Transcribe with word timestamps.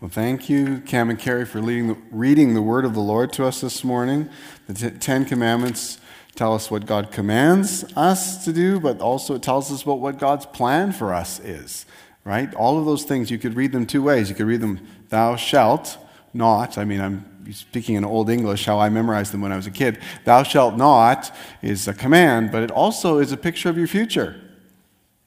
Well, 0.00 0.08
thank 0.08 0.48
you, 0.48 0.78
Cam 0.86 1.10
and 1.10 1.18
Carrie, 1.18 1.44
for 1.44 1.60
the, 1.60 1.96
reading 2.12 2.54
the 2.54 2.62
word 2.62 2.84
of 2.84 2.94
the 2.94 3.00
Lord 3.00 3.32
to 3.32 3.44
us 3.44 3.60
this 3.60 3.82
morning. 3.82 4.28
The 4.68 4.74
t- 4.74 4.96
Ten 4.96 5.24
Commandments 5.24 5.98
tell 6.36 6.54
us 6.54 6.70
what 6.70 6.86
God 6.86 7.10
commands 7.10 7.84
us 7.96 8.44
to 8.44 8.52
do, 8.52 8.78
but 8.78 9.00
also 9.00 9.34
it 9.34 9.42
tells 9.42 9.72
us 9.72 9.82
about 9.82 9.98
what 9.98 10.20
God's 10.20 10.46
plan 10.46 10.92
for 10.92 11.12
us 11.12 11.40
is, 11.40 11.84
right? 12.22 12.54
All 12.54 12.78
of 12.78 12.84
those 12.84 13.02
things, 13.02 13.28
you 13.28 13.38
could 13.38 13.56
read 13.56 13.72
them 13.72 13.86
two 13.86 14.00
ways. 14.00 14.28
You 14.28 14.36
could 14.36 14.46
read 14.46 14.60
them, 14.60 14.78
thou 15.08 15.34
shalt 15.34 15.98
not. 16.32 16.78
I 16.78 16.84
mean, 16.84 17.00
I'm 17.00 17.52
speaking 17.52 17.96
in 17.96 18.04
Old 18.04 18.30
English, 18.30 18.66
how 18.66 18.78
I 18.78 18.90
memorized 18.90 19.32
them 19.32 19.40
when 19.40 19.50
I 19.50 19.56
was 19.56 19.66
a 19.66 19.72
kid. 19.72 19.98
Thou 20.24 20.44
shalt 20.44 20.76
not 20.76 21.34
is 21.60 21.88
a 21.88 21.92
command, 21.92 22.52
but 22.52 22.62
it 22.62 22.70
also 22.70 23.18
is 23.18 23.32
a 23.32 23.36
picture 23.36 23.68
of 23.68 23.76
your 23.76 23.88
future. 23.88 24.40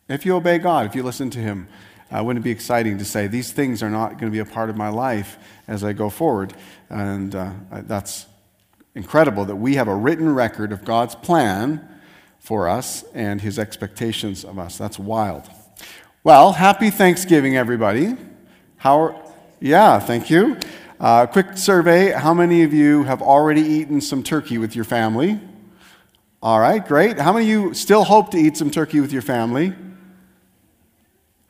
If 0.08 0.26
you 0.26 0.34
obey 0.34 0.60
God, 0.60 0.86
if 0.86 0.96
you 0.96 1.04
listen 1.04 1.30
to 1.32 1.40
Him, 1.40 1.68
uh, 2.12 2.24
wouldn't 2.24 2.44
it 2.44 2.46
be 2.46 2.52
exciting 2.52 2.98
to 2.98 3.06
say, 3.06 3.28
these 3.28 3.52
things 3.52 3.82
are 3.82 3.90
not 3.90 4.12
going 4.12 4.26
to 4.26 4.32
be 4.32 4.40
a 4.40 4.46
part 4.46 4.70
of 4.70 4.78
my 4.78 4.90
life 4.90 5.38
as 5.68 5.84
I 5.84 5.94
go 5.94 6.10
forward? 6.10 6.54
And 6.90 7.34
uh, 7.34 7.52
that's 7.72 8.26
incredible 8.96 9.46
that 9.46 9.56
we 9.56 9.76
have 9.76 9.88
a 9.88 9.96
written 9.96 10.34
record 10.34 10.72
of 10.72 10.84
God's 10.84 11.16
plan 11.16 11.88
for 12.40 12.68
us 12.68 13.04
and 13.14 13.40
his 13.40 13.58
expectations 13.58 14.44
of 14.44 14.60
us. 14.60 14.78
That's 14.78 15.00
wild. 15.00 15.50
Well, 16.24 16.52
happy 16.52 16.90
Thanksgiving, 16.90 17.56
everybody. 17.56 18.18
How 18.78 19.02
are, 19.02 19.24
yeah, 19.60 20.00
thank 20.00 20.30
you. 20.30 20.58
Uh, 21.00 21.26
quick 21.26 21.58
survey 21.58 22.12
How 22.12 22.34
many 22.34 22.64
of 22.64 22.74
you 22.74 23.04
have 23.04 23.22
already 23.22 23.62
eaten 23.62 24.02
some 24.02 24.22
turkey 24.22 24.58
with 24.58 24.76
your 24.76 24.86
family? 24.86 25.40
All 26.44 26.60
right, 26.60 26.86
great. 26.86 27.20
How 27.20 27.32
many 27.32 27.46
of 27.46 27.50
you 27.50 27.74
still 27.74 28.04
hope 28.04 28.32
to 28.32 28.38
eat 28.38 28.58
some 28.58 28.70
turkey 28.70 29.00
with 29.00 29.14
your 29.14 29.22
family? 29.22 29.74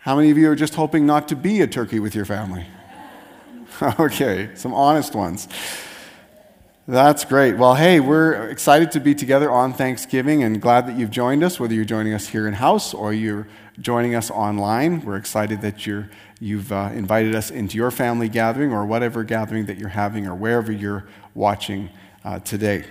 How 0.01 0.15
many 0.15 0.31
of 0.31 0.37
you 0.39 0.49
are 0.49 0.55
just 0.55 0.73
hoping 0.73 1.05
not 1.05 1.27
to 1.27 1.35
be 1.35 1.61
a 1.61 1.67
turkey 1.67 1.99
with 1.99 2.15
your 2.15 2.25
family? 2.25 2.65
okay, 3.99 4.49
some 4.55 4.73
honest 4.73 5.13
ones. 5.13 5.47
That's 6.87 7.23
great. 7.23 7.55
Well, 7.55 7.75
hey, 7.75 7.99
we're 7.99 8.49
excited 8.49 8.93
to 8.93 8.99
be 8.99 9.13
together 9.13 9.51
on 9.51 9.73
Thanksgiving 9.73 10.41
and 10.41 10.59
glad 10.59 10.87
that 10.87 10.97
you've 10.97 11.11
joined 11.11 11.43
us, 11.43 11.59
whether 11.59 11.75
you're 11.75 11.85
joining 11.85 12.15
us 12.15 12.27
here 12.27 12.47
in 12.47 12.55
house 12.55 12.95
or 12.95 13.13
you're 13.13 13.47
joining 13.79 14.15
us 14.15 14.31
online. 14.31 15.05
We're 15.05 15.17
excited 15.17 15.61
that 15.61 15.85
you're, 15.85 16.09
you've 16.39 16.71
uh, 16.71 16.89
invited 16.95 17.35
us 17.35 17.51
into 17.51 17.77
your 17.77 17.91
family 17.91 18.27
gathering 18.27 18.73
or 18.73 18.87
whatever 18.87 19.23
gathering 19.23 19.67
that 19.67 19.77
you're 19.77 19.89
having 19.89 20.25
or 20.25 20.33
wherever 20.33 20.71
you're 20.71 21.05
watching 21.35 21.91
uh, 22.25 22.39
today. 22.39 22.85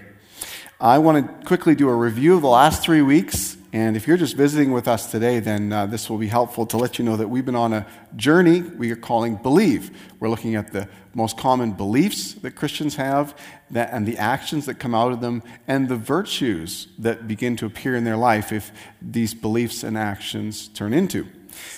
I 0.80 0.98
want 0.98 1.27
to 1.41 1.45
quickly 1.45 1.74
do 1.74 1.89
a 1.89 1.95
review 1.97 2.36
of 2.36 2.42
the 2.42 2.48
last 2.48 2.84
three 2.84 3.02
weeks 3.02 3.56
and 3.72 3.96
if 3.96 4.08
you're 4.08 4.16
just 4.16 4.36
visiting 4.36 4.72
with 4.72 4.88
us 4.88 5.10
today, 5.12 5.38
then 5.38 5.72
uh, 5.72 5.86
this 5.86 6.10
will 6.10 6.18
be 6.18 6.26
helpful 6.26 6.66
to 6.66 6.76
let 6.76 6.98
you 6.98 7.04
know 7.04 7.16
that 7.16 7.28
we've 7.28 7.44
been 7.44 7.54
on 7.54 7.72
a 7.72 7.86
journey 8.16 8.62
we 8.62 8.90
are 8.90 8.96
calling 8.96 9.36
Believe. 9.36 9.96
We're 10.18 10.28
looking 10.28 10.56
at 10.56 10.72
the 10.72 10.88
most 11.14 11.36
common 11.36 11.72
beliefs 11.72 12.34
that 12.34 12.52
Christians 12.52 12.96
have 12.96 13.36
that, 13.70 13.90
and 13.92 14.06
the 14.06 14.18
actions 14.18 14.66
that 14.66 14.80
come 14.80 14.92
out 14.92 15.12
of 15.12 15.20
them 15.20 15.44
and 15.68 15.88
the 15.88 15.94
virtues 15.94 16.88
that 16.98 17.28
begin 17.28 17.54
to 17.56 17.66
appear 17.66 17.94
in 17.94 18.02
their 18.02 18.16
life 18.16 18.50
if 18.50 18.72
these 19.00 19.34
beliefs 19.34 19.84
and 19.84 19.96
actions 19.96 20.66
turn 20.68 20.92
into. 20.92 21.28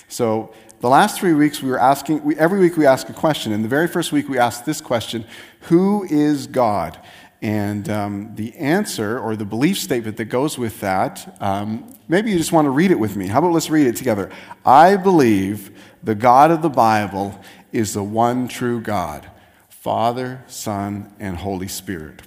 So, 0.07 0.51
the 0.79 0.89
last 0.89 1.17
three 1.17 1.31
weeks 1.31 1.61
we 1.61 1.69
were 1.69 1.79
asking, 1.79 2.23
we, 2.25 2.35
every 2.35 2.59
week 2.59 2.75
we 2.75 2.85
ask 2.85 3.07
a 3.07 3.13
question. 3.13 3.53
And 3.53 3.63
the 3.63 3.69
very 3.69 3.87
first 3.87 4.11
week 4.11 4.27
we 4.27 4.37
asked 4.37 4.65
this 4.65 4.81
question 4.81 5.23
Who 5.61 6.03
is 6.03 6.45
God? 6.47 6.99
And 7.43 7.89
um, 7.89 8.35
the 8.35 8.55
answer 8.55 9.19
or 9.19 9.35
the 9.35 9.43
belief 9.43 9.77
statement 9.77 10.15
that 10.15 10.25
goes 10.25 10.57
with 10.57 10.79
that, 10.79 11.37
um, 11.41 11.93
maybe 12.07 12.31
you 12.31 12.37
just 12.37 12.53
want 12.53 12.67
to 12.67 12.69
read 12.69 12.89
it 12.89 12.97
with 12.97 13.17
me. 13.17 13.27
How 13.27 13.39
about 13.39 13.51
let's 13.51 13.69
read 13.69 13.85
it 13.85 13.97
together? 13.97 14.31
I 14.65 14.95
believe 14.95 15.77
the 16.01 16.15
God 16.15 16.51
of 16.51 16.61
the 16.61 16.69
Bible 16.69 17.37
is 17.73 17.93
the 17.93 18.03
one 18.03 18.47
true 18.47 18.79
God, 18.79 19.29
Father, 19.67 20.41
Son, 20.47 21.13
and 21.19 21.35
Holy 21.35 21.67
Spirit. 21.67 22.21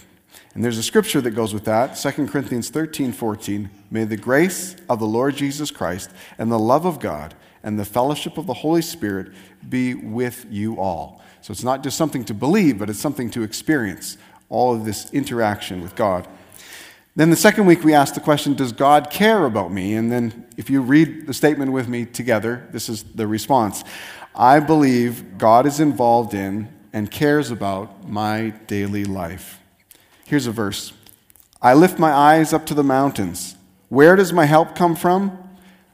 And 0.54 0.62
there's 0.62 0.76
a 0.76 0.82
scripture 0.82 1.22
that 1.22 1.30
goes 1.30 1.54
with 1.54 1.64
that 1.64 1.96
2 1.96 2.26
Corinthians 2.26 2.68
13 2.68 3.12
14. 3.12 3.70
May 3.90 4.04
the 4.04 4.18
grace 4.18 4.76
of 4.90 4.98
the 4.98 5.06
Lord 5.06 5.34
Jesus 5.34 5.70
Christ 5.70 6.10
and 6.36 6.52
the 6.52 6.58
love 6.58 6.84
of 6.84 7.00
God 7.00 7.34
and 7.62 7.78
the 7.78 7.86
fellowship 7.86 8.36
of 8.36 8.46
the 8.46 8.52
Holy 8.52 8.82
Spirit 8.82 9.32
be 9.66 9.94
with 9.94 10.44
you 10.50 10.78
all. 10.78 11.22
So 11.40 11.52
it's 11.52 11.64
not 11.64 11.82
just 11.82 11.96
something 11.96 12.24
to 12.26 12.34
believe, 12.34 12.78
but 12.78 12.90
it's 12.90 13.00
something 13.00 13.30
to 13.30 13.42
experience 13.42 14.18
all 14.48 14.74
of 14.74 14.84
this 14.84 15.10
interaction 15.12 15.82
with 15.82 15.94
God. 15.94 16.26
Then 17.14 17.30
the 17.30 17.36
second 17.36 17.64
week, 17.64 17.82
we 17.82 17.94
asked 17.94 18.14
the 18.14 18.20
question 18.20 18.54
Does 18.54 18.72
God 18.72 19.10
care 19.10 19.46
about 19.46 19.72
me? 19.72 19.94
And 19.94 20.12
then, 20.12 20.46
if 20.56 20.68
you 20.68 20.82
read 20.82 21.26
the 21.26 21.34
statement 21.34 21.72
with 21.72 21.88
me 21.88 22.04
together, 22.04 22.68
this 22.72 22.88
is 22.88 23.02
the 23.02 23.26
response 23.26 23.84
I 24.34 24.60
believe 24.60 25.38
God 25.38 25.64
is 25.64 25.80
involved 25.80 26.34
in 26.34 26.68
and 26.92 27.10
cares 27.10 27.50
about 27.50 28.06
my 28.06 28.50
daily 28.66 29.04
life. 29.04 29.60
Here's 30.26 30.46
a 30.46 30.52
verse 30.52 30.92
I 31.62 31.72
lift 31.74 31.98
my 31.98 32.12
eyes 32.12 32.52
up 32.52 32.66
to 32.66 32.74
the 32.74 32.84
mountains. 32.84 33.56
Where 33.88 34.16
does 34.16 34.32
my 34.32 34.44
help 34.44 34.74
come 34.74 34.94
from? 34.94 35.38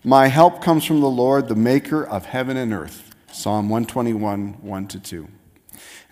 My 0.03 0.27
help 0.27 0.61
comes 0.61 0.85
from 0.85 1.01
the 1.01 1.11
Lord, 1.11 1.47
the 1.47 1.55
maker 1.55 2.05
of 2.05 2.27
heaven 2.27 2.57
and 2.57 2.73
earth. 2.73 3.15
Psalm 3.31 3.69
121, 3.69 4.55
1 4.61 4.89
to 4.89 4.99
2. 4.99 5.29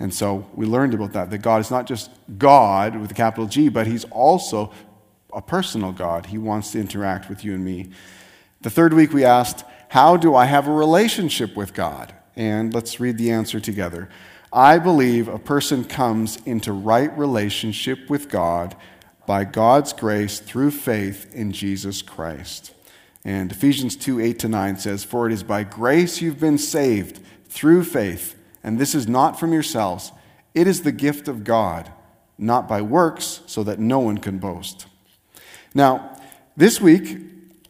And 0.01 0.13
so 0.13 0.49
we 0.55 0.65
learned 0.65 0.95
about 0.95 1.13
that, 1.13 1.31
that 1.31 1.39
God 1.39 1.61
is 1.61 1.71
not 1.71 1.87
just 1.87 2.11
God 2.39 2.97
with 2.97 3.11
a 3.11 3.15
capital 3.15 3.47
G, 3.47 3.69
but 3.69 3.87
He's 3.87 4.05
also 4.07 4.73
a 5.33 5.43
personal 5.43 5.93
God. 5.93 6.27
He 6.27 6.39
wants 6.39 6.73
to 6.73 6.81
interact 6.81 7.29
with 7.29 7.45
you 7.45 7.55
and 7.55 7.65
me. 7.65 7.91
The 8.63 8.71
third 8.71 8.95
week 8.95 9.13
we 9.13 9.25
asked, 9.25 9.63
How 9.91 10.17
do 10.17 10.35
I 10.35 10.47
have 10.47 10.67
a 10.67 10.73
relationship 10.73 11.55
with 11.55 11.75
God? 11.75 12.15
And 12.35 12.73
let's 12.73 12.99
read 12.99 13.19
the 13.19 13.31
answer 13.31 13.61
together. 13.61 14.09
I 14.53 14.79
believe 14.79 15.29
a 15.29 15.39
person 15.39 15.85
comes 15.85 16.39
into 16.47 16.73
right 16.73 17.17
relationship 17.17 18.09
with 18.09 18.31
God 18.31 18.75
by 19.27 19.45
God's 19.45 19.93
grace 19.93 20.41
through 20.41 20.71
faith 20.73 21.33
in 21.35 21.53
Jesus 21.53 22.01
Christ. 22.01 22.73
And 23.23 23.53
Ephesians 23.53 23.97
2 23.97 24.19
8 24.19 24.39
to 24.39 24.49
9 24.49 24.79
says, 24.79 25.05
For 25.05 25.27
it 25.27 25.33
is 25.35 25.43
by 25.43 25.63
grace 25.63 26.23
you've 26.23 26.41
been 26.41 26.59
saved 26.59 27.21
through 27.49 27.85
faith 27.85 28.40
and 28.63 28.79
this 28.79 28.95
is 28.95 29.09
not 29.09 29.39
from 29.39 29.53
yourselves. 29.53 30.13
It 30.55 30.67
is 30.67 30.83
the 30.83 30.93
gift 30.93 31.29
of 31.29 31.45
God, 31.45 31.91
not 32.39 32.69
by 32.69 32.83
works, 32.83 33.41
so 33.47 33.63
that 33.65 33.79
no 33.79 33.99
one 34.01 34.19
can 34.19 34.39
boast. 34.39 34.87
Now, 35.75 36.19
this 36.57 36.81
week, 36.81 37.19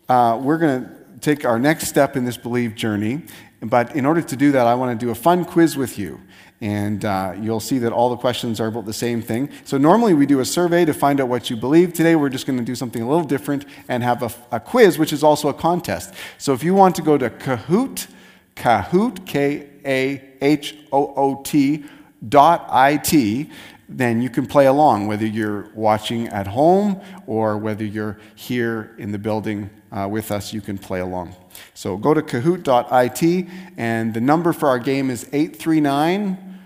uh, 0.09 0.41
we're 0.43 0.59
going 0.59 0.85
to 0.85 0.91
take 1.21 1.45
our 1.45 1.59
next 1.59 1.89
step 1.89 2.17
in 2.17 2.25
this 2.25 2.37
believe 2.37 2.75
journey. 2.75 3.23
But 3.63 3.95
in 3.95 4.07
order 4.07 4.23
to 4.23 4.37
do 4.37 4.53
that, 4.53 4.67
I 4.67 4.75
want 4.75 4.99
to 4.99 5.05
do 5.05 5.11
a 5.11 5.15
fun 5.15 5.45
quiz 5.45 5.77
with 5.77 5.99
you. 5.99 6.21
And 6.63 7.05
uh, 7.05 7.35
you'll 7.39 7.61
see 7.61 7.79
that 7.79 7.93
all 7.93 8.11
the 8.11 8.17
questions 8.17 8.61
are 8.61 8.67
about 8.67 8.87
the 8.87 8.93
same 8.93 9.23
thing. 9.23 9.51
So, 9.65 9.79
normally 9.79 10.13
we 10.13 10.27
do 10.27 10.41
a 10.41 10.45
survey 10.45 10.85
to 10.85 10.93
find 10.93 11.21
out 11.21 11.29
what 11.29 11.49
you 11.49 11.57
believe. 11.57 11.95
Today, 11.95 12.17
we're 12.17 12.29
just 12.29 12.47
going 12.47 12.59
to 12.59 12.65
do 12.65 12.75
something 12.75 13.01
a 13.01 13.09
little 13.09 13.25
different 13.25 13.65
and 13.89 14.03
have 14.03 14.23
a, 14.23 14.31
a 14.57 14.61
quiz, 14.61 14.99
which 14.99 15.13
is 15.13 15.23
also 15.23 15.49
a 15.49 15.55
contest. 15.55 16.13
So, 16.37 16.53
if 16.53 16.63
you 16.63 16.75
want 16.75 16.97
to 16.97 17.03
go 17.03 17.17
to 17.17 17.31
Kahoot, 17.31 18.09
Kahoot, 18.57 19.27
K 19.27 19.70
A 19.85 20.23
H 20.41 20.77
O 20.93 21.15
O 21.15 21.43
T 21.43 21.85
dot 22.29 22.67
I 22.69 22.97
T, 22.97 23.51
then 23.89 24.23
you 24.23 24.31
can 24.31 24.47
play 24.47 24.67
along, 24.67 25.09
whether 25.09 25.27
you're 25.27 25.69
watching 25.75 26.29
at 26.29 26.47
home 26.47 27.01
or 27.27 27.59
whether 27.59 27.85
you're 27.85 28.19
here 28.37 28.95
in 28.99 29.11
the 29.11 29.19
building 29.19 29.69
uh, 29.91 30.07
with 30.09 30.31
us, 30.31 30.53
you 30.53 30.61
can 30.61 30.79
play 30.79 31.01
along. 31.01 31.35
So 31.75 31.97
go 31.97 32.15
to 32.15 32.23
kahoot.it, 32.23 33.49
and 33.77 34.15
the 34.15 34.21
number 34.21 34.53
for 34.53 34.69
our 34.69 34.79
game 34.79 35.11
is 35.11 35.25
839 35.33 36.61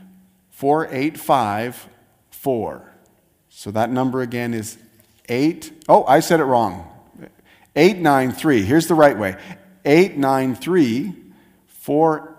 485 0.51 1.89
4. 2.31 2.91
So 3.49 3.71
that 3.71 3.91
number 3.91 4.21
again 4.21 4.53
is 4.53 4.77
8. 5.29 5.85
Oh, 5.89 6.05
I 6.05 6.21
said 6.21 6.41
it 6.41 6.45
wrong. 6.45 6.91
893. 7.77 8.63
Here's 8.63 8.87
the 8.87 8.95
right 8.95 9.19
way 9.19 9.37
893 9.85 11.15
4854. 11.67 12.34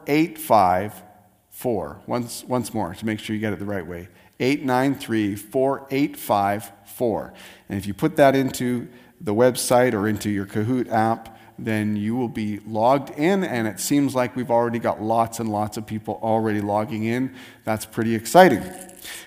Once, 2.07 2.43
once 2.43 2.73
more 2.73 2.93
to 2.93 3.05
make 3.05 3.19
sure 3.19 3.33
you 3.35 3.39
get 3.39 3.53
it 3.53 3.59
the 3.59 3.65
right 3.65 3.85
way. 3.85 4.09
893 4.39 5.35
4854. 5.35 7.33
And 7.69 7.77
if 7.77 7.87
you 7.87 7.93
put 7.93 8.17
that 8.17 8.35
into 8.35 8.87
the 9.21 9.33
website 9.33 9.93
or 9.93 10.07
into 10.07 10.29
your 10.29 10.45
Kahoot 10.45 10.91
app, 10.91 11.37
then 11.57 11.95
you 11.95 12.15
will 12.15 12.27
be 12.27 12.59
logged 12.59 13.11
in, 13.11 13.43
and 13.43 13.67
it 13.67 13.79
seems 13.79 14.13
like 14.13 14.35
we've 14.35 14.51
already 14.51 14.79
got 14.79 15.01
lots 15.01 15.39
and 15.39 15.49
lots 15.49 15.77
of 15.77 15.85
people 15.85 16.19
already 16.21 16.59
logging 16.59 17.05
in. 17.05 17.33
That's 17.63 17.85
pretty 17.85 18.13
exciting. 18.13 18.61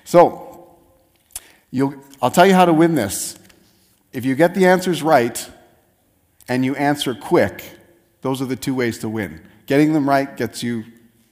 So, 0.04 0.76
I'll 2.20 2.30
tell 2.30 2.46
you 2.46 2.54
how 2.54 2.66
to 2.66 2.72
win 2.72 2.94
this. 2.94 3.38
If 4.12 4.24
you 4.24 4.34
get 4.34 4.54
the 4.54 4.66
answers 4.66 5.02
right 5.02 5.50
and 6.48 6.64
you 6.64 6.76
answer 6.76 7.14
quick, 7.14 7.64
those 8.20 8.42
are 8.42 8.46
the 8.46 8.56
two 8.56 8.74
ways 8.74 8.98
to 8.98 9.08
win. 9.08 9.47
Getting 9.68 9.92
them 9.92 10.08
right 10.08 10.36
gets 10.36 10.64
you 10.64 10.84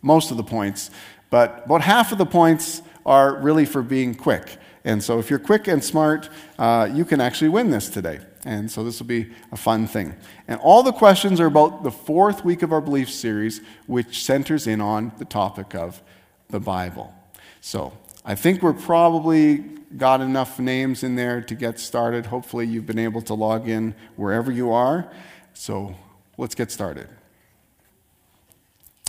most 0.03 0.31
of 0.31 0.37
the 0.37 0.45
points, 0.45 0.93
but 1.31 1.65
about 1.65 1.81
half 1.81 2.13
of 2.13 2.19
the 2.19 2.27
points 2.27 2.83
are 3.05 3.37
really 3.41 3.65
for 3.65 3.83
being 3.83 4.15
quick. 4.15 4.59
And 4.85 5.03
so, 5.03 5.19
if 5.19 5.31
you're 5.31 5.41
quick 5.41 5.67
and 5.67 5.83
smart, 5.83 6.29
uh, 6.61 6.89
you 6.93 7.05
can 7.05 7.21
actually 7.21 7.49
win 7.49 7.71
this 7.71 7.89
today. 7.89 8.21
And 8.45 8.71
so, 8.71 8.85
this 8.85 9.01
will 9.01 9.09
be 9.09 9.33
a 9.51 9.57
fun 9.57 9.89
thing. 9.89 10.15
And 10.47 10.61
all 10.61 10.85
the 10.85 10.93
questions 10.93 11.41
are 11.41 11.47
about 11.47 11.83
the 11.83 11.91
fourth 11.91 12.45
week 12.45 12.63
of 12.63 12.73
our 12.73 12.81
belief 12.81 13.11
series, 13.11 13.63
which 13.87 14.23
centers 14.23 14.69
in 14.69 14.81
on 14.81 15.11
the 15.19 15.25
topic 15.25 15.75
of 15.75 16.01
the 16.49 16.61
Bible. 16.61 17.13
So 17.61 17.93
I 18.25 18.35
think 18.35 18.63
we're 18.63 18.75
probably 18.75 19.57
got 19.97 20.21
enough 20.21 20.61
names 20.61 21.03
in 21.03 21.17
there 21.17 21.41
to 21.41 21.55
get 21.55 21.81
started. 21.81 22.27
Hopefully, 22.27 22.67
you've 22.67 22.87
been 22.87 22.99
able 22.99 23.23
to 23.23 23.35
log 23.35 23.69
in 23.69 23.95
wherever 24.15 24.53
you 24.53 24.73
are. 24.73 25.11
So 25.55 25.97
let's 26.37 26.55
get 26.55 26.71
started. 26.71 27.09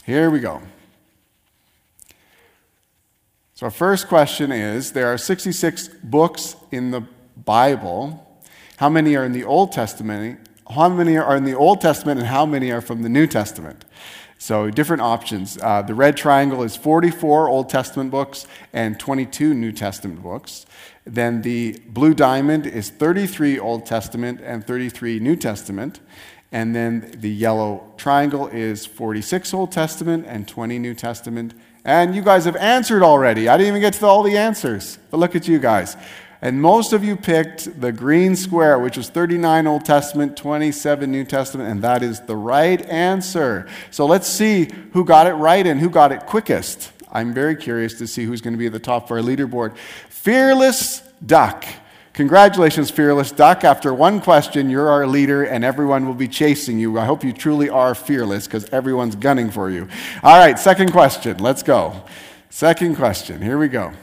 Here 0.08 0.30
we 0.30 0.40
go. 0.40 0.62
So, 3.56 3.66
our 3.66 3.72
first 3.72 4.08
question 4.08 4.54
is 4.54 4.94
there 4.94 5.12
are 5.12 5.18
66 5.18 5.90
books 6.02 6.56
in 6.72 6.92
the 6.92 7.04
Bible. 7.36 8.42
How 8.78 8.88
many 8.88 9.18
are 9.18 9.26
in 9.26 9.34
the 9.34 9.44
Old 9.44 9.74
Testament? 9.74 10.48
How 10.74 10.88
many 10.88 11.18
are 11.18 11.36
in 11.36 11.44
the 11.44 11.56
Old 11.56 11.82
Testament 11.82 12.20
and 12.22 12.30
how 12.30 12.46
many 12.46 12.72
are 12.72 12.80
from 12.80 13.02
the 13.02 13.10
New 13.10 13.28
Testament? 13.28 13.84
So, 14.38 14.70
different 14.70 15.02
options. 15.02 15.58
Uh, 15.62 15.82
the 15.82 15.94
red 15.94 16.16
triangle 16.16 16.64
is 16.64 16.78
44 16.78 17.50
Old 17.50 17.68
Testament 17.68 18.10
books 18.10 18.48
and 18.72 18.98
22 18.98 19.54
New 19.54 19.74
Testament 19.74 20.24
books. 20.24 20.66
Then 21.04 21.42
the 21.42 21.82
blue 21.90 22.14
diamond 22.14 22.66
is 22.66 22.92
33 22.92 23.60
Old 23.60 23.86
Testament 23.86 24.40
and 24.42 24.66
33 24.66 25.20
New 25.20 25.36
Testament. 25.36 26.00
And 26.52 26.76
then 26.76 27.14
the 27.18 27.30
yellow 27.30 27.94
triangle 27.98 28.48
is 28.48 28.86
46 28.86 29.54
Old 29.54 29.72
Testament 29.72 30.26
and 30.28 30.48
20 30.48 30.80
New 30.80 30.94
Testament. 30.94 31.54
And 31.84 32.16
you 32.16 32.22
guys 32.22 32.46
have 32.46 32.56
answered 32.56 33.04
already. 33.04 33.48
I 33.50 33.58
didn't 33.58 33.70
even 33.70 33.82
get 33.82 33.94
to 33.94 34.06
all 34.06 34.24
the 34.24 34.38
answers. 34.38 34.98
But 35.12 35.18
look 35.18 35.36
at 35.36 35.48
you 35.48 35.60
guys. 35.60 35.98
And 36.42 36.62
most 36.62 36.94
of 36.94 37.04
you 37.04 37.16
picked 37.16 37.82
the 37.82 37.92
green 37.92 38.36
square, 38.36 38.78
which 38.78 38.96
was 38.96 39.10
39 39.10 39.66
Old 39.66 39.86
Testament, 39.86 40.38
27 40.38 41.12
New 41.12 41.26
Testament, 41.26 41.70
and 41.70 41.82
that 41.82 42.04
is 42.04 42.22
the 42.22 42.36
right 42.36 42.82
answer. 42.88 43.68
So 43.90 44.06
let's 44.06 44.28
see 44.28 44.70
who 44.94 45.04
got 45.04 45.26
it 45.26 45.34
right 45.34 45.66
and 45.66 45.80
who 45.80 45.90
got 45.90 46.12
it 46.12 46.28
quickest. 46.28 46.92
I'm 47.12 47.34
very 47.34 47.56
curious 47.56 47.96
to 47.96 48.08
see 48.08 48.26
who's 48.26 48.42
going 48.42 48.54
to 48.54 48.58
be 48.58 48.68
at 48.68 48.74
the 48.74 48.80
top 48.80 49.06
of 49.06 49.12
our 49.12 49.18
leaderboard. 49.20 49.76
Fearless 50.10 51.02
Duck. 51.26 51.66
Congratulations, 52.18 52.90
Fearless 52.90 53.32
Duck. 53.32 53.64
After 53.64 53.94
one 53.94 54.22
question, 54.22 54.72
you're 54.72 54.90
our 54.90 55.06
leader 55.06 55.44
and 55.44 55.64
everyone 55.64 56.08
will 56.08 56.16
be 56.16 56.28
chasing 56.28 56.80
you. 56.80 56.98
I 56.98 57.06
hope 57.06 57.24
you 57.24 57.32
truly 57.32 57.70
are 57.70 57.94
fearless 57.94 58.48
because 58.48 58.68
everyone's 58.70 59.16
gunning 59.16 59.52
for 59.52 59.70
you. 59.70 59.88
All 60.24 60.40
right, 60.40 60.58
second 60.58 60.92
question. 60.92 61.38
Let's 61.38 61.62
go. 61.62 62.04
Second 62.50 62.96
question. 62.96 63.40
Here 63.40 63.60
we 63.60 63.68
go. 63.68 63.94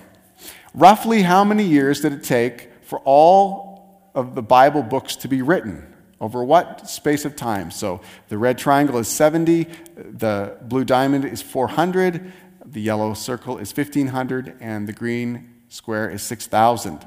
Roughly 0.74 1.22
how 1.22 1.42
many 1.42 1.64
years 1.64 2.02
did 2.02 2.12
it 2.12 2.22
take 2.22 2.70
for 2.84 3.00
all 3.00 4.08
of 4.14 4.36
the 4.36 4.42
Bible 4.42 4.84
books 4.84 5.16
to 5.16 5.26
be 5.26 5.42
written? 5.42 5.84
Over 6.20 6.44
what 6.44 6.88
space 6.88 7.24
of 7.24 7.34
time? 7.34 7.72
So 7.72 8.00
the 8.28 8.38
red 8.38 8.58
triangle 8.58 8.98
is 8.98 9.08
70, 9.08 9.64
the 9.96 10.56
blue 10.62 10.84
diamond 10.84 11.24
is 11.24 11.42
400, 11.42 12.32
the 12.64 12.80
yellow 12.80 13.12
circle 13.14 13.58
is 13.58 13.76
1500, 13.76 14.56
and 14.60 14.86
the 14.86 14.92
green 14.92 15.52
square 15.68 16.08
is 16.08 16.22
6000. 16.22 17.04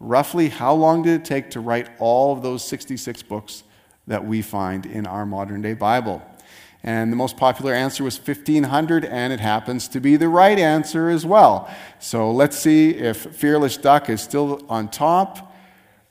Roughly, 0.00 0.48
how 0.48 0.74
long 0.74 1.02
did 1.02 1.20
it 1.20 1.24
take 1.24 1.50
to 1.50 1.60
write 1.60 1.88
all 1.98 2.32
of 2.32 2.42
those 2.42 2.64
66 2.64 3.22
books 3.22 3.64
that 4.06 4.24
we 4.24 4.42
find 4.42 4.86
in 4.86 5.06
our 5.06 5.24
modern 5.24 5.62
day 5.62 5.74
Bible? 5.74 6.22
And 6.82 7.10
the 7.10 7.16
most 7.16 7.38
popular 7.38 7.72
answer 7.72 8.04
was 8.04 8.18
1500, 8.18 9.06
and 9.06 9.32
it 9.32 9.40
happens 9.40 9.88
to 9.88 10.00
be 10.00 10.16
the 10.16 10.28
right 10.28 10.58
answer 10.58 11.08
as 11.08 11.24
well. 11.24 11.70
So 11.98 12.30
let's 12.30 12.58
see 12.58 12.90
if 12.90 13.16
Fearless 13.16 13.78
Duck 13.78 14.10
is 14.10 14.20
still 14.20 14.62
on 14.68 14.88
top. 14.88 15.54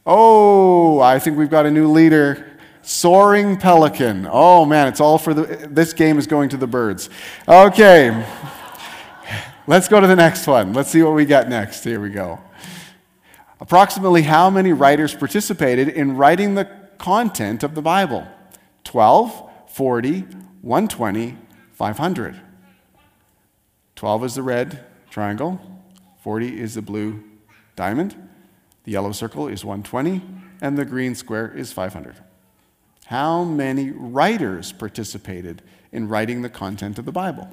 Oh, 0.03 0.99
I 0.99 1.19
think 1.19 1.37
we've 1.37 1.49
got 1.49 1.67
a 1.67 1.71
new 1.71 1.91
leader. 1.91 2.49
Soaring 2.81 3.55
Pelican. 3.55 4.27
Oh 4.29 4.65
man, 4.65 4.87
it's 4.87 4.99
all 4.99 5.17
for 5.17 5.33
the. 5.33 5.67
This 5.69 5.93
game 5.93 6.17
is 6.17 6.27
going 6.27 6.49
to 6.49 6.57
the 6.57 6.67
birds. 6.67 7.09
Okay. 7.47 8.25
Let's 9.67 9.87
go 9.87 10.01
to 10.01 10.07
the 10.07 10.15
next 10.15 10.45
one. 10.47 10.73
Let's 10.73 10.89
see 10.89 11.01
what 11.01 11.13
we 11.13 11.23
got 11.23 11.47
next. 11.47 11.85
Here 11.85 12.01
we 12.01 12.09
go. 12.09 12.41
Approximately 13.63 14.23
how 14.23 14.49
many 14.49 14.73
writers 14.73 15.15
participated 15.15 15.87
in 15.87 16.17
writing 16.17 16.55
the 16.55 16.65
content 16.97 17.63
of 17.63 17.75
the 17.75 17.81
Bible? 17.81 18.27
12, 18.83 19.49
40, 19.69 20.19
120, 20.61 21.37
500. 21.71 22.41
12 23.95 24.25
is 24.25 24.35
the 24.35 24.43
red 24.43 24.85
triangle, 25.09 25.61
40 26.23 26.59
is 26.59 26.75
the 26.75 26.81
blue 26.81 27.23
diamond, 27.77 28.17
the 28.83 28.91
yellow 28.91 29.13
circle 29.13 29.47
is 29.47 29.63
120, 29.63 30.21
and 30.59 30.77
the 30.77 30.83
green 30.83 31.15
square 31.15 31.49
is 31.49 31.71
500. 31.71 32.17
How 33.05 33.45
many 33.45 33.91
writers 33.91 34.73
participated 34.73 35.61
in 35.93 36.09
writing 36.09 36.41
the 36.41 36.49
content 36.49 36.99
of 36.99 37.05
the 37.05 37.13
Bible? 37.13 37.47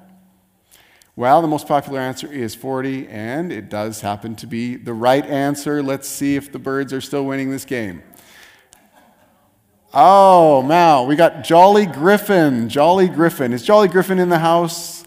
Well, 1.20 1.43
the 1.43 1.49
most 1.49 1.69
popular 1.69 2.00
answer 2.00 2.32
is 2.32 2.55
40, 2.55 3.06
and 3.08 3.52
it 3.52 3.69
does 3.69 4.00
happen 4.00 4.37
to 4.37 4.46
be 4.46 4.76
the 4.76 4.94
right 4.94 5.22
answer. 5.26 5.82
Let's 5.82 6.08
see 6.08 6.34
if 6.34 6.50
the 6.50 6.58
birds 6.58 6.94
are 6.94 7.02
still 7.02 7.26
winning 7.26 7.50
this 7.50 7.67
game. 7.67 8.02
Oh, 9.93 10.62
Mal, 10.62 11.06
we 11.06 11.17
got 11.17 11.44
Jolly 11.44 11.84
Griffin. 11.84 12.70
Jolly 12.70 13.06
Griffin. 13.06 13.52
Is 13.52 13.62
Jolly 13.62 13.88
Griffin 13.88 14.19
in 14.19 14.31
the 14.31 14.38
house? 14.38 15.05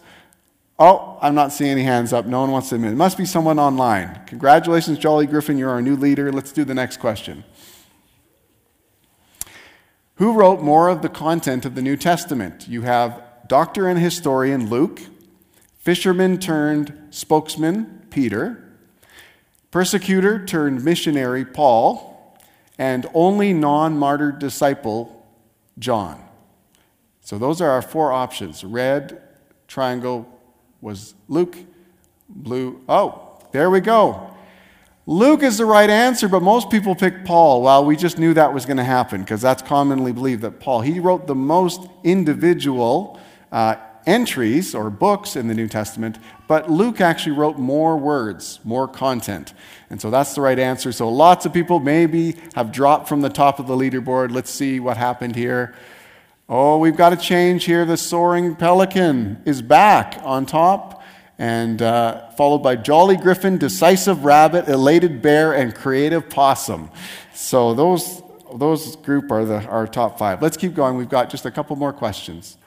Oh, 0.77 1.17
I'm 1.19 1.33
not 1.33 1.51
seeing 1.51 1.71
any 1.71 1.81
hands 1.81 2.13
up. 2.13 2.27
No 2.27 2.41
one 2.41 2.51
wants 2.51 2.69
to 2.69 2.75
admit. 2.75 2.91
It 2.91 2.95
must 2.95 3.17
be 3.17 3.25
someone 3.25 3.57
online. 3.57 4.21
Congratulations, 4.27 4.99
Jolly 4.99 5.25
Griffin. 5.25 5.57
You're 5.57 5.71
our 5.71 5.81
new 5.81 5.95
leader. 5.95 6.31
Let's 6.31 6.51
do 6.51 6.63
the 6.63 6.75
next 6.75 6.97
question. 6.97 7.43
Who 10.17 10.33
wrote 10.33 10.61
more 10.61 10.89
of 10.89 11.01
the 11.01 11.09
content 11.09 11.65
of 11.65 11.73
the 11.73 11.81
New 11.81 11.97
Testament? 11.97 12.67
You 12.67 12.83
have 12.83 13.19
doctor 13.47 13.87
and 13.87 13.97
historian 13.97 14.69
Luke, 14.69 15.01
fisherman 15.83 16.39
turned 16.39 16.97
spokesman, 17.09 18.07
Peter, 18.09 18.63
persecutor 19.69 20.43
turned 20.45 20.83
missionary, 20.83 21.43
Paul, 21.43 22.39
and 22.77 23.05
only 23.13 23.51
non 23.51 23.97
martyred 23.97 24.39
disciple, 24.39 25.25
John. 25.77 26.23
So 27.19 27.37
those 27.37 27.59
are 27.59 27.69
our 27.69 27.81
four 27.81 28.13
options. 28.13 28.63
Red 28.63 29.21
triangle 29.67 30.27
was 30.79 31.15
Luke, 31.27 31.57
blue, 32.29 32.81
oh, 32.87 33.39
there 33.51 33.69
we 33.69 33.81
go. 33.81 34.29
Luke 35.05 35.43
is 35.43 35.57
the 35.57 35.65
right 35.65 35.89
answer, 35.89 36.29
but 36.29 36.41
most 36.41 36.69
people 36.69 36.95
pick 36.95 37.25
Paul. 37.25 37.61
Well, 37.61 37.83
we 37.83 37.97
just 37.97 38.17
knew 38.17 38.33
that 38.35 38.53
was 38.53 38.65
going 38.65 38.77
to 38.77 38.85
happen 38.85 39.19
because 39.19 39.41
that's 39.41 39.61
commonly 39.61 40.13
believed 40.13 40.43
that 40.43 40.61
Paul, 40.61 40.79
he 40.79 41.01
wrote 41.01 41.27
the 41.27 41.35
most 41.35 41.81
individual 42.05 43.19
uh, 43.51 43.75
entries 44.05 44.75
or 44.75 44.89
books 44.89 45.35
in 45.35 45.47
the 45.47 45.53
New 45.53 45.67
Testament, 45.67 46.17
but 46.47 46.69
Luke 46.69 47.01
actually 47.01 47.35
wrote 47.35 47.57
more 47.57 47.97
words, 47.97 48.59
more 48.63 48.87
content. 48.87 49.53
And 49.89 50.01
so 50.01 50.09
that's 50.09 50.33
the 50.35 50.41
right 50.41 50.59
answer. 50.59 50.91
So 50.91 51.09
lots 51.09 51.45
of 51.45 51.53
people 51.53 51.79
maybe 51.79 52.35
have 52.55 52.71
dropped 52.71 53.07
from 53.07 53.21
the 53.21 53.29
top 53.29 53.59
of 53.59 53.67
the 53.67 53.75
leaderboard. 53.75 54.31
Let's 54.31 54.51
see 54.51 54.79
what 54.79 54.97
happened 54.97 55.35
here. 55.35 55.75
Oh, 56.49 56.77
we've 56.77 56.97
got 56.97 57.13
a 57.13 57.17
change 57.17 57.65
here. 57.65 57.85
The 57.85 57.97
soaring 57.97 58.55
pelican 58.55 59.41
is 59.45 59.61
back 59.61 60.19
on 60.23 60.45
top, 60.45 61.01
and 61.39 61.81
uh, 61.81 62.29
followed 62.31 62.59
by 62.59 62.75
Jolly 62.75 63.15
Griffin, 63.17 63.57
Decisive 63.57 64.25
Rabbit, 64.25 64.67
Elated 64.67 65.21
Bear, 65.21 65.53
and 65.53 65.73
Creative 65.73 66.29
Possum. 66.29 66.91
So 67.33 67.73
those, 67.73 68.21
those 68.53 68.97
group 68.97 69.31
are 69.31 69.45
the, 69.45 69.65
our 69.67 69.87
top 69.87 70.19
five. 70.19 70.41
Let's 70.41 70.57
keep 70.57 70.75
going. 70.75 70.97
We've 70.97 71.09
got 71.09 71.29
just 71.29 71.45
a 71.45 71.51
couple 71.51 71.75
more 71.75 71.93
questions. 71.93 72.57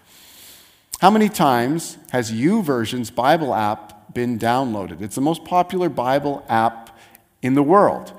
How 1.00 1.10
many 1.10 1.28
times 1.28 1.98
has 2.10 2.32
YouVersion's 2.32 3.10
Bible 3.10 3.54
app 3.54 4.14
been 4.14 4.38
downloaded? 4.38 5.02
It's 5.02 5.14
the 5.14 5.20
most 5.20 5.44
popular 5.44 5.90
Bible 5.90 6.42
app 6.48 6.98
in 7.42 7.54
the 7.54 7.62
world. 7.62 8.18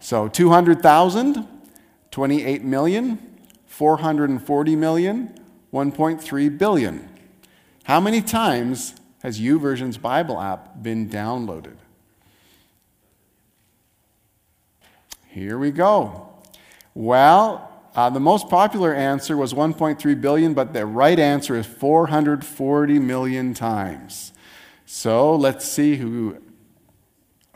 So 0.00 0.26
200,000, 0.26 1.46
28 2.10 2.64
million, 2.64 3.38
440 3.66 4.76
million, 4.76 5.40
1.3 5.72 6.58
billion. 6.58 7.08
How 7.84 8.00
many 8.00 8.20
times 8.20 8.94
has 9.22 9.38
YouVersion's 9.38 9.96
Bible 9.96 10.40
app 10.40 10.82
been 10.82 11.08
downloaded? 11.08 11.76
Here 15.28 15.58
we 15.58 15.70
go. 15.70 16.28
Well, 16.92 17.75
uh, 17.96 18.10
the 18.10 18.20
most 18.20 18.50
popular 18.50 18.94
answer 18.94 19.38
was 19.38 19.54
1.3 19.54 20.20
billion, 20.20 20.52
but 20.52 20.74
the 20.74 20.84
right 20.84 21.18
answer 21.18 21.56
is 21.56 21.64
440 21.64 22.98
million 22.98 23.54
times. 23.54 24.32
So 24.84 25.34
let's 25.34 25.66
see 25.66 25.96
who. 25.96 26.36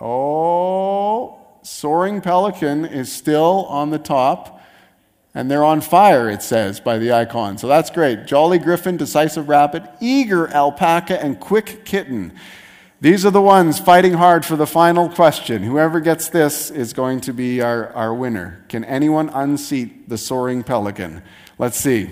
Oh, 0.01 1.39
Soaring 1.63 2.23
Pelican 2.23 2.87
is 2.87 3.13
still 3.13 3.67
on 3.69 3.91
the 3.91 3.99
top, 3.99 4.63
and 5.35 5.51
they're 5.51 5.63
on 5.63 5.83
fire, 5.83 6.31
it 6.31 6.43
says 6.43 6.81
by 6.81 6.97
the 6.97 7.13
icon. 7.13 7.59
So 7.59 7.69
that's 7.69 7.91
great. 7.91 8.25
Jolly 8.25 8.59
Griffin, 8.59 8.97
Decisive 8.97 9.47
Rabbit, 9.47 9.83
Eager 10.01 10.49
Alpaca, 10.49 11.23
and 11.23 11.39
Quick 11.39 11.85
Kitten. 11.85 12.33
These 13.03 13.25
are 13.25 13.31
the 13.31 13.41
ones 13.41 13.79
fighting 13.79 14.13
hard 14.13 14.45
for 14.45 14.57
the 14.57 14.67
final 14.67 15.09
question. 15.09 15.63
Whoever 15.63 16.01
gets 16.01 16.29
this 16.29 16.71
is 16.71 16.93
going 16.93 17.23
to 17.23 17.33
be 17.33 17.63
our, 17.63 17.91
our 17.95 18.13
winner. 18.13 18.63
Can 18.69 18.85
anyone 18.85 19.31
unseat 19.31 20.11
the 20.11 20.19
soaring 20.19 20.63
pelican? 20.63 21.23
Let's 21.59 21.79
see. 21.79 22.11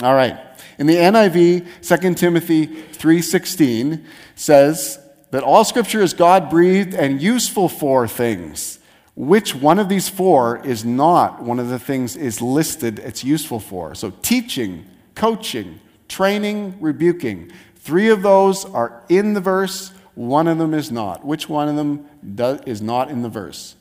All 0.00 0.14
right. 0.14 0.38
In 0.78 0.86
the 0.86 0.94
NIV, 0.94 1.66
2 1.82 2.14
Timothy 2.14 2.68
3:16 2.68 4.04
says 4.36 5.00
that 5.32 5.42
all 5.42 5.64
scripture 5.64 6.02
is 6.02 6.14
God-breathed 6.14 6.94
and 6.94 7.20
useful 7.20 7.68
for 7.68 8.06
things. 8.06 8.78
Which 9.16 9.56
one 9.56 9.80
of 9.80 9.88
these 9.88 10.08
four 10.08 10.64
is 10.64 10.84
not 10.84 11.42
one 11.42 11.58
of 11.58 11.68
the 11.68 11.80
things 11.80 12.14
is 12.14 12.40
listed 12.40 13.00
it's 13.00 13.24
useful 13.24 13.58
for? 13.58 13.96
So 13.96 14.10
teaching, 14.22 14.86
coaching, 15.16 15.80
training, 16.06 16.76
rebuking. 16.80 17.50
Three 17.88 18.10
of 18.10 18.20
those 18.20 18.66
are 18.66 19.02
in 19.08 19.32
the 19.32 19.40
verse, 19.40 19.92
one 20.14 20.46
of 20.46 20.58
them 20.58 20.74
is 20.74 20.92
not. 20.92 21.24
Which 21.24 21.48
one 21.48 21.70
of 21.70 21.76
them 21.76 22.04
does, 22.34 22.60
is 22.66 22.82
not 22.82 23.10
in 23.10 23.22
the 23.22 23.30
verse? 23.30 23.76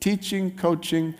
Teaching, 0.00 0.54
coaching, 0.54 1.14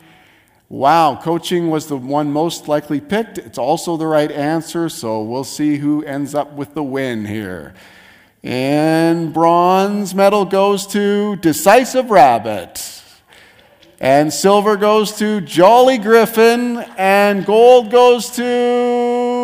Wow, 0.69 1.19
coaching 1.23 1.71
was 1.71 1.87
the 1.87 1.97
one 1.97 2.31
most 2.31 2.69
likely 2.69 3.01
picked. 3.01 3.39
It's 3.39 3.57
also 3.57 3.97
the 3.97 4.07
right 4.07 4.31
answer, 4.31 4.91
so 4.91 5.23
we'll 5.23 5.43
see 5.43 5.79
who 5.79 6.05
ends 6.05 6.35
up 6.35 6.53
with 6.53 6.75
the 6.75 6.83
win 6.83 7.25
here. 7.25 7.73
And 8.43 9.33
bronze 9.33 10.15
medal 10.15 10.45
goes 10.45 10.87
to 10.89 11.37
Decisive 11.37 12.11
Rabbit. 12.11 13.03
And 14.01 14.31
silver 14.31 14.77
goes 14.77 15.17
to 15.17 15.41
Jolly 15.41 15.97
Griffin. 15.97 16.77
And 16.99 17.47
gold 17.47 17.91
goes 17.91 18.31
to 18.33 19.38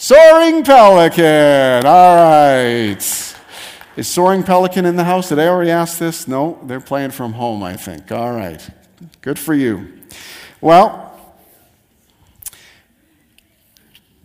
Soaring 0.00 0.62
Pelican. 0.62 1.84
All 1.84 2.14
right. 2.14 3.34
Is 3.96 4.06
Soaring 4.06 4.44
Pelican 4.44 4.86
in 4.86 4.94
the 4.94 5.02
house? 5.02 5.28
Did 5.28 5.40
I 5.40 5.48
already 5.48 5.72
ask 5.72 5.98
this? 5.98 6.28
No, 6.28 6.60
they're 6.62 6.78
playing 6.78 7.10
from 7.10 7.32
home, 7.32 7.64
I 7.64 7.74
think. 7.76 8.12
All 8.12 8.32
right. 8.32 8.64
Good 9.22 9.40
for 9.40 9.54
you. 9.54 9.92
Well, 10.60 11.20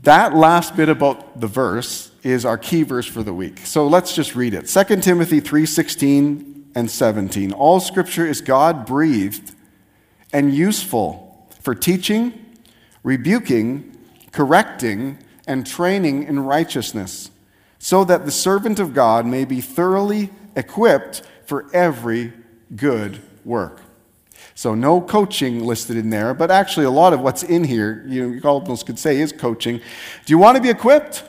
that 0.03 0.35
last 0.35 0.75
bit 0.75 0.89
about 0.89 1.39
the 1.41 1.47
verse 1.47 2.11
is 2.21 2.45
our 2.45 2.59
key 2.59 2.83
verse 2.83 3.07
for 3.07 3.23
the 3.23 3.33
week. 3.33 3.65
So 3.65 3.87
let's 3.87 4.13
just 4.13 4.35
read 4.35 4.53
it. 4.53 4.67
2 4.67 5.01
Timothy 5.01 5.41
3:16 5.41 6.65
and 6.75 6.89
17. 6.89 7.51
All 7.51 7.79
scripture 7.79 8.27
is 8.27 8.41
God-breathed 8.41 9.55
and 10.31 10.53
useful 10.53 11.47
for 11.61 11.73
teaching, 11.73 12.31
rebuking, 13.01 13.97
correcting, 14.31 15.17
and 15.47 15.65
training 15.65 16.23
in 16.23 16.39
righteousness, 16.39 17.31
so 17.79 18.03
that 18.03 18.25
the 18.25 18.31
servant 18.31 18.79
of 18.79 18.93
God 18.93 19.25
may 19.25 19.45
be 19.45 19.61
thoroughly 19.61 20.29
equipped 20.55 21.23
for 21.45 21.65
every 21.73 22.33
good 22.75 23.21
work. 23.43 23.81
So, 24.55 24.75
no 24.75 25.01
coaching 25.01 25.65
listed 25.65 25.97
in 25.97 26.09
there, 26.09 26.33
but 26.33 26.51
actually, 26.51 26.85
a 26.85 26.91
lot 26.91 27.13
of 27.13 27.21
what's 27.21 27.43
in 27.43 27.63
here, 27.63 28.05
you, 28.07 28.39
almost 28.43 28.85
could 28.85 28.99
say, 28.99 29.19
is 29.19 29.31
coaching. 29.31 29.77
Do 29.77 30.33
you 30.33 30.37
want 30.37 30.57
to 30.57 30.61
be 30.61 30.69
equipped 30.69 31.23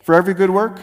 for 0.00 0.14
every 0.14 0.32
good 0.32 0.50
work? 0.50 0.80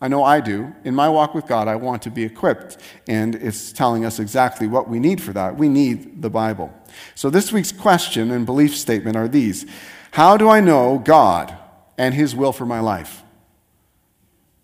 I 0.00 0.08
know 0.08 0.24
I 0.24 0.40
do. 0.40 0.74
In 0.84 0.94
my 0.94 1.08
walk 1.08 1.34
with 1.34 1.46
God, 1.46 1.68
I 1.68 1.76
want 1.76 2.02
to 2.02 2.10
be 2.10 2.24
equipped. 2.24 2.76
And 3.08 3.36
it's 3.36 3.72
telling 3.72 4.04
us 4.04 4.18
exactly 4.18 4.66
what 4.66 4.88
we 4.88 4.98
need 4.98 5.22
for 5.22 5.32
that. 5.32 5.56
We 5.56 5.68
need 5.68 6.20
the 6.20 6.28
Bible. 6.28 6.72
So, 7.14 7.30
this 7.30 7.50
week's 7.50 7.72
question 7.72 8.30
and 8.30 8.44
belief 8.44 8.76
statement 8.76 9.16
are 9.16 9.28
these 9.28 9.64
How 10.12 10.36
do 10.36 10.50
I 10.50 10.60
know 10.60 10.98
God 10.98 11.56
and 12.02 12.14
His 12.14 12.34
will 12.34 12.52
for 12.52 12.66
my 12.66 12.80
life? 12.80 13.22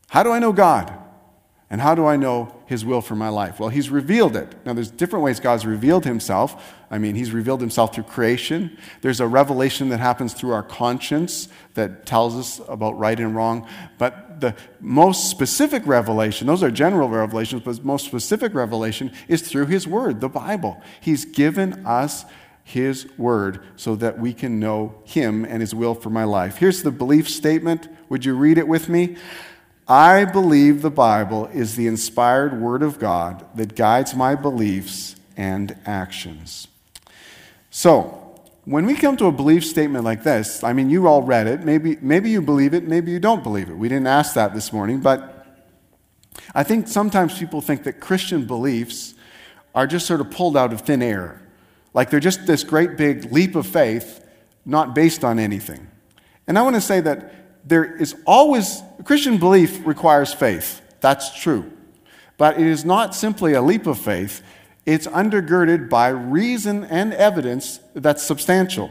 How 0.09 0.25
do 0.25 0.33
I 0.33 0.41
know 0.41 0.53
God? 0.53 0.93
And 1.71 1.83
how 1.83 1.95
do 1.95 2.07
I 2.07 2.17
know 2.17 2.55
his 2.65 2.83
will 2.83 3.03
for 3.03 3.15
my 3.15 3.29
life? 3.29 3.61
Well, 3.61 3.69
he's 3.69 3.91
revealed 3.91 4.37
it. 4.37 4.55
Now, 4.65 4.73
there's 4.73 4.91
different 4.91 5.23
ways 5.23 5.39
God's 5.39 5.67
revealed 5.67 6.07
himself. 6.07 6.75
I 6.91 6.97
mean, 6.97 7.15
he's 7.15 7.31
revealed 7.31 7.61
himself 7.61 7.95
through 7.95 8.05
creation. 8.05 8.79
There's 9.03 9.21
a 9.21 9.27
revelation 9.27 9.91
that 9.91 10.01
happens 10.01 10.33
through 10.33 10.53
our 10.53 10.63
conscience 10.63 11.49
that 11.75 12.07
tells 12.07 12.37
us 12.37 12.67
about 12.69 12.99
right 12.99 13.21
and 13.21 13.37
wrong. 13.37 13.69
But 13.99 14.41
the 14.41 14.57
most 14.81 15.29
specific 15.29 15.83
revelation, 15.87 16.47
those 16.47 16.63
are 16.63 16.71
general 16.71 17.11
revelations, 17.11 17.63
but 17.63 17.85
most 17.85 18.07
specific 18.07 18.55
revelation 18.55 19.13
is 19.29 19.43
through 19.43 19.67
his 19.67 19.87
word, 19.87 20.23
the 20.23 20.31
Bible. 20.31 20.83
He's 21.03 21.27
given 21.27 21.85
us 21.85 22.25
his 22.69 23.09
word 23.17 23.63
so 23.77 23.97
that 23.97 24.19
we 24.19 24.35
can 24.35 24.61
know 24.61 24.95
him 25.05 25.45
and 25.47 25.63
his 25.63 25.75
will 25.75 25.95
for 25.95 26.11
my 26.11 26.25
life. 26.25 26.59
Here's 26.59 26.83
the 26.83 26.91
belief 26.91 27.27
statement. 27.27 27.89
Would 28.11 28.27
you 28.27 28.35
read 28.35 28.59
it 28.59 28.69
with 28.69 28.91
me? 28.91 29.17
I 29.89 30.27
believe 30.27 30.83
the 30.83 30.91
Bible 30.91 31.47
is 31.47 31.77
the 31.77 31.87
inspired 31.87 32.61
Word 32.61 32.83
of 32.83 32.99
God 32.99 33.47
that 33.55 33.75
guides 33.75 34.15
my 34.15 34.35
beliefs 34.35 35.17
and 35.35 35.79
actions. 35.87 36.69
So, 37.71 38.15
when 38.67 38.85
we 38.85 38.97
come 38.97 39.17
to 39.17 39.27
a 39.27 39.33
belief 39.33 39.65
statement 39.65 40.05
like 40.05 40.23
this, 40.25 40.63
I 40.63 40.75
mean, 40.75 40.91
you 40.91 41.07
all 41.07 41.23
read 41.23 41.47
it. 41.47 41.61
Maybe, 41.61 41.97
maybe 42.03 42.29
you 42.29 42.43
believe 42.43 42.75
it, 42.75 42.85
maybe 42.85 43.11
you 43.11 43.19
don't 43.19 43.43
believe 43.43 43.71
it. 43.71 43.79
We 43.79 43.89
didn't 43.89 44.09
ask 44.09 44.35
that 44.35 44.53
this 44.53 44.75
morning, 44.75 45.01
but 45.01 45.47
I 46.55 46.65
think 46.65 46.87
sometimes 46.87 47.39
people 47.39 47.63
think 47.63 47.85
that 47.85 47.95
Christian 47.95 48.47
beliefs 48.47 49.15
are 49.75 49.87
just 49.87 50.07
sort 50.07 50.21
of 50.21 50.31
pulled 50.31 50.55
out 50.55 50.75
of 50.75 50.83
thin 50.83 51.01
air. 51.01 51.41
Like 51.95 52.11
they're 52.11 52.21
just 52.21 52.47
this 52.47 52.65
great 52.65 52.97
big 52.97 53.33
leap 53.33 53.55
of 53.55 53.67
faith, 53.67 54.25
not 54.65 54.95
based 54.95 55.25
on 55.25 55.39
anything. 55.39 55.89
And 56.47 56.59
I 56.59 56.63
want 56.63 56.77
to 56.77 56.81
say 56.81 57.01
that 57.01 57.69
there 57.69 57.85
is 57.85 58.15
always, 58.27 58.83
Christian 59.05 59.39
belief 59.39 59.87
requires 59.87 60.33
faith. 60.33 60.81
That's 61.01 61.41
true. 61.41 61.71
But 62.37 62.59
it 62.59 62.67
is 62.67 62.85
not 62.85 63.15
simply 63.15 63.53
a 63.53 63.63
leap 63.63 63.87
of 63.87 63.99
faith, 63.99 64.43
it's 64.87 65.07
undergirded 65.07 65.91
by 65.91 66.09
reason 66.09 66.85
and 66.85 67.13
evidence 67.13 67.81
that's 67.95 68.23
substantial. 68.23 68.91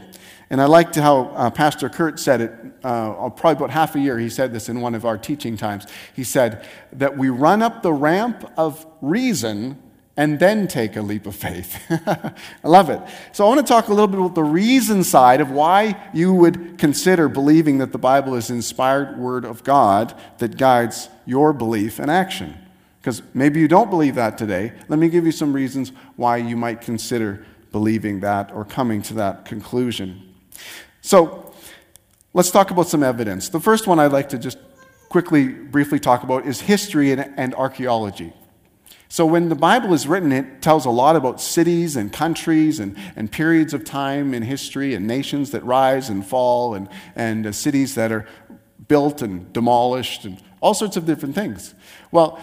And 0.50 0.62
I 0.62 0.66
liked 0.66 0.94
how 0.94 1.26
uh, 1.34 1.50
Pastor 1.50 1.88
Kurt 1.88 2.20
said 2.20 2.40
it, 2.40 2.52
uh, 2.84 3.28
probably 3.30 3.64
about 3.64 3.70
half 3.70 3.96
a 3.96 4.00
year, 4.00 4.18
he 4.18 4.30
said 4.30 4.52
this 4.52 4.68
in 4.68 4.80
one 4.80 4.94
of 4.94 5.04
our 5.04 5.18
teaching 5.18 5.56
times. 5.56 5.86
He 6.14 6.24
said 6.24 6.66
that 6.92 7.18
we 7.18 7.28
run 7.28 7.62
up 7.62 7.82
the 7.82 7.92
ramp 7.92 8.50
of 8.56 8.86
reason 9.02 9.82
and 10.18 10.40
then 10.40 10.66
take 10.66 10.96
a 10.96 11.00
leap 11.00 11.26
of 11.26 11.36
faith. 11.36 11.80
I 11.90 12.34
love 12.64 12.90
it. 12.90 13.00
So, 13.30 13.46
I 13.46 13.48
want 13.48 13.64
to 13.64 13.72
talk 13.72 13.86
a 13.86 13.90
little 13.94 14.08
bit 14.08 14.18
about 14.18 14.34
the 14.34 14.42
reason 14.42 15.04
side 15.04 15.40
of 15.40 15.52
why 15.52 15.96
you 16.12 16.34
would 16.34 16.76
consider 16.76 17.28
believing 17.28 17.78
that 17.78 17.92
the 17.92 17.98
Bible 17.98 18.34
is 18.34 18.50
inspired 18.50 19.16
word 19.16 19.44
of 19.44 19.62
God 19.62 20.12
that 20.38 20.58
guides 20.58 21.08
your 21.24 21.52
belief 21.52 22.00
and 22.00 22.10
action. 22.10 22.58
Because 23.00 23.22
maybe 23.32 23.60
you 23.60 23.68
don't 23.68 23.90
believe 23.90 24.16
that 24.16 24.36
today. 24.36 24.72
Let 24.88 24.98
me 24.98 25.08
give 25.08 25.24
you 25.24 25.30
some 25.30 25.52
reasons 25.52 25.92
why 26.16 26.38
you 26.38 26.56
might 26.56 26.80
consider 26.80 27.46
believing 27.70 28.18
that 28.20 28.50
or 28.50 28.64
coming 28.64 29.02
to 29.02 29.14
that 29.14 29.44
conclusion. 29.44 30.34
So, 31.00 31.54
let's 32.34 32.50
talk 32.50 32.72
about 32.72 32.88
some 32.88 33.04
evidence. 33.04 33.50
The 33.50 33.60
first 33.60 33.86
one 33.86 34.00
I'd 34.00 34.10
like 34.10 34.30
to 34.30 34.38
just 34.38 34.58
quickly, 35.10 35.46
briefly 35.46 36.00
talk 36.00 36.24
about 36.24 36.44
is 36.44 36.60
history 36.60 37.12
and, 37.12 37.32
and 37.36 37.54
archaeology. 37.54 38.32
So, 39.10 39.24
when 39.24 39.48
the 39.48 39.54
Bible 39.54 39.94
is 39.94 40.06
written, 40.06 40.32
it 40.32 40.60
tells 40.60 40.84
a 40.84 40.90
lot 40.90 41.16
about 41.16 41.40
cities 41.40 41.96
and 41.96 42.12
countries 42.12 42.78
and, 42.78 42.94
and 43.16 43.32
periods 43.32 43.72
of 43.72 43.84
time 43.84 44.34
in 44.34 44.42
history 44.42 44.94
and 44.94 45.06
nations 45.06 45.50
that 45.52 45.64
rise 45.64 46.10
and 46.10 46.24
fall 46.24 46.74
and, 46.74 46.88
and 47.16 47.46
uh, 47.46 47.52
cities 47.52 47.94
that 47.94 48.12
are 48.12 48.26
built 48.86 49.22
and 49.22 49.50
demolished 49.52 50.26
and 50.26 50.42
all 50.60 50.74
sorts 50.74 50.96
of 50.96 51.06
different 51.06 51.34
things. 51.34 51.74
Well, 52.10 52.38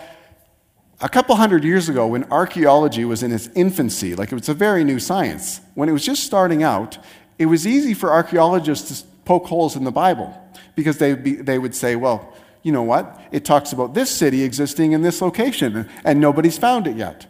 a 1.02 1.10
couple 1.10 1.36
hundred 1.36 1.64
years 1.64 1.88
ago, 1.88 2.08
when 2.08 2.24
archaeology 2.26 3.06
was 3.06 3.22
in 3.22 3.32
its 3.32 3.48
infancy, 3.56 4.16
like 4.16 4.32
it 4.32 4.36
was 4.36 4.50
a 4.50 4.54
very 4.54 4.84
new 4.84 5.00
science, 5.00 5.62
when 5.76 5.88
it 5.88 5.92
was 5.92 6.06
just 6.06 6.24
starting 6.24 6.64
out, 6.64 6.98
it 7.38 7.46
was 7.48 7.68
easy 7.68 7.94
for 7.94 8.12
archaeologists 8.12 9.02
to 9.02 9.08
poke 9.26 9.46
holes 9.46 9.76
in 9.76 9.84
the 9.84 9.92
Bible 9.92 10.34
because 10.76 10.98
they, 10.98 11.14
they 11.14 11.60
would 11.60 11.76
say, 11.76 11.96
well, 11.96 12.35
you 12.66 12.72
know 12.72 12.82
what? 12.82 13.22
It 13.32 13.46
talks 13.46 13.74
about 13.74 13.94
this 13.94 14.10
city 14.10 14.44
existing 14.44 14.94
in 14.94 15.04
this 15.04 15.22
location, 15.22 15.88
and 16.04 16.20
nobody's 16.20 16.58
found 16.58 16.88
it 16.88 16.98
yet. 16.98 17.28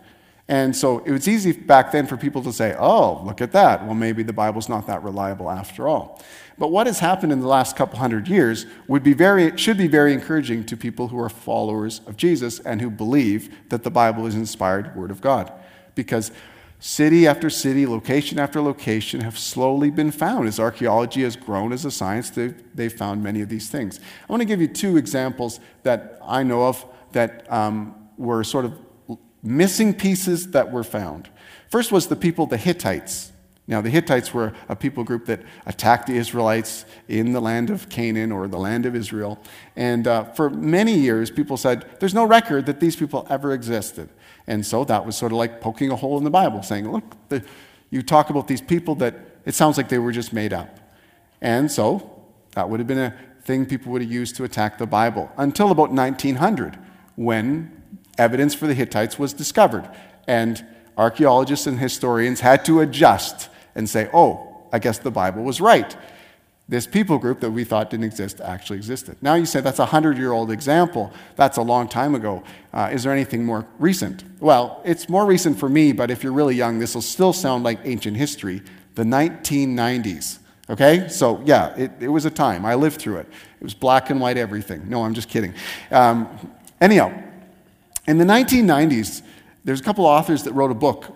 And 0.47 0.73
so 0.73 0.99
it 0.99 1.11
was 1.11 1.27
easy 1.27 1.51
back 1.51 1.91
then 1.91 2.07
for 2.07 2.15
people 2.15 2.41
to 2.43 2.53
say, 2.53 2.73
oh, 2.79 3.21
look 3.21 3.41
at 3.41 3.51
that. 3.51 3.83
Well, 3.83 3.95
maybe 3.95 4.23
the 4.23 4.31
Bible's 4.31 4.69
not 4.69 4.87
that 4.87 5.03
reliable 5.03 5.51
after 5.51 5.89
all. 5.89 6.23
But 6.57 6.71
what 6.71 6.87
has 6.87 6.99
happened 6.99 7.33
in 7.33 7.41
the 7.41 7.49
last 7.49 7.75
couple 7.75 7.99
hundred 7.99 8.29
years 8.29 8.65
would 8.87 9.03
be 9.03 9.11
very, 9.11 9.57
should 9.57 9.77
be 9.77 9.87
very 9.87 10.13
encouraging 10.13 10.65
to 10.67 10.77
people 10.77 11.09
who 11.09 11.19
are 11.19 11.27
followers 11.27 11.99
of 12.07 12.15
Jesus 12.15 12.61
and 12.61 12.79
who 12.79 12.89
believe 12.89 13.53
that 13.67 13.83
the 13.83 13.91
Bible 13.91 14.25
is 14.27 14.35
inspired 14.35 14.95
Word 14.95 15.11
of 15.11 15.19
God. 15.19 15.51
Because 15.95 16.31
City 16.79 17.25
after 17.25 17.50
city, 17.50 17.86
location 17.88 18.38
after 18.38 18.62
location 18.62 19.22
have 19.22 19.39
slowly 19.39 19.89
been 19.89 20.12
found. 20.12 20.48
As 20.48 20.60
archaeology 20.60 21.24
has 21.24 21.36
grown 21.36 21.74
as 21.74 21.86
a 21.86 21.91
science, 21.91 22.29
they've, 22.29 22.55
they've 22.75 22.94
found 22.94 23.24
many 23.24 23.41
of 23.41 23.50
these 23.50 23.70
things. 23.70 24.00
I 24.00 24.32
want 24.32 24.41
to 24.41 24.46
give 24.46 24.62
you 24.62 24.67
two 24.67 24.98
examples 24.98 25.60
that 25.84 26.20
I 26.24 26.44
know 26.44 26.65
of 26.65 26.86
that 27.13 27.51
um, 27.51 27.96
were 28.17 28.44
sort 28.44 28.65
of 28.65 28.77
missing 29.41 29.94
pieces 29.94 30.51
that 30.51 30.72
were 30.72 30.84
found. 30.84 31.29
First 31.70 31.91
was 31.91 32.08
the 32.08 32.15
people, 32.15 32.46
the 32.46 32.58
Hittites. 32.58 33.32
Now, 33.67 33.82
the 33.82 33.89
Hittites 33.89 34.32
were 34.32 34.53
a 34.70 34.75
people 34.75 35.03
group 35.03 35.25
that 35.25 35.41
attacked 35.65 36.05
the 36.08 36.17
Israelites 36.17 36.86
in 37.08 37.32
the 37.34 37.41
land 37.41 37.72
of 37.72 37.89
Canaan 37.89 38.32
or 38.32 38.48
the 38.48 38.60
land 38.60 38.86
of 38.86 38.96
Israel. 38.96 39.39
And 39.75 40.08
uh, 40.08 40.25
for 40.25 40.51
many 40.51 40.94
years, 40.94 41.32
people 41.32 41.58
said, 41.58 41.86
there's 42.00 42.13
no 42.13 42.25
record 42.25 42.67
that 42.67 42.79
these 42.79 42.96
people 42.96 43.25
ever 43.27 43.53
existed. 43.53 44.10
And 44.47 44.65
so 44.65 44.83
that 44.85 45.05
was 45.05 45.15
sort 45.15 45.31
of 45.31 45.37
like 45.37 45.61
poking 45.61 45.91
a 45.91 45.95
hole 45.95 46.17
in 46.17 46.23
the 46.23 46.29
Bible, 46.29 46.61
saying, 46.63 46.91
look, 46.91 47.03
the, 47.29 47.43
you 47.89 48.01
talk 48.01 48.29
about 48.29 48.47
these 48.47 48.61
people 48.61 48.95
that 48.95 49.15
it 49.45 49.55
sounds 49.55 49.77
like 49.77 49.89
they 49.89 49.99
were 49.99 50.11
just 50.11 50.33
made 50.33 50.53
up. 50.53 50.79
And 51.41 51.71
so 51.71 52.23
that 52.53 52.69
would 52.69 52.79
have 52.79 52.87
been 52.87 52.99
a 52.99 53.15
thing 53.43 53.65
people 53.65 53.91
would 53.91 54.01
have 54.01 54.11
used 54.11 54.35
to 54.37 54.43
attack 54.43 54.77
the 54.77 54.87
Bible 54.87 55.31
until 55.37 55.71
about 55.71 55.91
1900 55.91 56.77
when 57.15 57.83
evidence 58.17 58.55
for 58.55 58.67
the 58.67 58.73
Hittites 58.73 59.19
was 59.19 59.33
discovered. 59.33 59.89
And 60.27 60.65
archaeologists 60.97 61.67
and 61.67 61.79
historians 61.79 62.39
had 62.39 62.65
to 62.65 62.81
adjust 62.81 63.49
and 63.75 63.89
say, 63.89 64.09
oh, 64.13 64.63
I 64.71 64.79
guess 64.79 64.97
the 64.97 65.11
Bible 65.11 65.43
was 65.43 65.61
right. 65.61 65.95
This 66.67 66.88
people 66.88 67.19
group 67.19 67.41
that 67.41 67.51
we 67.51 67.63
thought 67.63 67.91
didn't 67.91 68.05
exist 68.05 68.41
actually 68.41 68.77
existed. 68.77 69.17
Now 69.22 69.36
you 69.36 69.45
say 69.45 69.62
that's 69.62 69.77
a 69.77 69.84
100 69.84 70.17
year 70.17 70.31
old 70.31 70.50
example. 70.50 71.13
That's 71.36 71.57
a 71.57 71.62
long 71.62 71.88
time 71.88 72.15
ago. 72.15 72.43
Uh, 72.74 72.89
is 72.91 73.03
there 73.03 73.13
anything 73.13 73.45
more 73.45 73.67
recent? 73.77 74.24
Well, 74.39 74.81
it's 74.84 75.07
more 75.07 75.27
recent 75.27 75.60
for 75.60 75.69
me, 75.69 75.91
but 75.91 76.10
if 76.10 76.24
you're 76.24 76.34
really 76.34 76.55
young, 76.55 76.79
this 76.79 76.95
will 76.95 77.03
still 77.03 77.34
sound 77.34 77.63
like 77.63 77.79
ancient 77.84 78.17
history. 78.17 78.63
The 78.95 79.03
1990s. 79.03 80.39
Okay? 80.67 81.07
So, 81.07 81.39
yeah, 81.45 81.75
it, 81.75 81.91
it 82.00 82.07
was 82.07 82.25
a 82.25 82.31
time. 82.31 82.65
I 82.65 82.74
lived 82.74 83.00
through 83.00 83.17
it. 83.17 83.27
It 83.60 83.63
was 83.63 83.75
black 83.75 84.10
and 84.10 84.19
white 84.19 84.38
everything. 84.38 84.89
No, 84.89 85.03
I'm 85.03 85.13
just 85.13 85.29
kidding. 85.29 85.53
Um, 85.91 86.27
anyhow, 86.81 87.13
in 88.07 88.17
the 88.17 88.25
1990s, 88.25 89.22
there's 89.63 89.81
a 89.81 89.84
couple 89.84 90.05
authors 90.05 90.43
that 90.43 90.53
wrote 90.53 90.72
a 90.72 90.75
book 90.75 91.15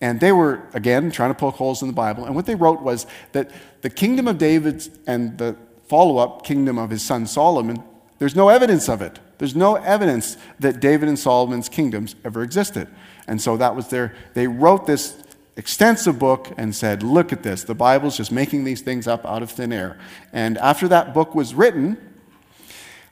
and 0.00 0.18
they 0.18 0.32
were, 0.32 0.62
again, 0.72 1.10
trying 1.10 1.30
to 1.30 1.34
poke 1.34 1.56
holes 1.56 1.82
in 1.82 1.88
the 1.88 1.94
Bible. 1.94 2.24
And 2.24 2.34
what 2.34 2.46
they 2.46 2.54
wrote 2.54 2.80
was 2.80 3.06
that 3.32 3.50
the 3.82 3.90
kingdom 3.90 4.28
of 4.28 4.38
David 4.38 4.88
and 5.06 5.38
the 5.38 5.56
follow 5.88 6.18
up 6.18 6.44
kingdom 6.44 6.78
of 6.78 6.90
his 6.90 7.02
son 7.02 7.26
Solomon, 7.26 7.82
there's 8.18 8.36
no 8.36 8.48
evidence 8.48 8.88
of 8.88 9.02
it. 9.02 9.18
There's 9.38 9.56
no 9.56 9.76
evidence 9.76 10.36
that 10.58 10.80
David 10.80 11.08
and 11.08 11.18
Solomon's 11.18 11.68
kingdoms 11.68 12.14
ever 12.24 12.42
existed. 12.42 12.88
And 13.26 13.40
so 13.40 13.56
that 13.56 13.74
was 13.74 13.88
their, 13.88 14.14
they 14.34 14.46
wrote 14.46 14.86
this 14.86 15.16
extensive 15.56 16.18
book 16.18 16.52
and 16.58 16.74
said, 16.74 17.02
look 17.02 17.32
at 17.32 17.42
this. 17.42 17.64
The 17.64 17.74
Bible's 17.74 18.16
just 18.16 18.30
making 18.30 18.64
these 18.64 18.82
things 18.82 19.06
up 19.06 19.24
out 19.24 19.42
of 19.42 19.50
thin 19.50 19.72
air. 19.72 19.98
And 20.32 20.58
after 20.58 20.88
that 20.88 21.14
book 21.14 21.34
was 21.34 21.54
written, 21.54 21.96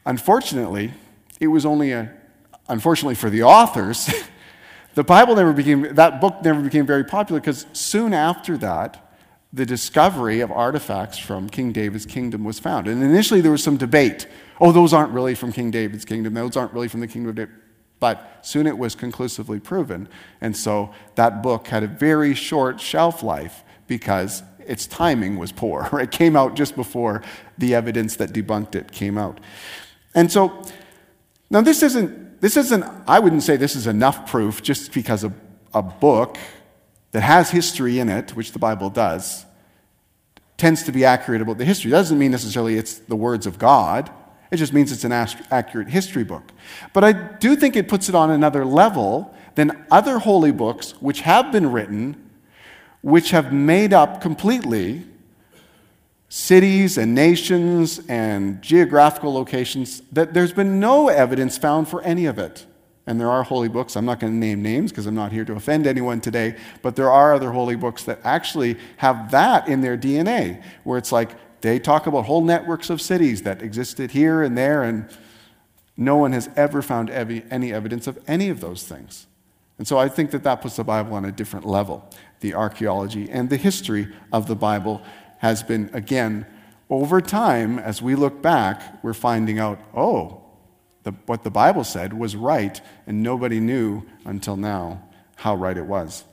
unfortunately, 0.04 0.92
it 1.40 1.48
was 1.48 1.64
only 1.64 1.92
a, 1.92 2.12
unfortunately 2.68 3.14
for 3.14 3.30
the 3.30 3.42
authors, 3.42 4.12
The 4.98 5.04
Bible 5.04 5.36
never 5.36 5.52
became, 5.52 5.94
that 5.94 6.20
book 6.20 6.42
never 6.42 6.60
became 6.60 6.84
very 6.84 7.04
popular 7.04 7.40
because 7.40 7.66
soon 7.72 8.12
after 8.12 8.56
that, 8.56 9.07
the 9.52 9.64
discovery 9.64 10.40
of 10.40 10.50
artifacts 10.52 11.18
from 11.18 11.48
King 11.48 11.72
David's 11.72 12.06
kingdom 12.06 12.44
was 12.44 12.58
found. 12.58 12.86
And 12.86 13.02
initially 13.02 13.40
there 13.40 13.52
was 13.52 13.62
some 13.62 13.76
debate. 13.76 14.26
Oh, 14.60 14.72
those 14.72 14.92
aren't 14.92 15.12
really 15.12 15.34
from 15.34 15.52
King 15.52 15.70
David's 15.70 16.04
kingdom. 16.04 16.34
Those 16.34 16.56
aren't 16.56 16.72
really 16.72 16.88
from 16.88 17.00
the 17.00 17.08
kingdom 17.08 17.30
of 17.30 17.36
David. 17.36 17.54
But 18.00 18.40
soon 18.42 18.66
it 18.66 18.78
was 18.78 18.94
conclusively 18.94 19.58
proven. 19.58 20.08
And 20.40 20.56
so 20.56 20.92
that 21.14 21.42
book 21.42 21.68
had 21.68 21.82
a 21.82 21.88
very 21.88 22.34
short 22.34 22.80
shelf 22.80 23.22
life 23.22 23.64
because 23.86 24.42
its 24.60 24.86
timing 24.86 25.38
was 25.38 25.50
poor. 25.50 25.88
It 26.00 26.10
came 26.10 26.36
out 26.36 26.54
just 26.54 26.76
before 26.76 27.22
the 27.56 27.74
evidence 27.74 28.16
that 28.16 28.32
debunked 28.32 28.74
it 28.74 28.92
came 28.92 29.16
out. 29.16 29.40
And 30.14 30.30
so, 30.30 30.62
now 31.50 31.62
this 31.62 31.82
isn't 31.82 32.28
this 32.40 32.56
isn't, 32.56 32.84
I 33.06 33.18
wouldn't 33.18 33.42
say 33.42 33.56
this 33.56 33.74
is 33.74 33.86
enough 33.86 34.30
proof 34.30 34.62
just 34.62 34.92
because 34.92 35.24
a, 35.24 35.32
a 35.74 35.82
book 35.82 36.38
that 37.12 37.22
has 37.22 37.50
history 37.50 37.98
in 37.98 38.08
it, 38.08 38.36
which 38.36 38.52
the 38.52 38.58
Bible 38.58 38.90
does, 38.90 39.46
tends 40.56 40.82
to 40.82 40.92
be 40.92 41.04
accurate 41.04 41.40
about 41.40 41.58
the 41.58 41.64
history. 41.64 41.90
Doesn't 41.90 42.18
mean 42.18 42.30
necessarily 42.30 42.76
it's 42.76 42.98
the 42.98 43.16
words 43.16 43.46
of 43.46 43.58
God. 43.58 44.10
It 44.50 44.56
just 44.56 44.72
means 44.72 44.92
it's 44.92 45.04
an 45.04 45.12
accurate 45.12 45.88
history 45.88 46.24
book. 46.24 46.42
But 46.92 47.04
I 47.04 47.12
do 47.12 47.54
think 47.54 47.76
it 47.76 47.88
puts 47.88 48.08
it 48.08 48.14
on 48.14 48.30
another 48.30 48.64
level 48.64 49.34
than 49.54 49.84
other 49.90 50.18
holy 50.18 50.52
books 50.52 50.92
which 51.00 51.20
have 51.20 51.52
been 51.52 51.70
written, 51.70 52.30
which 53.02 53.30
have 53.30 53.52
made 53.52 53.92
up 53.92 54.20
completely 54.20 55.04
cities 56.30 56.98
and 56.98 57.14
nations 57.14 58.00
and 58.08 58.60
geographical 58.60 59.32
locations 59.32 60.02
that 60.12 60.34
there's 60.34 60.52
been 60.52 60.78
no 60.78 61.08
evidence 61.08 61.56
found 61.56 61.88
for 61.88 62.02
any 62.02 62.26
of 62.26 62.38
it. 62.38 62.66
And 63.08 63.18
there 63.18 63.30
are 63.30 63.42
holy 63.42 63.68
books. 63.68 63.96
I'm 63.96 64.04
not 64.04 64.20
going 64.20 64.34
to 64.34 64.38
name 64.38 64.60
names 64.60 64.92
because 64.92 65.06
I'm 65.06 65.14
not 65.14 65.32
here 65.32 65.46
to 65.46 65.54
offend 65.54 65.86
anyone 65.86 66.20
today, 66.20 66.56
but 66.82 66.94
there 66.94 67.10
are 67.10 67.32
other 67.32 67.52
holy 67.52 67.74
books 67.74 68.04
that 68.04 68.20
actually 68.22 68.76
have 68.98 69.30
that 69.30 69.66
in 69.66 69.80
their 69.80 69.96
DNA, 69.96 70.62
where 70.84 70.98
it's 70.98 71.10
like 71.10 71.30
they 71.62 71.78
talk 71.78 72.06
about 72.06 72.26
whole 72.26 72.44
networks 72.44 72.90
of 72.90 73.00
cities 73.00 73.44
that 73.44 73.62
existed 73.62 74.10
here 74.10 74.42
and 74.42 74.58
there, 74.58 74.82
and 74.82 75.08
no 75.96 76.16
one 76.16 76.32
has 76.32 76.50
ever 76.54 76.82
found 76.82 77.08
any 77.08 77.72
evidence 77.72 78.06
of 78.06 78.18
any 78.28 78.50
of 78.50 78.60
those 78.60 78.84
things. 78.84 79.26
And 79.78 79.88
so 79.88 79.96
I 79.96 80.10
think 80.10 80.30
that 80.32 80.42
that 80.42 80.60
puts 80.60 80.76
the 80.76 80.84
Bible 80.84 81.14
on 81.14 81.24
a 81.24 81.32
different 81.32 81.66
level, 81.66 82.08
the 82.40 82.52
archaeology 82.54 83.30
and 83.30 83.48
the 83.48 83.56
history 83.56 84.08
of 84.34 84.48
the 84.48 84.54
Bible 84.54 85.00
has 85.38 85.62
been, 85.62 85.88
again, 85.94 86.44
over 86.90 87.22
time, 87.22 87.78
as 87.78 88.02
we 88.02 88.14
look 88.14 88.42
back, 88.42 89.02
we're 89.02 89.14
finding 89.14 89.58
out, 89.58 89.80
oh, 89.94 90.37
the, 91.08 91.14
what 91.24 91.42
the 91.42 91.50
Bible 91.50 91.84
said 91.84 92.12
was 92.12 92.36
right, 92.36 92.80
and 93.06 93.22
nobody 93.22 93.60
knew 93.60 94.02
until 94.26 94.58
now 94.58 95.02
how 95.36 95.54
right 95.54 95.76
it 95.76 95.86
was. 95.86 96.24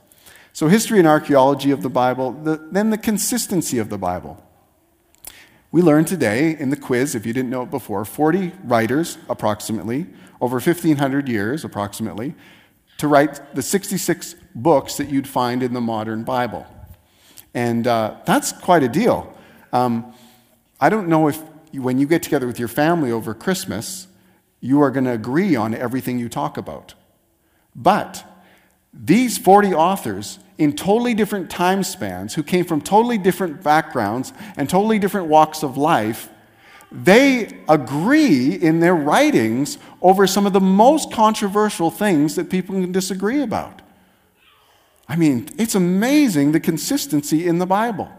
So, 0.52 0.68
history 0.68 0.98
and 0.98 1.08
archaeology 1.08 1.70
of 1.70 1.80
the 1.80 1.88
Bible, 1.88 2.32
the, 2.32 2.56
then 2.70 2.90
the 2.90 2.98
consistency 2.98 3.78
of 3.78 3.88
the 3.88 3.96
Bible. 3.96 4.42
We 5.72 5.80
learned 5.80 6.08
today 6.08 6.54
in 6.58 6.68
the 6.68 6.76
quiz, 6.76 7.14
if 7.14 7.24
you 7.24 7.32
didn't 7.32 7.48
know 7.50 7.62
it 7.62 7.70
before, 7.70 8.04
40 8.04 8.52
writers, 8.64 9.16
approximately, 9.30 10.06
over 10.42 10.56
1,500 10.56 11.26
years, 11.26 11.64
approximately, 11.64 12.34
to 12.98 13.08
write 13.08 13.54
the 13.54 13.62
66 13.62 14.34
books 14.54 14.96
that 14.96 15.08
you'd 15.08 15.28
find 15.28 15.62
in 15.62 15.72
the 15.72 15.80
modern 15.80 16.22
Bible. 16.22 16.66
And 17.54 17.86
uh, 17.86 18.16
that's 18.26 18.52
quite 18.52 18.82
a 18.82 18.88
deal. 18.88 19.34
Um, 19.72 20.12
I 20.78 20.90
don't 20.90 21.08
know 21.08 21.28
if 21.28 21.42
when 21.72 21.98
you 21.98 22.06
get 22.06 22.22
together 22.22 22.46
with 22.46 22.58
your 22.58 22.68
family 22.68 23.10
over 23.10 23.32
Christmas, 23.32 24.06
you 24.60 24.80
are 24.82 24.90
going 24.90 25.04
to 25.04 25.12
agree 25.12 25.56
on 25.56 25.74
everything 25.74 26.18
you 26.18 26.28
talk 26.28 26.56
about. 26.56 26.94
But 27.74 28.24
these 28.92 29.38
40 29.38 29.74
authors 29.74 30.38
in 30.58 30.74
totally 30.74 31.14
different 31.14 31.50
time 31.50 31.82
spans, 31.82 32.34
who 32.34 32.42
came 32.42 32.64
from 32.64 32.80
totally 32.80 33.18
different 33.18 33.62
backgrounds 33.62 34.32
and 34.56 34.68
totally 34.68 34.98
different 34.98 35.26
walks 35.26 35.62
of 35.62 35.76
life, 35.76 36.30
they 36.90 37.58
agree 37.68 38.54
in 38.54 38.80
their 38.80 38.94
writings 38.94 39.76
over 40.00 40.26
some 40.26 40.46
of 40.46 40.52
the 40.52 40.60
most 40.60 41.12
controversial 41.12 41.90
things 41.90 42.36
that 42.36 42.48
people 42.48 42.74
can 42.80 42.92
disagree 42.92 43.42
about. 43.42 43.82
I 45.08 45.16
mean, 45.16 45.48
it's 45.58 45.74
amazing 45.74 46.52
the 46.52 46.60
consistency 46.60 47.46
in 47.46 47.58
the 47.58 47.66
Bible. 47.66 48.10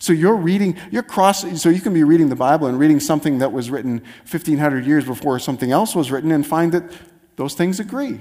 So 0.00 0.14
you're 0.14 0.34
reading, 0.34 0.76
you're 0.90 1.02
crossing, 1.02 1.56
so 1.56 1.68
you 1.68 1.80
can 1.80 1.92
be 1.92 2.04
reading 2.04 2.30
the 2.30 2.36
Bible 2.36 2.66
and 2.66 2.78
reading 2.78 3.00
something 3.00 3.38
that 3.38 3.52
was 3.52 3.70
written 3.70 4.02
1500 4.28 4.86
years 4.86 5.04
before 5.04 5.38
something 5.38 5.70
else 5.70 5.94
was 5.94 6.10
written 6.10 6.32
and 6.32 6.44
find 6.44 6.72
that 6.72 6.90
those 7.36 7.54
things 7.54 7.78
agree. 7.78 8.20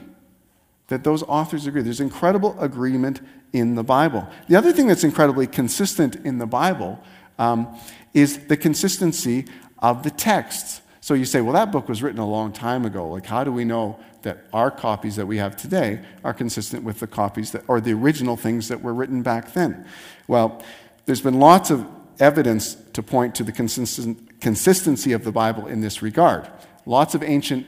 That 0.87 1.05
those 1.05 1.23
authors 1.23 1.65
agree. 1.67 1.81
There's 1.81 2.01
incredible 2.01 2.59
agreement 2.59 3.21
in 3.53 3.75
the 3.75 3.83
Bible. 3.83 4.27
The 4.49 4.57
other 4.57 4.73
thing 4.73 4.87
that's 4.87 5.05
incredibly 5.05 5.47
consistent 5.47 6.17
in 6.17 6.37
the 6.37 6.45
Bible 6.45 7.01
um, 7.37 7.79
is 8.13 8.47
the 8.47 8.57
consistency 8.57 9.45
of 9.79 10.03
the 10.03 10.11
texts. 10.11 10.81
So 10.99 11.13
you 11.13 11.23
say, 11.23 11.39
well, 11.39 11.53
that 11.53 11.71
book 11.71 11.87
was 11.87 12.03
written 12.03 12.19
a 12.19 12.27
long 12.27 12.51
time 12.51 12.83
ago. 12.83 13.07
Like, 13.07 13.25
how 13.25 13.45
do 13.45 13.53
we 13.53 13.63
know 13.63 13.97
that 14.23 14.45
our 14.51 14.69
copies 14.69 15.15
that 15.15 15.25
we 15.25 15.37
have 15.37 15.55
today 15.55 16.01
are 16.23 16.33
consistent 16.33 16.83
with 16.83 16.99
the 16.99 17.07
copies 17.07 17.51
that, 17.51 17.63
or 17.67 17.79
the 17.79 17.93
original 17.93 18.35
things 18.35 18.67
that 18.67 18.81
were 18.81 18.93
written 18.93 19.21
back 19.21 19.53
then. 19.53 19.85
Well, 20.27 20.61
there's 21.09 21.21
been 21.21 21.39
lots 21.39 21.71
of 21.71 21.87
evidence 22.19 22.75
to 22.93 23.01
point 23.01 23.33
to 23.33 23.43
the 23.43 23.51
consistency 23.51 25.11
of 25.11 25.23
the 25.23 25.31
Bible 25.31 25.65
in 25.65 25.81
this 25.81 26.03
regard. 26.03 26.47
Lots 26.85 27.15
of 27.15 27.23
ancient 27.23 27.65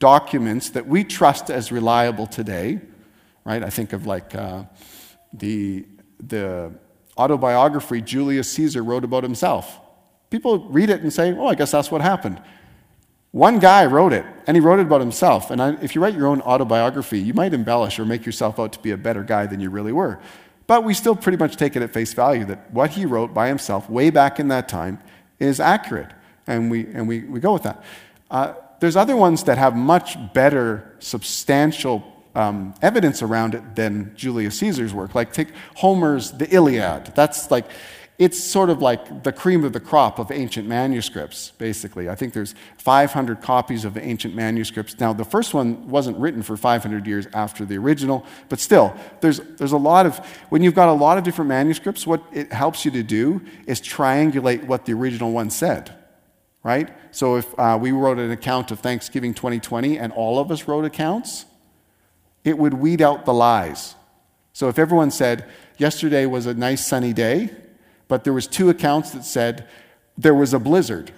documents 0.00 0.70
that 0.70 0.88
we 0.88 1.04
trust 1.04 1.48
as 1.48 1.70
reliable 1.70 2.26
today, 2.26 2.80
right? 3.44 3.62
I 3.62 3.70
think 3.70 3.92
of 3.92 4.04
like 4.04 4.34
uh, 4.34 4.64
the, 5.32 5.86
the 6.18 6.72
autobiography 7.16 8.00
Julius 8.00 8.50
Caesar 8.50 8.82
wrote 8.82 9.04
about 9.04 9.22
himself. 9.22 9.78
People 10.30 10.68
read 10.68 10.90
it 10.90 11.02
and 11.02 11.12
say, 11.12 11.32
oh, 11.32 11.46
I 11.46 11.54
guess 11.54 11.70
that's 11.70 11.92
what 11.92 12.00
happened. 12.00 12.42
One 13.30 13.60
guy 13.60 13.86
wrote 13.86 14.12
it, 14.12 14.26
and 14.48 14.56
he 14.56 14.60
wrote 14.60 14.80
it 14.80 14.86
about 14.86 15.00
himself. 15.00 15.52
And 15.52 15.62
I, 15.62 15.76
if 15.82 15.94
you 15.94 16.02
write 16.02 16.14
your 16.14 16.26
own 16.26 16.40
autobiography, 16.42 17.20
you 17.20 17.32
might 17.32 17.54
embellish 17.54 18.00
or 18.00 18.04
make 18.04 18.26
yourself 18.26 18.58
out 18.58 18.72
to 18.72 18.80
be 18.80 18.90
a 18.90 18.96
better 18.96 19.22
guy 19.22 19.46
than 19.46 19.60
you 19.60 19.70
really 19.70 19.92
were. 19.92 20.18
But 20.72 20.84
we 20.84 20.94
still 20.94 21.14
pretty 21.14 21.36
much 21.36 21.58
take 21.58 21.76
it 21.76 21.82
at 21.82 21.92
face 21.92 22.14
value 22.14 22.46
that 22.46 22.70
what 22.70 22.92
he 22.92 23.04
wrote 23.04 23.34
by 23.34 23.48
himself 23.48 23.90
way 23.90 24.08
back 24.08 24.40
in 24.40 24.48
that 24.48 24.70
time 24.70 25.00
is 25.38 25.60
accurate. 25.60 26.10
And 26.46 26.70
we, 26.70 26.86
and 26.86 27.06
we, 27.06 27.20
we 27.24 27.40
go 27.40 27.52
with 27.52 27.64
that. 27.64 27.84
Uh, 28.30 28.54
there's 28.80 28.96
other 28.96 29.14
ones 29.14 29.44
that 29.44 29.58
have 29.58 29.76
much 29.76 30.16
better 30.32 30.96
substantial 30.98 32.10
um, 32.34 32.74
evidence 32.80 33.20
around 33.20 33.54
it 33.54 33.76
than 33.76 34.14
Julius 34.16 34.58
Caesar's 34.60 34.94
work. 34.94 35.14
Like 35.14 35.34
take 35.34 35.48
Homer's 35.76 36.32
The 36.32 36.48
Iliad. 36.48 37.12
That's 37.14 37.50
like 37.50 37.66
it's 38.22 38.38
sort 38.38 38.70
of 38.70 38.80
like 38.80 39.24
the 39.24 39.32
cream 39.32 39.64
of 39.64 39.72
the 39.72 39.80
crop 39.80 40.20
of 40.20 40.30
ancient 40.30 40.68
manuscripts, 40.68 41.50
basically. 41.58 42.08
I 42.08 42.14
think 42.14 42.34
there's 42.34 42.54
500 42.78 43.42
copies 43.42 43.84
of 43.84 43.98
ancient 43.98 44.32
manuscripts. 44.32 45.00
Now, 45.00 45.12
the 45.12 45.24
first 45.24 45.54
one 45.54 45.88
wasn't 45.88 46.16
written 46.18 46.40
for 46.44 46.56
500 46.56 47.04
years 47.04 47.26
after 47.34 47.64
the 47.64 47.76
original, 47.78 48.24
but 48.48 48.60
still, 48.60 48.94
there's, 49.22 49.40
there's 49.58 49.72
a 49.72 49.76
lot 49.76 50.06
of, 50.06 50.18
when 50.50 50.62
you've 50.62 50.76
got 50.76 50.88
a 50.88 50.92
lot 50.92 51.18
of 51.18 51.24
different 51.24 51.48
manuscripts, 51.48 52.06
what 52.06 52.22
it 52.32 52.52
helps 52.52 52.84
you 52.84 52.92
to 52.92 53.02
do 53.02 53.40
is 53.66 53.80
triangulate 53.80 54.68
what 54.68 54.86
the 54.86 54.92
original 54.92 55.32
one 55.32 55.50
said, 55.50 55.92
right? 56.62 56.90
So 57.10 57.38
if 57.38 57.58
uh, 57.58 57.76
we 57.80 57.90
wrote 57.90 58.20
an 58.20 58.30
account 58.30 58.70
of 58.70 58.78
Thanksgiving 58.78 59.34
2020 59.34 59.98
and 59.98 60.12
all 60.12 60.38
of 60.38 60.52
us 60.52 60.68
wrote 60.68 60.84
accounts, 60.84 61.44
it 62.44 62.56
would 62.56 62.74
weed 62.74 63.02
out 63.02 63.24
the 63.24 63.34
lies. 63.34 63.96
So 64.52 64.68
if 64.68 64.78
everyone 64.78 65.10
said, 65.10 65.44
yesterday 65.76 66.24
was 66.26 66.46
a 66.46 66.54
nice 66.54 66.86
sunny 66.86 67.12
day, 67.12 67.50
but 68.12 68.24
there 68.24 68.34
was 68.34 68.46
two 68.46 68.68
accounts 68.68 69.12
that 69.12 69.24
said 69.24 69.66
there 70.18 70.34
was 70.34 70.52
a 70.52 70.58
blizzard. 70.58 71.10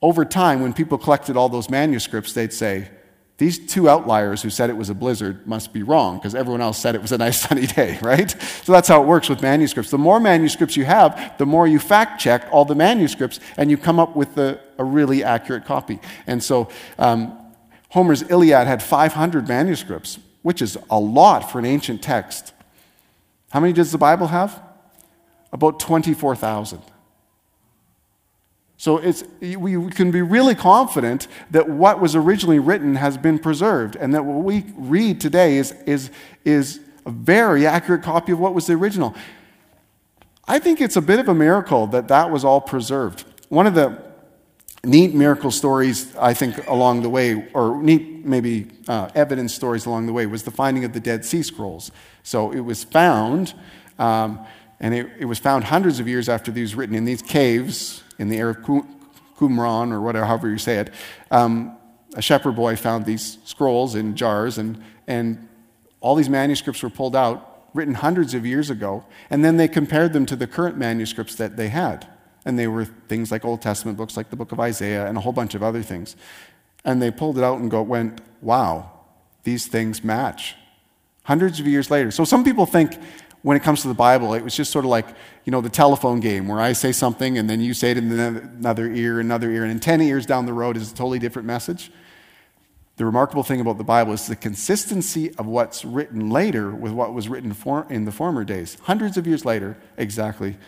Over 0.00 0.24
time, 0.24 0.62
when 0.62 0.72
people 0.72 0.96
collected 0.96 1.36
all 1.36 1.50
those 1.50 1.68
manuscripts, 1.68 2.32
they'd 2.32 2.54
say, 2.54 2.88
these 3.36 3.58
two 3.58 3.86
outliers 3.86 4.40
who 4.40 4.48
said 4.48 4.70
it 4.70 4.76
was 4.78 4.88
a 4.88 4.94
blizzard 4.94 5.46
must 5.46 5.74
be 5.74 5.82
wrong 5.82 6.16
because 6.16 6.34
everyone 6.34 6.62
else 6.62 6.78
said 6.78 6.94
it 6.94 7.02
was 7.02 7.12
a 7.12 7.18
nice 7.18 7.40
sunny 7.46 7.66
day, 7.66 7.98
right? 8.00 8.30
So 8.64 8.72
that's 8.72 8.88
how 8.88 9.02
it 9.02 9.06
works 9.06 9.28
with 9.28 9.42
manuscripts. 9.42 9.90
The 9.90 9.98
more 9.98 10.18
manuscripts 10.18 10.78
you 10.78 10.86
have, 10.86 11.34
the 11.36 11.44
more 11.44 11.66
you 11.66 11.78
fact 11.78 12.22
check 12.22 12.48
all 12.50 12.64
the 12.64 12.74
manuscripts 12.74 13.38
and 13.58 13.70
you 13.70 13.76
come 13.76 14.00
up 14.00 14.16
with 14.16 14.38
a, 14.38 14.58
a 14.78 14.84
really 14.84 15.22
accurate 15.22 15.66
copy. 15.66 16.00
And 16.26 16.42
so 16.42 16.70
um, 16.98 17.38
Homer's 17.90 18.22
Iliad 18.22 18.66
had 18.66 18.82
500 18.82 19.46
manuscripts, 19.46 20.18
which 20.40 20.62
is 20.62 20.78
a 20.88 20.98
lot 20.98 21.52
for 21.52 21.58
an 21.58 21.66
ancient 21.66 22.00
text. 22.00 22.54
How 23.50 23.60
many 23.60 23.74
does 23.74 23.92
the 23.92 23.98
Bible 23.98 24.28
have? 24.28 24.69
About 25.52 25.80
24,000. 25.80 26.80
So 28.80 28.96
it's, 28.96 29.24
we 29.42 29.90
can 29.90 30.10
be 30.10 30.22
really 30.22 30.54
confident 30.54 31.28
that 31.50 31.68
what 31.68 32.00
was 32.00 32.16
originally 32.16 32.58
written 32.58 32.94
has 32.94 33.18
been 33.18 33.38
preserved, 33.38 33.94
and 33.94 34.14
that 34.14 34.24
what 34.24 34.42
we 34.42 34.64
read 34.74 35.20
today 35.20 35.58
is, 35.58 35.72
is, 35.84 36.10
is 36.46 36.80
a 37.04 37.10
very 37.10 37.66
accurate 37.66 38.02
copy 38.02 38.32
of 38.32 38.38
what 38.38 38.54
was 38.54 38.66
the 38.66 38.72
original. 38.72 39.14
I 40.48 40.58
think 40.58 40.80
it's 40.80 40.96
a 40.96 41.02
bit 41.02 41.18
of 41.18 41.28
a 41.28 41.34
miracle 41.34 41.88
that 41.88 42.08
that 42.08 42.30
was 42.30 42.42
all 42.42 42.60
preserved. 42.60 43.24
One 43.50 43.66
of 43.66 43.74
the 43.74 44.02
neat 44.82 45.14
miracle 45.14 45.50
stories, 45.50 46.16
I 46.16 46.32
think, 46.32 46.66
along 46.66 47.02
the 47.02 47.10
way, 47.10 47.48
or 47.52 47.82
neat 47.82 48.24
maybe 48.24 48.68
uh, 48.88 49.10
evidence 49.14 49.54
stories 49.54 49.84
along 49.84 50.06
the 50.06 50.14
way, 50.14 50.24
was 50.24 50.44
the 50.44 50.50
finding 50.50 50.84
of 50.84 50.94
the 50.94 51.00
Dead 51.00 51.24
Sea 51.26 51.42
Scrolls. 51.42 51.90
So 52.22 52.50
it 52.50 52.60
was 52.60 52.84
found. 52.84 53.52
Um, 53.98 54.46
and 54.80 54.94
it, 54.94 55.10
it, 55.18 55.24
was 55.26 55.38
found 55.38 55.64
hundreds 55.64 56.00
of 56.00 56.08
years 56.08 56.28
after 56.28 56.50
these 56.50 56.74
written 56.74 56.94
in 56.94 57.04
these 57.04 57.22
caves 57.22 58.02
in 58.18 58.28
the 58.28 58.38
area 58.38 58.54
of 58.58 58.84
Qumran, 59.36 59.92
or 59.92 60.00
whatever, 60.00 60.26
however 60.26 60.48
you 60.48 60.58
say 60.58 60.78
it. 60.78 60.92
Um, 61.30 61.76
a 62.14 62.22
shepherd 62.22 62.56
boy 62.56 62.76
found 62.76 63.04
these 63.04 63.38
scrolls 63.44 63.94
in 63.94 64.16
jars, 64.16 64.58
and, 64.58 64.82
and 65.06 65.48
all 66.00 66.14
these 66.14 66.28
manuscripts 66.28 66.82
were 66.82 66.90
pulled 66.90 67.14
out, 67.14 67.68
written 67.74 67.94
hundreds 67.94 68.34
of 68.34 68.44
years 68.44 68.70
ago, 68.70 69.04
and 69.28 69.44
then 69.44 69.56
they 69.56 69.68
compared 69.68 70.12
them 70.12 70.26
to 70.26 70.36
the 70.36 70.46
current 70.46 70.76
manuscripts 70.76 71.34
that 71.36 71.56
they 71.56 71.68
had. 71.68 72.08
And 72.44 72.58
they 72.58 72.66
were 72.66 72.86
things 72.86 73.30
like 73.30 73.44
Old 73.44 73.60
Testament 73.60 73.98
books, 73.98 74.16
like 74.16 74.30
the 74.30 74.36
book 74.36 74.50
of 74.50 74.58
Isaiah, 74.58 75.06
and 75.06 75.18
a 75.18 75.20
whole 75.20 75.32
bunch 75.32 75.54
of 75.54 75.62
other 75.62 75.82
things. 75.82 76.16
And 76.84 77.02
they 77.02 77.10
pulled 77.10 77.36
it 77.36 77.44
out 77.44 77.58
and 77.58 77.70
go, 77.70 77.82
went, 77.82 78.22
wow, 78.40 78.90
these 79.44 79.66
things 79.66 80.02
match. 80.02 80.56
Hundreds 81.24 81.60
of 81.60 81.66
years 81.66 81.90
later. 81.90 82.10
So 82.10 82.24
some 82.24 82.42
people 82.42 82.64
think 82.64 82.96
when 83.42 83.56
it 83.56 83.62
comes 83.62 83.82
to 83.82 83.88
the 83.88 83.94
Bible, 83.94 84.34
it 84.34 84.44
was 84.44 84.54
just 84.54 84.70
sort 84.70 84.84
of 84.84 84.90
like, 84.90 85.06
you 85.44 85.50
know, 85.50 85.60
the 85.60 85.70
telephone 85.70 86.20
game 86.20 86.46
where 86.46 86.60
I 86.60 86.72
say 86.72 86.92
something 86.92 87.38
and 87.38 87.48
then 87.48 87.60
you 87.60 87.72
say 87.72 87.92
it 87.92 87.96
in 87.96 88.10
another 88.12 88.86
ear, 88.90 89.18
another 89.18 89.50
ear, 89.50 89.62
and 89.62 89.72
in 89.72 89.80
10 89.80 90.00
ears 90.02 90.26
down 90.26 90.46
the 90.46 90.52
road 90.52 90.76
is 90.76 90.92
a 90.92 90.94
totally 90.94 91.18
different 91.18 91.46
message. 91.46 91.90
The 92.96 93.06
remarkable 93.06 93.42
thing 93.42 93.62
about 93.62 93.78
the 93.78 93.84
Bible 93.84 94.12
is 94.12 94.26
the 94.26 94.36
consistency 94.36 95.34
of 95.36 95.46
what's 95.46 95.86
written 95.86 96.28
later 96.28 96.70
with 96.70 96.92
what 96.92 97.14
was 97.14 97.30
written 97.30 97.54
for, 97.54 97.86
in 97.88 98.04
the 98.04 98.12
former 98.12 98.44
days. 98.44 98.76
Hundreds 98.82 99.16
of 99.16 99.26
years 99.26 99.46
later, 99.46 99.78
exactly, 99.96 100.58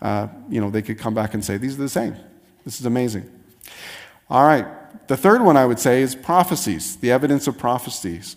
uh, 0.00 0.28
you 0.48 0.58
know, 0.58 0.70
they 0.70 0.80
could 0.80 0.98
come 0.98 1.12
back 1.12 1.34
and 1.34 1.44
say, 1.44 1.58
these 1.58 1.74
are 1.74 1.82
the 1.82 1.90
same. 1.90 2.16
This 2.64 2.80
is 2.80 2.86
amazing. 2.86 3.30
All 4.30 4.46
right. 4.46 4.66
The 5.08 5.18
third 5.18 5.42
one 5.42 5.58
I 5.58 5.66
would 5.66 5.78
say 5.78 6.00
is 6.00 6.14
prophecies, 6.14 6.96
the 6.96 7.12
evidence 7.12 7.46
of 7.46 7.58
prophecies. 7.58 8.36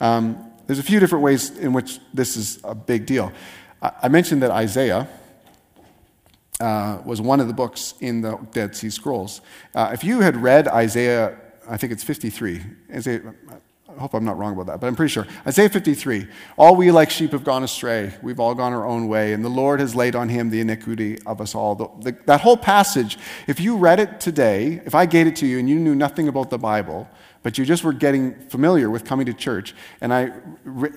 Um, 0.00 0.50
there's 0.68 0.78
a 0.78 0.82
few 0.82 1.00
different 1.00 1.24
ways 1.24 1.56
in 1.56 1.72
which 1.72 1.98
this 2.12 2.36
is 2.36 2.60
a 2.62 2.74
big 2.74 3.06
deal. 3.06 3.32
I 3.80 4.08
mentioned 4.08 4.42
that 4.42 4.50
Isaiah 4.50 5.08
uh, 6.60 6.98
was 7.06 7.22
one 7.22 7.40
of 7.40 7.48
the 7.48 7.54
books 7.54 7.94
in 8.00 8.20
the 8.20 8.36
Dead 8.52 8.76
Sea 8.76 8.90
Scrolls. 8.90 9.40
Uh, 9.74 9.90
if 9.94 10.04
you 10.04 10.20
had 10.20 10.36
read 10.36 10.68
Isaiah, 10.68 11.38
I 11.66 11.78
think 11.78 11.94
it's 11.94 12.04
53, 12.04 12.60
Isaiah, 12.92 13.34
I 13.88 13.98
hope 13.98 14.12
I'm 14.12 14.26
not 14.26 14.36
wrong 14.36 14.52
about 14.52 14.66
that, 14.66 14.78
but 14.78 14.88
I'm 14.88 14.94
pretty 14.94 15.10
sure. 15.10 15.26
Isaiah 15.46 15.70
53 15.70 16.26
All 16.58 16.76
we 16.76 16.90
like 16.90 17.08
sheep 17.08 17.32
have 17.32 17.44
gone 17.44 17.64
astray. 17.64 18.12
We've 18.20 18.38
all 18.38 18.54
gone 18.54 18.74
our 18.74 18.84
own 18.84 19.08
way, 19.08 19.32
and 19.32 19.42
the 19.42 19.48
Lord 19.48 19.80
has 19.80 19.94
laid 19.94 20.14
on 20.14 20.28
him 20.28 20.50
the 20.50 20.60
iniquity 20.60 21.18
of 21.24 21.40
us 21.40 21.54
all. 21.54 21.76
The, 21.76 21.88
the, 22.02 22.18
that 22.26 22.42
whole 22.42 22.58
passage, 22.58 23.16
if 23.46 23.58
you 23.58 23.78
read 23.78 24.00
it 24.00 24.20
today, 24.20 24.82
if 24.84 24.94
I 24.94 25.06
gave 25.06 25.26
it 25.26 25.36
to 25.36 25.46
you 25.46 25.58
and 25.58 25.70
you 25.70 25.76
knew 25.76 25.94
nothing 25.94 26.28
about 26.28 26.50
the 26.50 26.58
Bible, 26.58 27.08
but 27.42 27.58
you 27.58 27.64
just 27.64 27.84
were 27.84 27.92
getting 27.92 28.34
familiar 28.48 28.90
with 28.90 29.04
coming 29.04 29.26
to 29.26 29.34
church, 29.34 29.74
and, 30.00 30.12
I, 30.12 30.32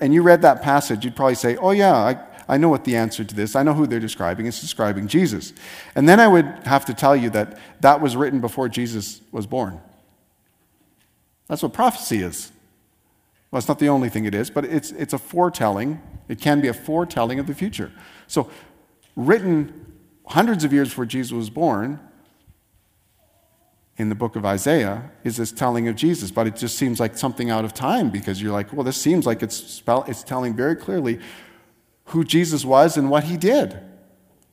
and 0.00 0.12
you 0.12 0.22
read 0.22 0.42
that 0.42 0.62
passage, 0.62 1.04
you'd 1.04 1.16
probably 1.16 1.34
say, 1.34 1.56
Oh, 1.56 1.70
yeah, 1.70 1.94
I, 1.94 2.18
I 2.48 2.56
know 2.56 2.68
what 2.68 2.84
the 2.84 2.96
answer 2.96 3.24
to 3.24 3.34
this. 3.34 3.56
I 3.56 3.62
know 3.62 3.74
who 3.74 3.86
they're 3.86 4.00
describing. 4.00 4.46
It's 4.46 4.60
describing 4.60 5.06
Jesus. 5.06 5.52
And 5.94 6.08
then 6.08 6.20
I 6.20 6.28
would 6.28 6.46
have 6.64 6.84
to 6.86 6.94
tell 6.94 7.16
you 7.16 7.30
that 7.30 7.58
that 7.80 8.00
was 8.00 8.16
written 8.16 8.40
before 8.40 8.68
Jesus 8.68 9.20
was 9.30 9.46
born. 9.46 9.80
That's 11.48 11.62
what 11.62 11.72
prophecy 11.72 12.22
is. 12.22 12.52
Well, 13.50 13.58
it's 13.58 13.68
not 13.68 13.78
the 13.78 13.88
only 13.88 14.08
thing 14.08 14.24
it 14.24 14.34
is, 14.34 14.50
but 14.50 14.64
it's, 14.64 14.90
it's 14.92 15.12
a 15.12 15.18
foretelling. 15.18 16.00
It 16.28 16.40
can 16.40 16.60
be 16.60 16.68
a 16.68 16.74
foretelling 16.74 17.38
of 17.38 17.46
the 17.46 17.54
future. 17.54 17.92
So, 18.26 18.50
written 19.14 19.92
hundreds 20.26 20.64
of 20.64 20.72
years 20.72 20.88
before 20.88 21.04
Jesus 21.04 21.32
was 21.32 21.50
born, 21.50 22.00
in 24.02 24.08
the 24.08 24.14
book 24.16 24.34
of 24.34 24.44
Isaiah 24.44 25.10
is 25.22 25.36
this 25.36 25.52
telling 25.52 25.86
of 25.86 25.94
Jesus, 25.94 26.32
but 26.32 26.48
it 26.48 26.56
just 26.56 26.76
seems 26.76 26.98
like 26.98 27.16
something 27.16 27.50
out 27.50 27.64
of 27.64 27.72
time 27.72 28.10
because 28.10 28.42
you're 28.42 28.52
like, 28.52 28.72
well, 28.72 28.82
this 28.82 28.96
seems 28.96 29.24
like 29.24 29.42
it's, 29.42 29.56
spell, 29.56 30.04
it's 30.08 30.24
telling 30.24 30.54
very 30.54 30.74
clearly 30.74 31.20
who 32.06 32.24
Jesus 32.24 32.64
was 32.64 32.96
and 32.96 33.08
what 33.08 33.24
he 33.24 33.36
did. 33.36 33.78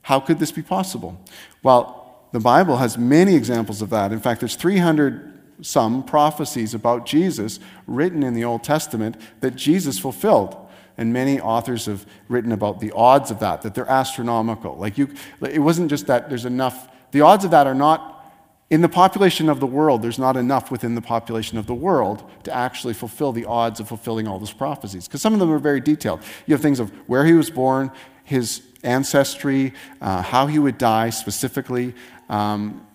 How 0.03 0.19
could 0.19 0.37
this 0.37 0.51
be 0.51 0.61
possible? 0.61 1.19
Well, 1.63 2.27
the 2.31 2.39
Bible 2.39 2.77
has 2.77 2.95
many 2.95 3.35
examples 3.35 3.81
of 3.81 3.89
that. 3.89 4.11
In 4.11 4.19
fact, 4.19 4.39
there's 4.39 4.55
300 4.55 5.65
some 5.65 6.03
prophecies 6.03 6.75
about 6.75 7.07
Jesus 7.07 7.59
written 7.87 8.21
in 8.21 8.35
the 8.35 8.43
Old 8.45 8.63
Testament 8.63 9.17
that 9.41 9.55
Jesus 9.55 9.97
fulfilled. 9.97 10.55
And 10.95 11.11
many 11.11 11.39
authors 11.39 11.87
have 11.87 12.05
written 12.27 12.51
about 12.51 12.81
the 12.81 12.91
odds 12.91 13.31
of 13.31 13.39
that, 13.39 13.63
that 13.63 13.73
they're 13.73 13.89
astronomical. 13.89 14.75
Like 14.77 14.97
you, 14.97 15.09
it 15.41 15.59
wasn't 15.59 15.89
just 15.89 16.07
that 16.07 16.29
there's 16.29 16.45
enough, 16.45 16.89
the 17.11 17.21
odds 17.21 17.45
of 17.45 17.51
that 17.51 17.67
are 17.67 17.75
not 17.75 18.18
in 18.69 18.81
the 18.81 18.89
population 18.89 19.49
of 19.49 19.59
the 19.59 19.65
world, 19.65 20.03
there's 20.03 20.19
not 20.19 20.37
enough 20.37 20.69
within 20.69 20.93
the 20.93 21.01
population 21.01 21.57
of 21.57 21.65
the 21.65 21.73
world 21.73 22.29
to 22.43 22.53
actually 22.53 22.93
fulfill 22.93 23.31
the 23.31 23.45
odds 23.45 23.79
of 23.79 23.87
fulfilling 23.87 24.27
all 24.27 24.37
those 24.37 24.53
prophecies. 24.53 25.07
Because 25.07 25.21
some 25.21 25.33
of 25.33 25.39
them 25.39 25.51
are 25.51 25.59
very 25.59 25.79
detailed. 25.79 26.21
You 26.45 26.53
have 26.53 26.61
things 26.61 26.79
of 26.79 26.91
where 27.07 27.25
he 27.25 27.33
was 27.33 27.49
born, 27.49 27.91
his 28.23 28.61
ancestry, 28.83 29.73
uh, 30.01 30.21
how 30.21 30.45
he 30.45 30.59
would 30.59 30.77
die 30.77 31.09
specifically, 31.09 31.95
um, 32.29 32.85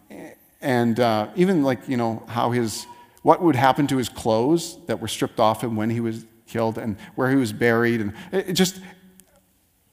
and 0.60 0.98
uh, 1.00 1.28
even 1.34 1.62
like, 1.64 1.88
you 1.88 1.96
know, 1.96 2.22
how 2.28 2.52
his, 2.52 2.87
what 3.22 3.42
would 3.42 3.56
happen 3.56 3.87
to 3.88 3.96
his 3.96 4.08
clothes 4.08 4.78
that 4.87 5.00
were 5.00 5.08
stripped 5.08 5.40
off 5.40 5.62
him 5.62 5.76
when 5.76 5.90
he 5.90 6.00
was 6.00 6.24
killed 6.46 6.78
and 6.78 6.96
where 7.16 7.28
he 7.30 7.37
was 7.37 7.52
buried. 7.52 8.00
And 8.00 8.14
it, 8.32 8.50
it 8.50 8.52
just, 8.52 8.80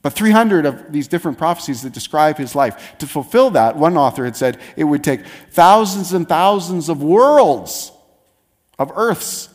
but 0.02 0.14
300 0.14 0.66
of 0.66 0.92
these 0.92 1.08
different 1.08 1.38
prophecies 1.38 1.84
that 1.84 1.94
describe 1.94 2.38
his 2.38 2.56
life. 2.56 2.98
To 3.00 3.08
fulfill 3.08 3.52
that, 3.52 3.78
one 3.78 3.98
author 3.98 4.26
had 4.26 4.36
said 4.36 4.60
it 4.76 4.84
would 4.84 5.04
take 5.04 5.26
thousands 5.52 6.14
and 6.14 6.28
thousands 6.28 6.90
of 6.90 7.04
worlds, 7.04 7.92
of 8.80 8.92
earths, 8.96 9.50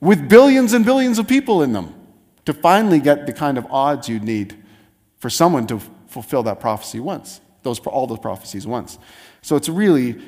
with 0.00 0.28
billions 0.28 0.74
and 0.74 0.84
billions 0.84 1.18
of 1.18 1.26
people 1.26 1.62
in 1.62 1.72
them 1.72 1.94
to 2.44 2.52
finally 2.52 3.00
get 3.00 3.26
the 3.26 3.32
kind 3.32 3.58
of 3.58 3.66
odds 3.70 4.08
you'd 4.08 4.22
need 4.22 4.56
for 5.18 5.30
someone 5.30 5.66
to 5.66 5.80
fulfill 6.06 6.42
that 6.44 6.60
prophecy 6.60 7.00
once, 7.00 7.40
those, 7.62 7.78
all 7.80 8.06
those 8.06 8.18
prophecies 8.18 8.66
once. 8.66 8.98
So 9.42 9.56
it's 9.56 9.68
really 9.68 10.20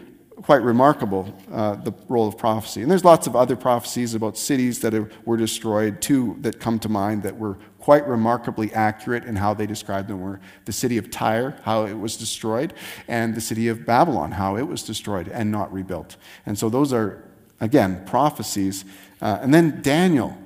quite 0.43 0.63
remarkable, 0.63 1.33
uh, 1.53 1.75
the 1.77 1.93
role 2.09 2.27
of 2.27 2.39
prophecy. 2.39 2.83
And 2.83 2.91
there's 2.91 3.05
lots 3.05 3.27
of 3.27 3.37
other 3.37 3.57
prophecies 3.57 4.15
about 4.15 4.39
cities 4.39 4.81
that 4.81 4.95
were 5.27 5.37
destroyed, 5.37 6.01
two 6.01 6.37
that 6.41 6.61
come 6.61 6.79
to 6.81 6.89
mind 6.89 7.23
that 7.25 7.37
were 7.37 7.59
quite 7.79 8.07
remarkably 8.07 8.73
accurate 8.73 9.25
in 9.25 9.37
how 9.37 9.55
they 9.55 9.67
described 9.67 10.09
them 10.09 10.21
were 10.21 10.41
the 10.65 10.73
city 10.73 10.99
of 10.99 11.11
Tyre, 11.11 11.57
how 11.63 11.87
it 11.87 11.95
was 11.95 12.17
destroyed, 12.17 12.75
and 13.09 13.35
the 13.35 13.41
city 13.41 13.69
of 13.69 13.85
Babylon, 13.85 14.33
how 14.33 14.57
it 14.57 14.63
was 14.63 14.83
destroyed 14.83 15.29
and 15.29 15.51
not 15.51 15.73
rebuilt. 15.73 16.17
And 16.47 16.59
so 16.59 16.69
those 16.69 16.93
are, 16.93 17.25
again, 17.61 18.03
prophecies. 18.07 18.85
Uh, 19.21 19.39
and 19.41 19.53
then 19.53 19.81
Daniel. 19.83 20.37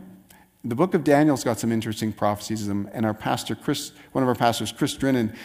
The 0.66 0.74
book 0.74 0.94
of 0.94 1.04
Daniel's 1.04 1.44
got 1.44 1.59
some 1.59 1.70
interesting 1.70 2.11
prophecies, 2.11 2.68
and 2.68 3.04
our 3.04 3.12
pastor, 3.12 3.54
Chris, 3.54 3.92
one 4.12 4.24
of 4.24 4.28
our 4.28 4.35
pastors, 4.35 4.72
Chris 4.72 4.96
Drinnen, 4.96 5.37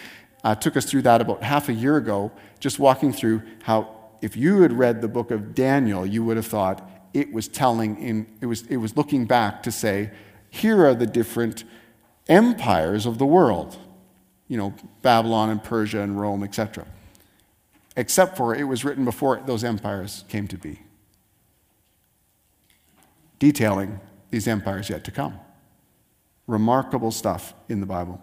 uh, 0.45 0.55
took 0.55 0.77
us 0.77 0.85
through 0.85 1.01
that 1.01 1.19
about 1.19 1.43
half 1.43 1.67
a 1.67 1.73
year 1.73 1.97
ago, 1.97 2.31
just 2.61 2.79
walking 2.79 3.11
through 3.11 3.41
how 3.63 3.98
if 4.21 4.35
you 4.35 4.61
had 4.61 4.73
read 4.73 5.01
the 5.01 5.07
book 5.07 5.31
of 5.31 5.55
Daniel, 5.55 6.05
you 6.05 6.23
would 6.23 6.37
have 6.37 6.47
thought 6.47 6.89
it 7.13 7.31
was 7.33 7.47
telling 7.47 7.97
in 8.01 8.27
it 8.41 8.45
was 8.45 8.65
it 8.67 8.77
was 8.77 8.95
looking 8.95 9.25
back 9.25 9.63
to 9.63 9.71
say, 9.71 10.11
here 10.49 10.85
are 10.85 10.95
the 10.95 11.07
different 11.07 11.63
empires 12.27 13.05
of 13.05 13.17
the 13.17 13.25
world. 13.25 13.77
You 14.47 14.57
know, 14.57 14.73
Babylon 15.01 15.49
and 15.49 15.63
Persia 15.63 16.01
and 16.01 16.19
Rome, 16.19 16.43
etc. 16.43 16.85
Except 17.95 18.37
for 18.37 18.55
it 18.55 18.63
was 18.63 18.83
written 18.83 19.05
before 19.05 19.41
those 19.45 19.63
empires 19.63 20.23
came 20.27 20.47
to 20.47 20.57
be. 20.57 20.81
Detailing 23.37 23.99
these 24.31 24.47
empires 24.47 24.89
yet 24.89 25.03
to 25.05 25.11
come. 25.11 25.39
Remarkable 26.47 27.11
stuff 27.11 27.53
in 27.67 27.79
the 27.79 27.85
Bible. 27.85 28.21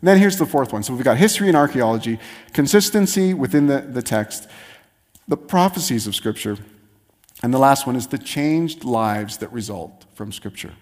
And 0.00 0.08
then 0.08 0.18
here's 0.18 0.36
the 0.36 0.46
fourth 0.46 0.72
one. 0.72 0.82
So 0.82 0.94
we've 0.94 1.04
got 1.04 1.16
history 1.16 1.48
and 1.48 1.56
archaeology, 1.56 2.18
consistency 2.52 3.34
within 3.34 3.68
the, 3.68 3.80
the 3.80 4.02
text, 4.02 4.48
the 5.28 5.36
prophecies 5.36 6.06
of 6.06 6.14
Scripture, 6.14 6.58
and 7.42 7.52
the 7.52 7.58
last 7.58 7.86
one 7.86 7.96
is 7.96 8.06
the 8.06 8.18
changed 8.18 8.84
lives 8.84 9.38
that 9.38 9.52
result 9.52 10.04
from 10.14 10.32
Scripture. 10.32 10.72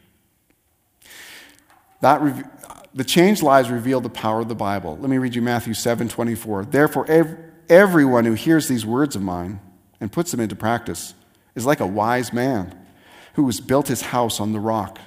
That 2.00 2.20
re- 2.20 2.44
the 2.94 3.05
changed 3.05 3.42
lives 3.42 3.70
reveal 3.70 4.00
the 4.00 4.11
power 4.11 4.40
of 4.40 4.48
the 4.48 4.55
Bible. 4.55 4.96
Let 5.00 5.11
me 5.11 5.18
read 5.18 5.35
you 5.35 5.42
Matthew 5.42 5.74
7 5.74 6.09
24. 6.09 6.64
Therefore, 6.64 7.07
ev- 7.09 7.38
everyone 7.68 8.24
who 8.24 8.35
hears 8.35 8.68
these 8.68 8.85
words 8.85 9.14
of 9.14 9.22
mine 9.22 9.61
and 10.00 10.11
puts 10.11 10.31
them 10.31 10.40
into 10.40 10.57
practice 10.57 11.14
is 11.55 11.66
like 11.66 11.81
a 11.81 11.87
wise 11.87 12.33
man 12.33 12.76
who 13.35 13.46
has 13.46 13.61
built 13.61 13.88
his 13.88 14.03
house 14.03 14.40
on 14.40 14.53
the 14.53 14.61
rock. 14.61 14.98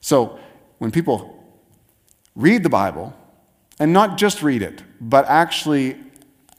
So, 0.00 0.38
when 0.78 0.90
people 0.90 1.42
read 2.34 2.62
the 2.62 2.68
Bible, 2.68 3.14
and 3.78 3.92
not 3.92 4.16
just 4.16 4.42
read 4.42 4.62
it, 4.62 4.82
but 5.00 5.26
actually 5.26 5.96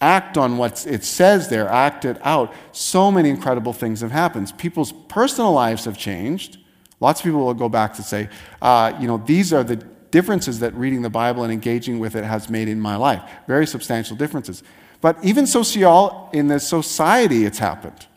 act 0.04 0.38
on 0.38 0.58
what 0.58 0.86
it 0.86 1.04
says 1.04 1.48
there, 1.48 1.68
act 1.70 2.04
it 2.04 2.18
out, 2.24 2.54
so 2.74 3.10
many 3.10 3.30
incredible 3.30 3.72
things 3.72 4.02
have 4.02 4.12
happened. 4.12 4.52
People's 4.58 4.92
personal 5.08 5.54
lives 5.54 5.86
have 5.86 5.98
changed. 5.98 6.58
Lots 7.00 7.22
of 7.22 7.24
people 7.24 7.46
will 7.46 7.54
go 7.54 7.70
back 7.70 7.94
to 7.96 8.04
say, 8.04 8.30
uh, 8.62 8.94
you 9.00 9.08
know, 9.08 9.18
these 9.18 9.54
are 9.54 9.64
the 9.64 9.78
differences 10.12 10.60
that 10.60 10.74
reading 10.76 11.02
the 11.02 11.10
Bible 11.10 11.44
and 11.44 11.52
engaging 11.52 12.00
with 12.00 12.16
it 12.16 12.24
has 12.24 12.50
made 12.50 12.68
in 12.68 12.80
my 12.80 12.98
life. 12.98 13.22
Very 13.48 13.66
substantial 13.66 14.16
differences. 14.18 14.62
But 15.00 15.18
even 15.24 15.48
social, 15.48 16.30
in 16.34 16.48
the 16.48 16.60
society, 16.60 17.46
it's 17.46 17.60
happened. 17.60 18.08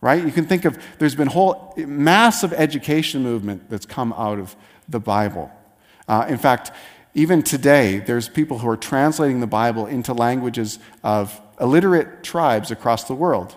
Right? 0.00 0.24
You 0.24 0.32
can 0.32 0.46
think 0.46 0.64
of, 0.64 0.78
there's 0.98 1.14
been 1.14 1.28
whole 1.28 1.74
massive 1.76 2.52
education 2.52 3.22
movement 3.22 3.70
that's 3.70 3.86
come 3.86 4.12
out 4.14 4.38
of 4.38 4.54
the 4.88 5.00
Bible. 5.00 5.50
Uh, 6.08 6.26
in 6.28 6.38
fact, 6.38 6.72
even 7.14 7.42
today, 7.42 7.98
there's 7.98 8.28
people 8.28 8.58
who 8.58 8.68
are 8.68 8.76
translating 8.76 9.40
the 9.40 9.46
Bible 9.46 9.86
into 9.86 10.14
languages 10.14 10.78
of 11.02 11.40
illiterate 11.60 12.22
tribes 12.22 12.70
across 12.70 13.04
the 13.04 13.14
world. 13.14 13.56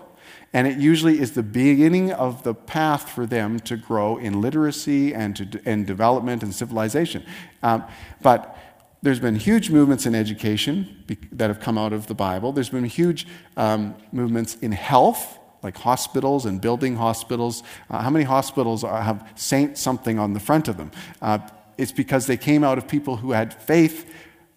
And 0.52 0.66
it 0.66 0.78
usually 0.78 1.20
is 1.20 1.32
the 1.32 1.42
beginning 1.42 2.12
of 2.12 2.42
the 2.42 2.54
path 2.54 3.10
for 3.10 3.26
them 3.26 3.60
to 3.60 3.76
grow 3.76 4.16
in 4.16 4.40
literacy 4.40 5.14
and, 5.14 5.36
to, 5.36 5.60
and 5.66 5.86
development 5.86 6.42
and 6.42 6.54
civilization. 6.54 7.24
Um, 7.62 7.84
but 8.22 8.56
there's 9.02 9.20
been 9.20 9.36
huge 9.36 9.70
movements 9.70 10.06
in 10.06 10.14
education 10.14 11.04
that 11.32 11.48
have 11.48 11.60
come 11.60 11.78
out 11.78 11.92
of 11.92 12.06
the 12.06 12.14
Bible. 12.14 12.52
There's 12.52 12.70
been 12.70 12.84
huge 12.84 13.26
um, 13.56 13.94
movements 14.12 14.56
in 14.56 14.72
health, 14.72 15.38
like 15.62 15.76
hospitals 15.76 16.46
and 16.46 16.60
building 16.60 16.96
hospitals. 16.96 17.62
Uh, 17.90 18.02
how 18.02 18.10
many 18.10 18.24
hospitals 18.24 18.84
are, 18.84 19.02
have 19.02 19.28
saint 19.34 19.76
something 19.76 20.18
on 20.18 20.32
the 20.32 20.40
front 20.40 20.68
of 20.68 20.76
them? 20.76 20.90
Uh, 21.20 21.38
it's 21.78 21.92
because 21.92 22.26
they 22.26 22.36
came 22.36 22.64
out 22.64 22.78
of 22.78 22.88
people 22.88 23.16
who 23.16 23.32
had 23.32 23.54
faith 23.54 24.10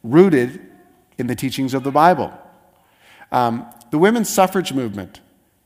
rooted 0.03 0.61
in 1.17 1.27
the 1.27 1.35
teachings 1.35 1.73
of 1.73 1.83
the 1.83 1.91
Bible. 1.91 2.33
Um, 3.31 3.65
the 3.91 3.97
women's 3.97 4.29
suffrage 4.29 4.73
movement 4.73 5.19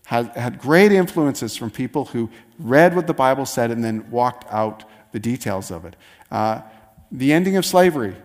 had, 0.05 0.35
had 0.35 0.59
great 0.59 0.91
influences 0.91 1.55
from 1.55 1.71
people 1.71 2.05
who 2.05 2.29
read 2.59 2.95
what 2.95 3.07
the 3.07 3.13
Bible 3.13 3.45
said 3.45 3.71
and 3.71 3.83
then 3.83 4.09
walked 4.09 4.51
out 4.51 4.83
the 5.11 5.19
details 5.19 5.71
of 5.71 5.85
it. 5.85 5.95
Uh, 6.31 6.61
the 7.11 7.31
ending 7.31 7.55
of 7.55 7.65
slavery, 7.65 8.15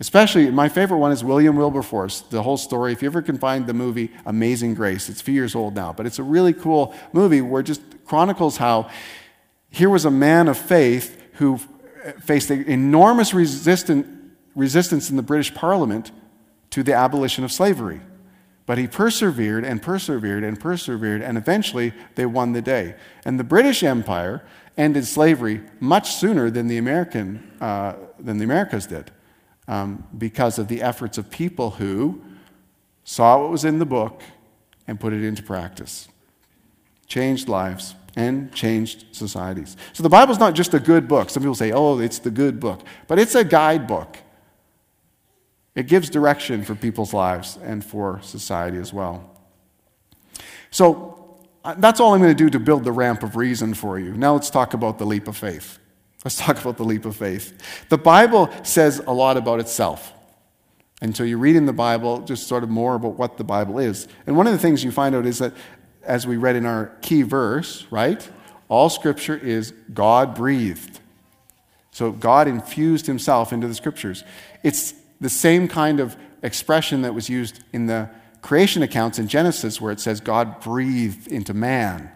especially 0.00 0.50
my 0.50 0.68
favorite 0.68 0.98
one 0.98 1.12
is 1.12 1.24
William 1.24 1.56
Wilberforce, 1.56 2.20
the 2.22 2.42
whole 2.42 2.56
story. 2.56 2.92
If 2.92 3.02
you 3.02 3.06
ever 3.06 3.22
can 3.22 3.38
find 3.38 3.66
the 3.66 3.74
movie 3.74 4.10
Amazing 4.24 4.74
Grace, 4.74 5.08
it's 5.08 5.20
a 5.20 5.24
few 5.24 5.34
years 5.34 5.54
old 5.54 5.74
now, 5.74 5.92
but 5.92 6.06
it's 6.06 6.18
a 6.18 6.22
really 6.22 6.52
cool 6.52 6.94
movie 7.12 7.40
where 7.40 7.60
it 7.60 7.64
just 7.64 7.82
chronicles 8.04 8.56
how 8.56 8.88
here 9.70 9.90
was 9.90 10.04
a 10.04 10.10
man 10.10 10.48
of 10.48 10.56
faith 10.56 11.20
who 11.34 11.58
faced 12.20 12.50
enormous 12.50 13.34
resistant, 13.34 14.06
resistance 14.54 15.10
in 15.10 15.16
the 15.16 15.22
British 15.22 15.54
Parliament 15.54 16.10
to 16.70 16.82
the 16.82 16.94
abolition 16.94 17.44
of 17.44 17.52
slavery. 17.52 18.00
But 18.64 18.78
he 18.78 18.86
persevered 18.86 19.64
and 19.64 19.82
persevered 19.82 20.44
and 20.44 20.58
persevered, 20.58 21.22
and 21.22 21.36
eventually 21.36 21.92
they 22.14 22.26
won 22.26 22.52
the 22.52 22.62
day. 22.62 22.94
And 23.24 23.38
the 23.38 23.44
British 23.44 23.82
Empire 23.82 24.44
ended 24.76 25.06
slavery 25.06 25.62
much 25.80 26.12
sooner 26.14 26.50
than 26.50 26.68
the, 26.68 26.78
American, 26.78 27.52
uh, 27.60 27.94
than 28.18 28.38
the 28.38 28.44
Americas 28.44 28.86
did 28.86 29.10
um, 29.68 30.06
because 30.16 30.58
of 30.58 30.68
the 30.68 30.82
efforts 30.82 31.18
of 31.18 31.30
people 31.30 31.70
who 31.70 32.22
saw 33.04 33.42
what 33.42 33.50
was 33.50 33.64
in 33.64 33.78
the 33.78 33.86
book 33.86 34.22
and 34.86 35.00
put 35.00 35.12
it 35.12 35.24
into 35.24 35.42
practice. 35.42 36.08
Changed 37.06 37.48
lives 37.48 37.94
and 38.16 38.52
changed 38.52 39.06
societies. 39.12 39.76
So 39.92 40.02
the 40.02 40.08
Bible's 40.08 40.38
not 40.38 40.54
just 40.54 40.74
a 40.74 40.80
good 40.80 41.08
book. 41.08 41.30
Some 41.30 41.42
people 41.42 41.54
say, 41.54 41.72
oh, 41.72 41.98
it's 41.98 42.18
the 42.18 42.30
good 42.30 42.60
book, 42.60 42.82
but 43.06 43.18
it's 43.18 43.34
a 43.34 43.44
guidebook. 43.44 44.18
It 45.74 45.86
gives 45.86 46.10
direction 46.10 46.64
for 46.64 46.74
people's 46.74 47.14
lives 47.14 47.58
and 47.62 47.84
for 47.84 48.20
society 48.22 48.76
as 48.76 48.92
well. 48.92 49.30
So 50.70 51.38
uh, 51.64 51.74
that's 51.78 52.00
all 52.00 52.14
I'm 52.14 52.20
going 52.20 52.36
to 52.36 52.44
do 52.44 52.50
to 52.50 52.60
build 52.60 52.84
the 52.84 52.92
ramp 52.92 53.22
of 53.22 53.36
reason 53.36 53.72
for 53.72 53.98
you. 53.98 54.12
Now 54.12 54.34
let's 54.34 54.50
talk 54.50 54.74
about 54.74 54.98
the 54.98 55.06
leap 55.06 55.28
of 55.28 55.36
faith. 55.36 55.78
Let's 56.24 56.36
talk 56.36 56.60
about 56.60 56.76
the 56.76 56.84
leap 56.84 57.04
of 57.04 57.16
faith. 57.16 57.86
The 57.88 57.98
Bible 57.98 58.50
says 58.62 58.98
a 59.06 59.12
lot 59.12 59.36
about 59.36 59.60
itself. 59.60 60.12
And 61.00 61.16
so 61.16 61.24
you 61.24 61.36
read 61.36 61.56
in 61.56 61.66
the 61.66 61.72
Bible 61.72 62.20
just 62.20 62.46
sort 62.46 62.62
of 62.62 62.70
more 62.70 62.94
about 62.94 63.14
what 63.18 63.36
the 63.36 63.44
Bible 63.44 63.78
is. 63.78 64.06
And 64.26 64.36
one 64.36 64.46
of 64.46 64.52
the 64.52 64.58
things 64.58 64.84
you 64.84 64.92
find 64.92 65.14
out 65.16 65.26
is 65.26 65.38
that 65.38 65.52
as 66.04 66.26
we 66.26 66.36
read 66.36 66.56
in 66.56 66.66
our 66.66 66.86
key 67.02 67.22
verse, 67.22 67.86
right? 67.90 68.28
All 68.68 68.88
scripture 68.88 69.36
is 69.36 69.72
God 69.92 70.34
breathed. 70.34 71.00
So 71.90 72.10
God 72.10 72.48
infused 72.48 73.06
himself 73.06 73.52
into 73.52 73.68
the 73.68 73.74
scriptures. 73.74 74.24
It's 74.62 74.94
the 75.20 75.28
same 75.28 75.68
kind 75.68 76.00
of 76.00 76.16
expression 76.42 77.02
that 77.02 77.14
was 77.14 77.28
used 77.28 77.62
in 77.72 77.86
the 77.86 78.10
creation 78.40 78.82
accounts 78.82 79.18
in 79.18 79.28
Genesis, 79.28 79.80
where 79.80 79.92
it 79.92 80.00
says 80.00 80.20
God 80.20 80.60
breathed 80.60 81.28
into 81.28 81.54
man, 81.54 82.10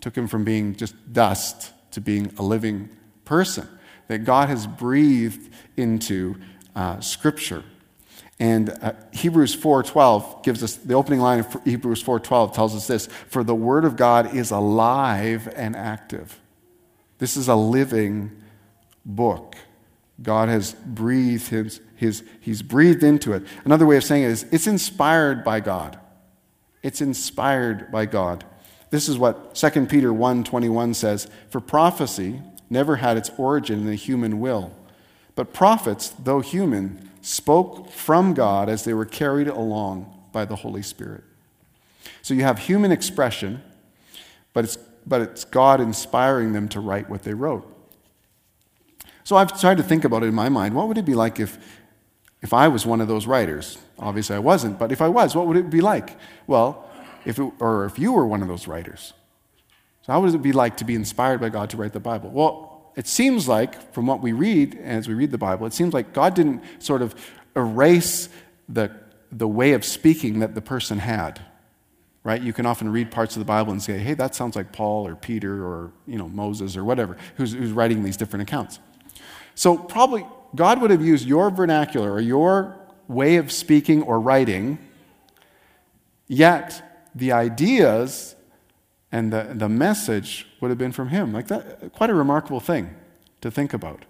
took 0.00 0.16
him 0.16 0.26
from 0.26 0.44
being 0.44 0.74
just 0.74 0.94
dust 1.12 1.72
to 1.90 2.00
being 2.00 2.32
a 2.38 2.42
living 2.42 2.88
person. 3.24 3.68
That 4.08 4.20
God 4.20 4.48
has 4.48 4.66
breathed 4.66 5.52
into 5.76 6.36
uh, 6.74 7.00
scripture. 7.00 7.64
And 8.38 8.70
uh, 8.82 8.92
Hebrews 9.12 9.54
4:12 9.56 10.42
gives 10.42 10.62
us 10.62 10.76
the 10.76 10.94
opening 10.94 11.20
line 11.20 11.40
of 11.40 11.64
Hebrews 11.64 12.02
4:12 12.02 12.54
tells 12.54 12.74
us 12.74 12.86
this, 12.86 13.06
for 13.28 13.44
the 13.44 13.54
word 13.54 13.84
of 13.84 13.96
God 13.96 14.34
is 14.34 14.50
alive 14.50 15.48
and 15.54 15.76
active. 15.76 16.40
This 17.18 17.36
is 17.36 17.48
a 17.48 17.54
living 17.54 18.42
book. 19.04 19.56
God 20.20 20.48
has 20.48 20.74
breathed 20.74 21.48
his, 21.48 21.80
his 21.94 22.24
he's 22.40 22.62
breathed 22.62 23.02
into 23.02 23.32
it. 23.32 23.44
Another 23.64 23.86
way 23.86 23.96
of 23.96 24.04
saying 24.04 24.24
it 24.24 24.30
is 24.30 24.46
it's 24.50 24.66
inspired 24.66 25.44
by 25.44 25.60
God. 25.60 25.98
It's 26.82 27.00
inspired 27.00 27.92
by 27.92 28.06
God. 28.06 28.44
This 28.90 29.08
is 29.08 29.18
what 29.18 29.54
2 29.54 29.86
Peter 29.86 30.12
1:21 30.12 30.94
says, 30.94 31.28
for 31.48 31.60
prophecy 31.60 32.42
never 32.68 32.96
had 32.96 33.16
its 33.16 33.30
origin 33.36 33.80
in 33.80 33.86
the 33.86 33.94
human 33.94 34.40
will, 34.40 34.72
but 35.34 35.52
prophets, 35.52 36.10
though 36.18 36.40
human, 36.40 37.08
spoke 37.22 37.90
from 37.90 38.34
God 38.34 38.68
as 38.68 38.84
they 38.84 38.92
were 38.92 39.06
carried 39.06 39.48
along 39.48 40.12
by 40.32 40.44
the 40.44 40.56
Holy 40.56 40.82
Spirit. 40.82 41.24
So 42.20 42.34
you 42.34 42.42
have 42.42 42.58
human 42.58 42.92
expression, 42.92 43.62
but 44.52 44.64
it's, 44.64 44.76
but 45.06 45.22
it's 45.22 45.44
God 45.44 45.80
inspiring 45.80 46.52
them 46.52 46.68
to 46.68 46.80
write 46.80 47.08
what 47.08 47.22
they 47.22 47.32
wrote. 47.32 47.68
So 49.24 49.36
I've 49.36 49.58
tried 49.58 49.76
to 49.76 49.82
think 49.82 50.04
about 50.04 50.24
it 50.24 50.26
in 50.26 50.34
my 50.34 50.48
mind. 50.48 50.74
What 50.74 50.88
would 50.88 50.98
it 50.98 51.04
be 51.04 51.14
like 51.14 51.38
if, 51.38 51.58
if 52.42 52.52
I 52.52 52.68
was 52.68 52.84
one 52.84 53.00
of 53.00 53.08
those 53.08 53.26
writers? 53.26 53.78
Obviously, 53.98 54.36
I 54.36 54.40
wasn't, 54.40 54.78
but 54.78 54.90
if 54.90 55.00
I 55.00 55.08
was, 55.08 55.36
what 55.36 55.46
would 55.46 55.56
it 55.56 55.70
be 55.70 55.80
like? 55.80 56.16
Well, 56.46 56.90
if 57.24 57.38
it, 57.38 57.52
or 57.60 57.84
if 57.84 57.98
you 57.98 58.12
were 58.12 58.26
one 58.26 58.42
of 58.42 58.48
those 58.48 58.66
writers. 58.66 59.12
So, 60.02 60.12
how 60.12 60.20
would 60.20 60.34
it 60.34 60.42
be 60.42 60.52
like 60.52 60.76
to 60.78 60.84
be 60.84 60.96
inspired 60.96 61.40
by 61.40 61.50
God 61.50 61.70
to 61.70 61.76
write 61.76 61.92
the 61.92 62.00
Bible? 62.00 62.30
Well, 62.30 62.71
it 62.96 63.06
seems 63.06 63.48
like, 63.48 63.92
from 63.92 64.06
what 64.06 64.20
we 64.20 64.32
read 64.32 64.78
as 64.82 65.08
we 65.08 65.14
read 65.14 65.30
the 65.30 65.38
Bible, 65.38 65.66
it 65.66 65.72
seems 65.72 65.94
like 65.94 66.12
God 66.12 66.34
didn't 66.34 66.62
sort 66.78 67.02
of 67.02 67.14
erase 67.56 68.28
the, 68.68 68.90
the 69.30 69.48
way 69.48 69.72
of 69.72 69.84
speaking 69.84 70.40
that 70.40 70.54
the 70.54 70.62
person 70.62 70.98
had. 70.98 71.40
Right? 72.24 72.40
You 72.40 72.52
can 72.52 72.66
often 72.66 72.92
read 72.92 73.10
parts 73.10 73.34
of 73.34 73.40
the 73.40 73.44
Bible 73.44 73.72
and 73.72 73.82
say, 73.82 73.98
hey, 73.98 74.14
that 74.14 74.34
sounds 74.34 74.54
like 74.54 74.72
Paul 74.72 75.08
or 75.08 75.16
Peter 75.16 75.66
or 75.66 75.90
you 76.06 76.16
know, 76.16 76.28
Moses 76.28 76.76
or 76.76 76.84
whatever, 76.84 77.16
who's, 77.36 77.52
who's 77.52 77.72
writing 77.72 78.04
these 78.04 78.16
different 78.16 78.44
accounts. 78.44 78.78
So 79.56 79.76
probably 79.76 80.24
God 80.54 80.80
would 80.80 80.90
have 80.90 81.02
used 81.02 81.26
your 81.26 81.50
vernacular 81.50 82.12
or 82.12 82.20
your 82.20 82.76
way 83.08 83.36
of 83.36 83.50
speaking 83.50 84.02
or 84.02 84.20
writing, 84.20 84.78
yet 86.28 87.10
the 87.14 87.32
ideas 87.32 88.36
and 89.12 89.32
the, 89.32 89.50
the 89.52 89.68
message 89.68 90.46
would 90.60 90.70
have 90.70 90.78
been 90.78 90.92
from 90.92 91.08
him. 91.08 91.32
Like 91.32 91.48
that, 91.48 91.92
quite 91.92 92.10
a 92.10 92.14
remarkable 92.14 92.60
thing 92.60 92.94
to 93.42 93.50
think 93.50 93.74
about. 93.74 94.04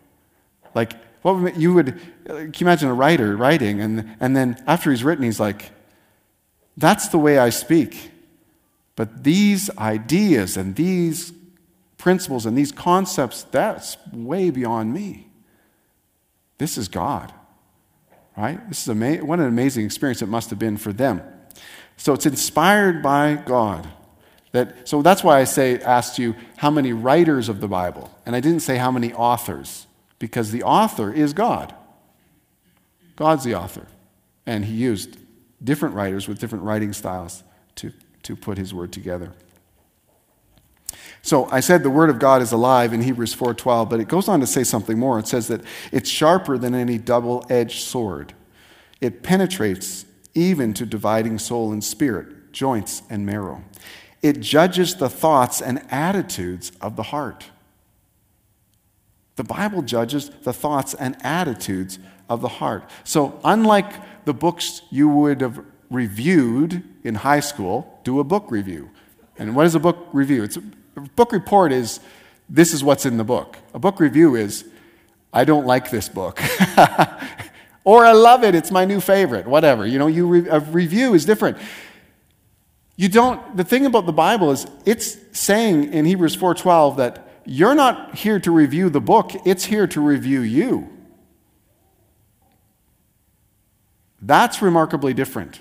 Like, 0.75 0.93
what 1.23 1.37
would, 1.39 1.57
you 1.57 1.75
would, 1.75 2.01
can 2.27 2.53
you 2.55 2.67
imagine 2.67 2.89
a 2.89 2.95
writer 2.95 3.37
writing, 3.37 3.81
and, 3.81 4.17
and 4.21 4.37
then 4.37 4.63
after 4.67 4.91
he's 4.91 5.05
written, 5.05 5.25
he's 5.25 5.41
like, 5.41 5.73
that's 6.77 7.09
the 7.09 7.19
way 7.19 7.39
I 7.39 7.51
speak. 7.51 8.11
But 8.97 9.25
these 9.25 9.71
ideas 9.77 10.57
and 10.57 10.75
these 10.75 11.33
principles 11.99 12.47
and 12.47 12.57
these 12.57 12.73
concepts, 12.73 13.45
that's 13.45 13.97
way 14.13 14.51
beyond 14.51 14.93
me. 14.93 15.29
This 16.59 16.79
is 16.79 16.89
God, 16.89 17.33
right? 18.37 18.69
This 18.69 18.83
is 18.83 18.89
ama- 18.89 19.25
what 19.25 19.39
an 19.39 19.47
amazing 19.47 19.85
experience 19.85 20.23
it 20.23 20.29
must 20.29 20.51
have 20.51 20.59
been 20.59 20.77
for 20.77 20.93
them. 20.93 21.23
So 21.97 22.13
it's 22.13 22.27
inspired 22.27 23.03
by 23.03 23.35
God. 23.35 23.89
That, 24.53 24.87
so 24.89 25.03
that's 25.03 25.25
why 25.25 25.41
I 25.41 25.45
say, 25.45 25.81
asked 25.81 26.19
you 26.19 26.35
how 26.57 26.71
many 26.71 26.93
writers 26.93 27.49
of 27.49 27.61
the 27.61 27.69
Bible. 27.69 28.11
And 28.27 28.37
I 28.37 28.41
didn't 28.41 28.61
say 28.61 28.77
how 28.77 28.91
many 28.91 29.13
authors, 29.13 29.87
because 30.19 30.51
the 30.51 30.63
author 30.63 31.13
is 31.13 31.33
God. 31.33 31.75
God's 33.17 33.45
the 33.45 33.55
author. 33.55 33.87
And 34.47 34.65
he 34.65 34.75
used 34.75 35.17
different 35.63 35.95
writers 35.95 36.29
with 36.29 36.39
different 36.39 36.65
writing 36.65 36.93
styles 36.93 37.43
to, 37.77 37.93
to 38.25 38.37
put 38.37 38.59
his 38.59 38.75
word 38.75 38.93
together. 38.93 39.33
So 41.23 41.49
I 41.51 41.61
said 41.61 41.83
the 41.83 41.91
word 41.91 42.11
of 42.11 42.19
God 42.19 42.43
is 42.43 42.51
alive 42.53 42.93
in 42.93 43.01
Hebrews 43.01 43.35
4:12, 43.35 43.89
but 43.89 44.01
it 44.01 44.09
goes 44.09 44.29
on 44.29 44.41
to 44.41 44.47
say 44.47 44.65
something 44.65 44.99
more. 44.99 45.21
It 45.21 45.29
says 45.29 45.47
that 45.49 45.63
it's 45.93 46.11
sharper 46.11 46.59
than 46.59 46.75
any 46.75 46.99
double-edged 46.99 47.81
sword. 47.81 48.35
It 49.01 49.23
penetrates 49.23 50.05
even 50.35 50.75
to 50.75 50.85
dividing 50.85 51.39
soul 51.39 51.73
and 51.73 51.83
spirit, 51.83 52.53
joints 52.53 53.03
and 53.09 53.25
marrow. 53.25 53.63
It 54.23 54.41
judges 54.41 54.95
the 54.95 55.11
thoughts 55.11 55.61
and 55.61 55.85
attitudes 55.91 56.73
of 56.81 56.97
the 56.97 57.03
heart. 57.05 57.51
The 59.37 59.45
Bible 59.45 59.83
judges 59.83 60.31
the 60.43 60.53
thoughts 60.53 60.95
and 60.95 61.17
attitudes 61.25 61.99
of 62.29 62.41
the 62.41 62.49
heart. 62.49 62.89
So, 63.05 63.41
unlike 63.45 64.25
the 64.25 64.35
books 64.35 64.83
you 64.91 65.09
would 65.09 65.41
have 65.41 65.65
reviewed 65.91 66.83
in 67.03 67.17
high 67.17 67.41
school, 67.41 68.01
do 68.05 68.21
a 68.21 68.25
book 68.25 68.51
review. 68.51 68.91
And 69.39 69.57
what 69.57 69.67
is 69.67 69.75
a 69.75 69.81
book 69.81 70.07
review? 70.13 70.45
It's 70.45 70.57
a, 70.57 70.63
a 70.97 71.01
book 71.01 71.33
report 71.33 71.73
is 71.73 72.01
this 72.49 72.73
is 72.73 72.85
what's 72.85 73.07
in 73.07 73.17
the 73.17 73.25
book. 73.25 73.57
A 73.75 73.79
book 73.79 73.99
review 73.99 74.37
is 74.37 74.65
I 75.33 75.45
don't 75.45 75.67
like 75.67 75.91
this 75.91 76.09
book. 76.09 76.41
or 77.85 78.05
I 78.05 78.13
love 78.13 78.45
it, 78.45 78.55
it's 78.55 78.71
my 78.71 78.85
new 78.85 79.01
favorite, 79.01 79.47
whatever. 79.47 79.87
You 79.87 79.99
know, 79.99 80.07
you 80.07 80.27
re- 80.27 80.49
a 80.49 80.61
review 80.61 81.15
is 81.15 81.25
different. 81.25 81.57
You 83.03 83.09
don't 83.09 83.57
the 83.57 83.65
thing 83.65 83.85
about 83.85 84.07
the 84.07 84.13
Bible 84.13 84.53
is 84.53 84.65
it's 84.87 85.19
saying 85.33 85.93
in 85.93 86.05
Hebrews 86.05 86.37
4:12 86.37 86.99
that 86.99 87.27
you're 87.45 87.75
not 87.75 88.15
here 88.15 88.39
to 88.39 88.53
review 88.53 88.91
the 88.91 89.01
book, 89.01 89.33
it's 89.45 89.65
here 89.65 89.89
to 89.89 90.01
review 90.01 90.43
you. 90.43 90.89
That's 94.21 94.63
remarkably 94.63 95.15
different. 95.15 95.59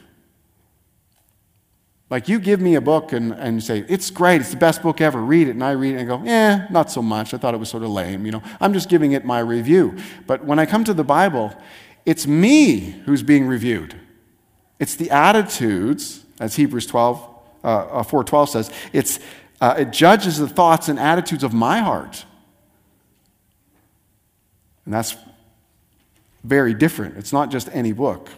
Like 2.11 2.29
you 2.29 2.39
give 2.39 2.61
me 2.61 2.75
a 2.75 2.81
book 2.81 3.11
and, 3.11 3.31
and 3.31 3.63
say, 3.63 3.85
it's 3.89 4.11
great, 4.11 4.41
it's 4.41 4.51
the 4.51 4.57
best 4.57 4.83
book 4.83 5.01
ever, 5.01 5.19
read 5.19 5.47
it, 5.47 5.51
and 5.51 5.63
I 5.63 5.71
read 5.71 5.95
it 5.95 5.97
and 5.97 6.07
go, 6.07 6.21
eh, 6.23 6.67
not 6.69 6.91
so 6.91 7.01
much. 7.01 7.33
I 7.33 7.37
thought 7.37 7.55
it 7.55 7.57
was 7.57 7.69
sort 7.69 7.81
of 7.81 7.89
lame, 7.89 8.23
you 8.23 8.31
know. 8.31 8.43
I'm 8.59 8.71
just 8.71 8.87
giving 8.87 9.13
it 9.13 9.25
my 9.25 9.39
review. 9.39 9.97
But 10.27 10.45
when 10.45 10.59
I 10.59 10.67
come 10.67 10.83
to 10.83 10.93
the 10.93 11.03
Bible, 11.03 11.55
it's 12.05 12.27
me 12.27 13.01
who's 13.05 13.23
being 13.23 13.47
reviewed. 13.47 13.95
It's 14.77 14.93
the 14.95 15.09
attitudes, 15.09 16.23
as 16.39 16.55
Hebrews 16.55 16.85
12, 16.85 17.29
uh, 17.63 18.03
4.12 18.03 18.33
uh, 18.33 18.45
says, 18.45 18.71
it's, 18.93 19.19
uh, 19.59 19.75
it 19.77 19.91
judges 19.91 20.37
the 20.37 20.47
thoughts 20.47 20.89
and 20.89 20.99
attitudes 20.99 21.43
of 21.43 21.53
my 21.53 21.79
heart. 21.79 22.25
And 24.85 24.93
that's 24.93 25.15
very 26.43 26.73
different. 26.73 27.17
It's 27.17 27.33
not 27.33 27.51
just 27.51 27.69
any 27.71 27.91
book. 27.91 28.29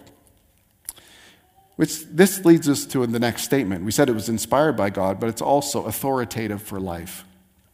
Which 1.76 2.06
this 2.06 2.46
leads 2.46 2.70
us 2.70 2.86
to 2.88 3.06
the 3.08 3.20
next 3.20 3.44
statement. 3.44 3.84
We 3.84 3.92
said 3.92 4.10
it 4.10 4.14
was 4.14 4.30
inspired 4.30 4.78
by 4.78 4.90
God, 4.90 5.20
but 5.20 5.30
it's 5.30 5.42
also 5.42 5.86
authoritative 5.86 6.62
for 6.62 6.80
life. 6.80 7.26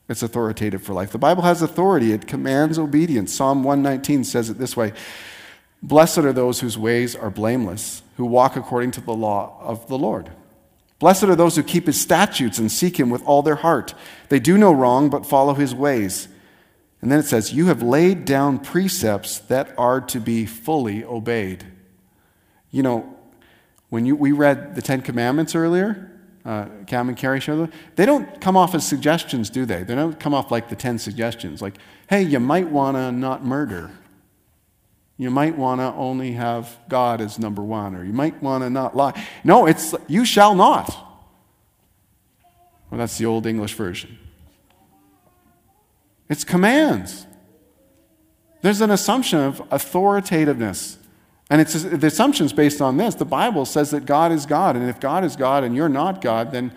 It's 0.08 0.24
authoritative 0.24 0.82
for 0.82 0.94
life. 0.94 1.12
The 1.12 1.18
Bible 1.18 1.44
has 1.44 1.62
authority, 1.62 2.14
it 2.14 2.28
commands 2.28 2.80
obedience. 2.80 3.34
Psalm 3.34 3.64
119 3.64 4.24
says 4.24 4.50
it 4.50 4.58
this 4.58 4.78
way 4.78 4.94
Blessed 5.82 6.20
are 6.20 6.34
those 6.34 6.60
whose 6.60 6.78
ways 6.78 7.16
are 7.16 7.30
blameless, 7.30 8.02
who 8.18 8.26
walk 8.26 8.56
according 8.56 8.92
to 8.92 9.02
the 9.02 9.14
law 9.14 9.58
of 9.62 9.88
the 9.88 9.98
Lord. 9.98 10.32
Blessed 11.00 11.24
are 11.24 11.36
those 11.36 11.56
who 11.56 11.64
keep 11.64 11.88
his 11.88 12.00
statutes 12.00 12.60
and 12.60 12.72
seek 12.72 13.00
him 13.00 13.10
with 13.10 13.24
all 13.26 13.42
their 13.42 13.56
heart. 13.56 13.94
They 14.28 14.40
do 14.40 14.58
no 14.58 14.72
wrong, 14.72 15.10
but 15.10 15.26
follow 15.26 15.54
his 15.54 15.74
ways. 15.74 16.28
And 17.02 17.10
then 17.10 17.20
it 17.20 17.26
says, 17.26 17.54
You 17.54 17.68
have 17.68 17.82
laid 17.82 18.26
down 18.26 18.60
precepts 18.60 19.40
that 19.40 19.74
are 19.78 20.02
to 20.02 20.20
be 20.20 20.46
fully 20.46 21.04
obeyed. 21.04 21.66
You 22.72 22.84
know, 22.84 23.18
when 23.90 24.06
you, 24.06 24.16
we 24.16 24.34
read 24.34 24.76
the 24.76 24.82
Ten 24.82 25.02
Commandments 25.02 25.56
earlier, 25.56 26.12
uh, 26.46 26.66
Cam 26.86 27.10
and 27.10 27.18
Carrie 27.18 27.40
showed 27.40 27.58
them, 27.58 27.72
they 27.96 28.06
don't 28.06 28.40
come 28.42 28.56
off 28.56 28.76
as 28.76 28.86
suggestions, 28.86 29.50
do 29.50 29.66
they? 29.66 29.84
They 29.84 29.96
don't 29.96 30.20
come 30.20 30.34
off 30.34 30.52
like 30.52 30.70
the 30.70 30.76
10 30.76 31.00
suggestions, 31.00 31.62
like, 31.62 31.78
hey, 32.10 32.24
you 32.24 32.40
might 32.40 32.70
want 32.70 32.98
to 32.98 33.12
not 33.12 33.44
murder. 33.46 33.92
You 35.20 35.30
might 35.30 35.58
want 35.58 35.82
to 35.82 35.94
only 35.96 36.32
have 36.32 36.78
God 36.88 37.20
as 37.20 37.38
number 37.38 37.62
one, 37.62 37.94
or 37.94 38.06
you 38.06 38.14
might 38.14 38.42
want 38.42 38.64
to 38.64 38.70
not 38.70 38.96
lie. 38.96 39.22
No, 39.44 39.66
it's 39.66 39.94
you 40.08 40.24
shall 40.24 40.56
not. 40.56 40.88
Well, 42.90 43.00
that's 43.00 43.18
the 43.18 43.26
old 43.26 43.46
English 43.46 43.74
version. 43.74 44.18
It's 46.30 46.46
commands. 46.46 47.28
There's 48.62 48.80
an 48.80 48.92
assumption 48.92 49.40
of 49.40 49.62
authoritativeness. 49.72 50.98
And 51.50 51.60
it's, 51.60 51.74
the 51.84 52.08
assumption 52.08 52.46
is 52.46 52.54
based 52.54 52.80
on 52.80 52.96
this. 52.96 53.16
The 53.16 53.26
Bible 53.26 53.66
says 53.66 53.92
that 53.92 54.06
God 54.06 54.32
is 54.32 54.46
God. 54.46 54.78
And 54.78 54.90
if 54.90 55.02
God 55.02 55.26
is 55.26 55.36
God 55.36 55.66
and 55.66 55.76
you're 55.76 55.90
not 55.90 56.22
God, 56.22 56.54
then 56.54 56.72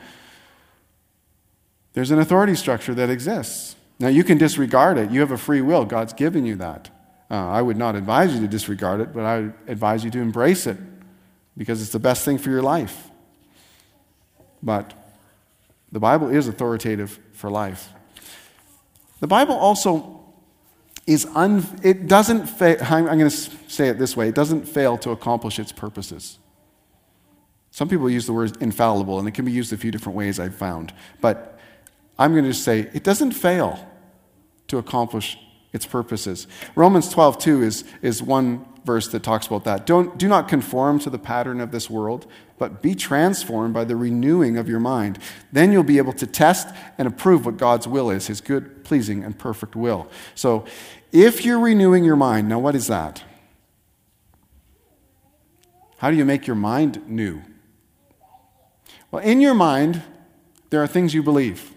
there's 1.92 2.10
an 2.10 2.18
authority 2.18 2.56
structure 2.56 2.94
that 2.94 3.08
exists. 3.08 3.76
Now, 4.00 4.08
you 4.08 4.24
can 4.24 4.36
disregard 4.36 4.98
it. 4.98 5.12
You 5.12 5.20
have 5.20 5.30
a 5.30 5.38
free 5.38 5.60
will. 5.60 5.84
God's 5.84 6.12
given 6.12 6.44
you 6.44 6.56
that. 6.56 6.90
Uh, 7.32 7.48
I 7.48 7.62
would 7.62 7.78
not 7.78 7.96
advise 7.96 8.34
you 8.34 8.40
to 8.40 8.46
disregard 8.46 9.00
it, 9.00 9.14
but 9.14 9.24
I 9.24 9.40
would 9.40 9.54
advise 9.66 10.04
you 10.04 10.10
to 10.10 10.18
embrace 10.18 10.66
it 10.66 10.76
because 11.56 11.80
it's 11.80 11.92
the 11.92 11.98
best 11.98 12.26
thing 12.26 12.36
for 12.36 12.50
your 12.50 12.60
life. 12.60 13.08
But 14.62 14.92
the 15.90 15.98
Bible 15.98 16.28
is 16.28 16.46
authoritative 16.46 17.18
for 17.32 17.50
life. 17.50 17.88
The 19.20 19.26
Bible 19.26 19.54
also 19.54 20.20
is 21.06 21.24
un, 21.34 21.64
it 21.82 22.06
doesn't 22.06 22.46
fail, 22.46 22.76
I'm 22.82 23.06
going 23.06 23.20
to 23.20 23.30
say 23.30 23.88
it 23.88 23.98
this 23.98 24.14
way, 24.14 24.28
it 24.28 24.34
doesn't 24.34 24.68
fail 24.68 24.98
to 24.98 25.10
accomplish 25.10 25.58
its 25.58 25.72
purposes. 25.72 26.38
Some 27.70 27.88
people 27.88 28.10
use 28.10 28.26
the 28.26 28.34
word 28.34 28.60
infallible, 28.60 29.18
and 29.18 29.26
it 29.26 29.32
can 29.32 29.46
be 29.46 29.52
used 29.52 29.72
a 29.72 29.78
few 29.78 29.90
different 29.90 30.18
ways 30.18 30.38
I've 30.38 30.54
found. 30.54 30.92
But 31.22 31.58
I'm 32.18 32.32
going 32.32 32.44
to 32.44 32.50
just 32.50 32.62
say 32.62 32.90
it 32.92 33.02
doesn't 33.02 33.32
fail 33.32 33.88
to 34.68 34.76
accomplish 34.76 35.38
its 35.72 35.86
purposes. 35.86 36.46
Romans 36.74 37.08
12, 37.08 37.38
2 37.38 37.62
is, 37.62 37.84
is 38.02 38.22
one 38.22 38.64
verse 38.84 39.08
that 39.08 39.22
talks 39.22 39.46
about 39.46 39.64
that. 39.64 39.86
Don't, 39.86 40.18
do 40.18 40.28
not 40.28 40.48
conform 40.48 40.98
to 41.00 41.10
the 41.10 41.18
pattern 41.18 41.60
of 41.60 41.70
this 41.70 41.88
world, 41.88 42.26
but 42.58 42.82
be 42.82 42.94
transformed 42.94 43.72
by 43.72 43.84
the 43.84 43.96
renewing 43.96 44.56
of 44.56 44.68
your 44.68 44.80
mind. 44.80 45.18
Then 45.52 45.72
you'll 45.72 45.82
be 45.82 45.98
able 45.98 46.12
to 46.14 46.26
test 46.26 46.68
and 46.98 47.08
approve 47.08 47.46
what 47.46 47.56
God's 47.56 47.86
will 47.86 48.10
is, 48.10 48.26
his 48.26 48.40
good, 48.40 48.84
pleasing, 48.84 49.24
and 49.24 49.38
perfect 49.38 49.76
will. 49.76 50.08
So 50.34 50.64
if 51.12 51.44
you're 51.44 51.60
renewing 51.60 52.04
your 52.04 52.16
mind, 52.16 52.48
now 52.48 52.58
what 52.58 52.74
is 52.74 52.88
that? 52.88 53.22
How 55.98 56.10
do 56.10 56.16
you 56.16 56.24
make 56.24 56.46
your 56.46 56.56
mind 56.56 57.08
new? 57.08 57.42
Well, 59.10 59.22
in 59.22 59.40
your 59.40 59.54
mind, 59.54 60.02
there 60.70 60.82
are 60.82 60.86
things 60.86 61.14
you 61.14 61.22
believe. 61.22 61.72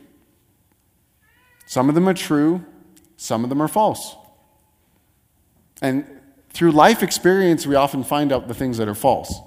Some 1.68 1.90
of 1.90 1.96
them 1.96 2.08
are 2.10 2.14
true, 2.14 2.66
some 3.18 3.44
of 3.44 3.50
them 3.50 3.62
are 3.62 3.68
false. 3.68 4.16
And 5.82 6.06
through 6.50 6.72
life 6.72 7.04
experience, 7.04 7.68
we 7.68 7.76
often 7.76 8.04
find 8.04 8.32
out 8.32 8.48
the 8.48 8.54
things 8.54 8.78
that 8.78 8.88
are 8.88 8.96
false, 8.96 9.40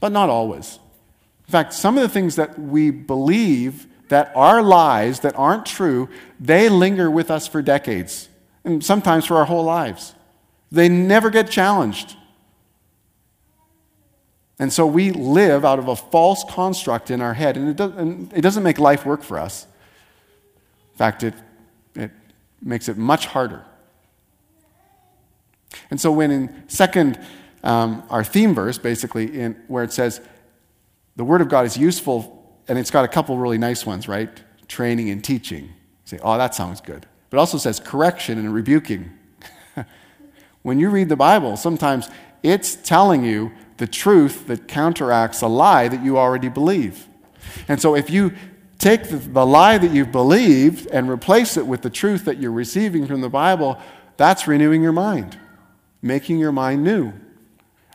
but 0.00 0.12
not 0.12 0.28
always. 0.30 0.78
In 1.46 1.52
fact, 1.52 1.74
some 1.74 1.96
of 1.98 2.02
the 2.02 2.08
things 2.08 2.36
that 2.36 2.58
we 2.58 2.90
believe 2.90 3.86
that 4.08 4.32
are 4.34 4.62
lies, 4.62 5.20
that 5.20 5.36
aren't 5.36 5.66
true, 5.66 6.08
they 6.40 6.68
linger 6.68 7.10
with 7.10 7.30
us 7.30 7.46
for 7.46 7.62
decades, 7.62 8.28
and 8.64 8.84
sometimes 8.84 9.26
for 9.26 9.36
our 9.36 9.44
whole 9.44 9.64
lives. 9.64 10.14
They 10.72 10.88
never 10.88 11.30
get 11.30 11.50
challenged. 11.50 12.16
And 14.58 14.72
so 14.72 14.86
we 14.86 15.10
live 15.10 15.64
out 15.64 15.78
of 15.78 15.88
a 15.88 15.96
false 15.96 16.44
construct 16.48 17.10
in 17.10 17.20
our 17.20 17.34
head, 17.34 17.56
and 17.56 17.68
it, 17.68 17.76
does, 17.76 18.42
doesn't 18.42 18.62
make 18.62 18.78
life 18.78 19.04
work 19.04 19.22
for 19.22 19.38
us. 19.38 19.66
In 20.92 20.98
fact, 20.98 21.22
it 21.22 21.34
makes 22.64 22.88
it 22.88 22.96
much 22.96 23.26
harder. 23.26 23.64
And 25.90 26.00
so 26.00 26.10
when 26.10 26.30
in 26.30 26.68
second, 26.68 27.20
um, 27.62 28.02
our 28.10 28.24
theme 28.24 28.54
verse, 28.54 28.78
basically, 28.78 29.38
in, 29.38 29.62
where 29.68 29.84
it 29.84 29.92
says, 29.92 30.20
the 31.16 31.24
Word 31.24 31.40
of 31.40 31.48
God 31.48 31.66
is 31.66 31.76
useful, 31.76 32.60
and 32.66 32.78
it's 32.78 32.90
got 32.90 33.04
a 33.04 33.08
couple 33.08 33.36
really 33.38 33.58
nice 33.58 33.86
ones, 33.86 34.08
right? 34.08 34.30
Training 34.68 35.10
and 35.10 35.22
teaching. 35.22 35.64
You 35.64 35.72
say, 36.04 36.18
oh, 36.22 36.38
that 36.38 36.54
sounds 36.54 36.80
good. 36.80 37.06
But 37.30 37.36
it 37.36 37.40
also 37.40 37.58
says 37.58 37.80
correction 37.80 38.38
and 38.38 38.52
rebuking. 38.52 39.10
when 40.62 40.78
you 40.78 40.90
read 40.90 41.08
the 41.08 41.16
Bible, 41.16 41.56
sometimes 41.56 42.08
it's 42.42 42.76
telling 42.76 43.24
you 43.24 43.52
the 43.76 43.86
truth 43.86 44.46
that 44.46 44.68
counteracts 44.68 45.42
a 45.42 45.48
lie 45.48 45.88
that 45.88 46.04
you 46.04 46.18
already 46.18 46.48
believe. 46.48 47.08
And 47.68 47.80
so 47.80 47.94
if 47.94 48.10
you 48.10 48.32
take 48.78 49.08
the, 49.08 49.16
the, 49.16 49.46
lie 49.46 49.78
that 49.78 49.92
you've 49.92 50.12
believed 50.12 50.86
and 50.88 51.08
replace 51.08 51.56
it 51.56 51.66
with 51.66 51.82
the 51.82 51.90
truth 51.90 52.24
that 52.24 52.38
you're 52.38 52.52
receiving 52.52 53.06
from 53.06 53.20
the 53.20 53.28
Bible, 53.28 53.78
that's 54.16 54.46
renewing 54.46 54.82
your 54.82 54.92
mind, 54.92 55.38
making 56.02 56.38
your 56.38 56.52
mind 56.52 56.84
new. 56.84 57.12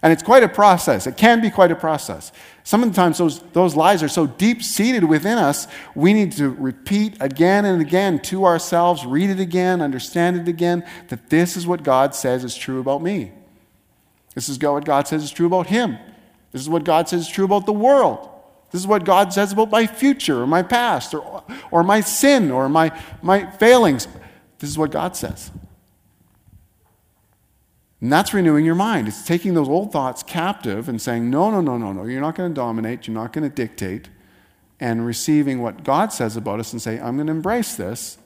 And 0.02 0.14
it's 0.14 0.24
quite 0.24 0.44
a 0.44 0.50
process. 0.50 1.08
It 1.08 1.18
can 1.18 1.42
be 1.42 1.50
quite 1.50 1.72
a 1.72 1.76
process. 1.76 2.32
Sometimes 2.64 3.18
those, 3.18 3.42
those 3.52 3.76
lies 3.76 4.02
are 4.02 4.08
so 4.08 4.28
deep 4.28 4.64
seated 4.64 5.04
within 5.04 5.38
us, 5.38 5.68
we 5.94 6.14
need 6.14 6.32
to 6.34 6.50
repeat 6.50 7.18
again 7.20 7.66
and 7.66 7.82
again 7.82 8.20
to 8.20 8.46
ourselves, 8.46 9.06
read 9.06 9.30
it 9.30 9.40
again, 9.40 9.82
understand 9.82 10.38
it 10.38 10.48
again, 10.48 10.86
that 11.10 11.30
this 11.30 11.58
is 11.58 11.68
what 11.68 11.84
God 11.84 12.16
says 12.16 12.44
is 12.44 12.56
true 12.56 12.80
about 12.80 13.02
me. 13.02 13.34
This 14.36 14.48
is 14.48 14.60
what 14.60 14.86
God 14.86 15.08
says 15.08 15.24
is 15.24 15.32
true 15.32 15.48
about 15.48 15.68
him. 15.68 15.98
This 16.52 16.62
is 16.62 16.70
what 16.70 16.86
God 16.86 17.10
says 17.10 17.22
is 17.22 17.28
true 17.28 17.46
about 17.46 17.66
the 17.66 17.74
world. 17.74 18.30
This 18.72 18.82
is 18.82 18.88
what 18.88 19.04
God 19.04 19.34
says 19.34 19.52
about 19.52 19.72
my 19.72 19.88
future 19.88 20.42
or 20.42 20.48
my 20.48 20.62
past 20.62 21.14
or, 21.14 21.44
or 21.72 21.84
my 21.84 22.02
sin 22.02 22.52
or 22.52 22.70
my, 22.70 22.98
my 23.22 23.50
failings. 23.52 24.08
This 24.60 24.70
is 24.70 24.78
what 24.78 24.92
God 24.92 25.16
says. 25.16 25.52
And 28.02 28.12
that's 28.12 28.34
renewing 28.34 28.66
your 28.66 28.76
mind. 28.76 29.08
It's 29.08 29.26
taking 29.26 29.56
those 29.56 29.68
old 29.68 29.92
thoughts 29.92 30.24
captive 30.24 30.88
and 30.88 31.02
saying, 31.02 31.30
no, 31.30 31.52
no, 31.52 31.62
no, 31.62 31.78
no, 31.78 31.92
no, 31.92 32.06
you're 32.06 32.22
not 32.22 32.36
going 32.36 32.52
to 32.52 32.56
dominate, 32.56 33.08
you're 33.08 33.16
not 33.16 33.34
going 33.34 33.50
to 33.50 33.54
dictate, 33.54 34.10
and 34.80 35.06
receiving 35.06 35.62
what 35.62 35.84
God 35.84 36.14
says 36.14 36.38
about 36.38 36.60
us 36.60 36.72
and 36.72 36.82
say, 36.82 37.00
I'm 37.00 37.16
going 37.16 37.28
to 37.28 37.34
embrace 37.34 37.76
this, 37.76 38.18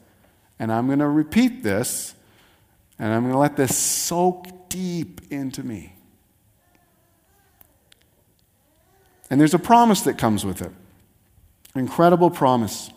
and 0.59 0.71
I'm 0.71 0.85
going 0.87 0.99
to 0.99 1.07
repeat 1.07 1.63
this, 1.63 2.13
and 2.99 3.11
I'm 3.11 3.23
going 3.23 3.33
to 3.33 3.39
let 3.39 3.57
this 3.57 3.75
soak 3.75 4.69
deep 4.69 5.21
into 5.31 5.63
me. 5.63 5.95
And 9.33 9.41
there's 9.41 9.55
a 9.55 9.59
promise 9.59 10.01
that 10.01 10.19
comes 10.19 10.45
with 10.45 10.61
it 10.61 10.71
incredible 11.73 12.29
promise 12.29 12.91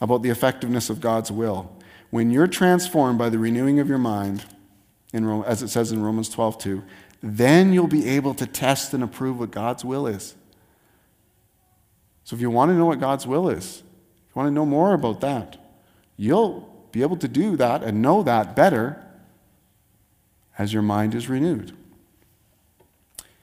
about 0.00 0.22
the 0.22 0.30
effectiveness 0.30 0.88
of 0.88 1.00
God's 1.00 1.32
will. 1.32 1.76
When 2.10 2.30
you're 2.30 2.46
transformed 2.46 3.18
by 3.18 3.28
the 3.28 3.40
renewing 3.40 3.80
of 3.80 3.88
your 3.88 3.98
mind, 3.98 4.44
in, 5.12 5.42
as 5.42 5.60
it 5.60 5.66
says 5.66 5.90
in 5.90 6.00
Romans 6.00 6.28
12 6.28 6.58
2, 6.58 6.82
then 7.24 7.72
you'll 7.72 7.88
be 7.88 8.08
able 8.10 8.34
to 8.34 8.46
test 8.46 8.94
and 8.94 9.02
approve 9.02 9.40
what 9.40 9.50
God's 9.50 9.84
will 9.84 10.06
is. 10.06 10.36
So 12.22 12.36
if 12.36 12.40
you 12.40 12.48
want 12.48 12.70
to 12.70 12.76
know 12.76 12.86
what 12.86 13.00
God's 13.00 13.26
will 13.26 13.48
is, 13.48 13.78
if 13.78 14.36
you 14.36 14.40
want 14.40 14.46
to 14.46 14.54
know 14.54 14.64
more 14.64 14.94
about 14.94 15.22
that, 15.22 15.56
you'll 16.16 16.86
be 16.92 17.02
able 17.02 17.16
to 17.16 17.26
do 17.26 17.56
that 17.56 17.82
and 17.82 18.00
know 18.00 18.22
that 18.22 18.54
better 18.54 19.04
as 20.56 20.72
your 20.72 20.82
mind 20.82 21.16
is 21.16 21.28
renewed. 21.28 21.76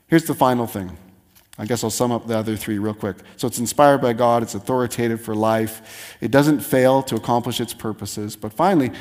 Here's 0.08 0.24
the 0.24 0.34
final 0.34 0.66
thing 0.66 0.98
I 1.60 1.66
guess 1.66 1.84
I'll 1.84 1.90
sum 1.90 2.14
up 2.14 2.26
the 2.26 2.38
other 2.38 2.56
three 2.56 2.80
real 2.80 2.94
quick. 2.94 3.18
So 3.36 3.46
it's 3.46 3.60
inspired 3.60 4.00
by 4.00 4.14
God, 4.14 4.44
it's 4.44 4.56
authoritative 4.56 5.22
for 5.22 5.36
life, 5.36 6.16
it 6.22 6.32
doesn't 6.32 6.62
fail 6.62 7.04
to 7.04 7.16
accomplish 7.16 7.60
its 7.60 7.74
purposes, 7.74 8.38
but 8.38 8.54
finally, 8.54 8.92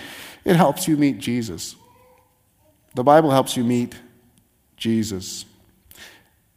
it 0.44 0.56
helps 0.56 0.88
you 0.88 0.96
meet 0.96 1.18
Jesus. 1.18 1.76
The 2.96 3.04
Bible 3.04 3.30
helps 3.30 3.56
you 3.56 3.62
meet 3.62 3.94
Jesus. 4.76 5.44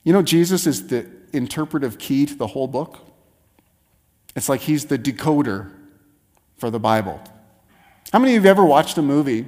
You 0.03 0.11
know, 0.11 0.23
Jesus 0.23 0.65
is 0.65 0.87
the 0.87 1.07
interpretive 1.33 1.99
key 1.99 2.25
to 2.25 2.33
the 2.33 2.47
whole 2.47 2.67
book. 2.67 2.99
It's 4.35 4.49
like 4.49 4.61
he's 4.61 4.85
the 4.85 4.97
decoder 4.97 5.71
for 6.57 6.71
the 6.71 6.79
Bible. 6.79 7.21
How 8.11 8.17
many 8.17 8.35
of 8.35 8.43
you 8.43 8.49
have 8.49 8.57
ever 8.57 8.65
watched 8.65 8.97
a 8.97 9.03
movie 9.03 9.45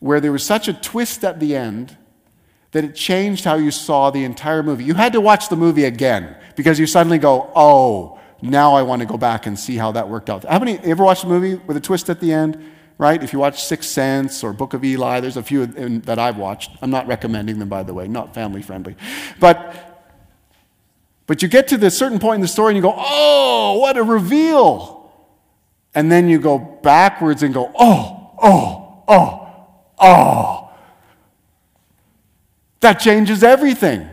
where 0.00 0.20
there 0.20 0.32
was 0.32 0.44
such 0.44 0.66
a 0.66 0.72
twist 0.72 1.24
at 1.24 1.40
the 1.40 1.54
end 1.54 1.98
that 2.74 2.82
it 2.82 2.92
changed 2.96 3.44
how 3.44 3.54
you 3.54 3.70
saw 3.70 4.10
the 4.10 4.24
entire 4.24 4.60
movie. 4.60 4.82
You 4.82 4.94
had 4.94 5.12
to 5.12 5.20
watch 5.20 5.48
the 5.48 5.54
movie 5.54 5.84
again 5.84 6.34
because 6.56 6.76
you 6.80 6.88
suddenly 6.88 7.18
go, 7.18 7.52
oh, 7.54 8.18
now 8.42 8.74
I 8.74 8.82
want 8.82 8.98
to 8.98 9.06
go 9.06 9.16
back 9.16 9.46
and 9.46 9.56
see 9.56 9.76
how 9.76 9.92
that 9.92 10.08
worked 10.08 10.28
out. 10.28 10.42
How 10.42 10.58
many 10.58 10.78
ever 10.80 11.04
watched 11.04 11.22
a 11.22 11.28
movie 11.28 11.54
with 11.54 11.76
a 11.76 11.80
twist 11.80 12.10
at 12.10 12.18
the 12.18 12.32
end? 12.32 12.72
Right? 12.98 13.22
If 13.22 13.32
you 13.32 13.38
watch 13.38 13.62
Sixth 13.62 13.90
Sense 13.90 14.42
or 14.42 14.52
Book 14.52 14.74
of 14.74 14.84
Eli, 14.84 15.20
there's 15.20 15.36
a 15.36 15.42
few 15.42 15.66
that 15.66 16.18
I've 16.18 16.36
watched. 16.36 16.72
I'm 16.82 16.90
not 16.90 17.06
recommending 17.06 17.60
them, 17.60 17.68
by 17.68 17.84
the 17.84 17.94
way, 17.94 18.08
not 18.08 18.34
family 18.34 18.60
friendly. 18.60 18.96
But, 19.38 20.10
but 21.28 21.42
you 21.42 21.48
get 21.48 21.68
to 21.68 21.76
this 21.76 21.96
certain 21.96 22.18
point 22.18 22.36
in 22.36 22.40
the 22.40 22.48
story 22.48 22.72
and 22.72 22.76
you 22.76 22.82
go, 22.82 22.94
oh, 22.96 23.78
what 23.78 23.96
a 23.96 24.02
reveal. 24.02 25.12
And 25.94 26.10
then 26.10 26.28
you 26.28 26.40
go 26.40 26.58
backwards 26.58 27.44
and 27.44 27.54
go, 27.54 27.70
oh, 27.78 28.32
oh, 28.42 29.04
oh, 29.06 29.66
oh. 30.00 30.63
That 32.84 33.00
changes 33.00 33.42
everything. 33.42 34.06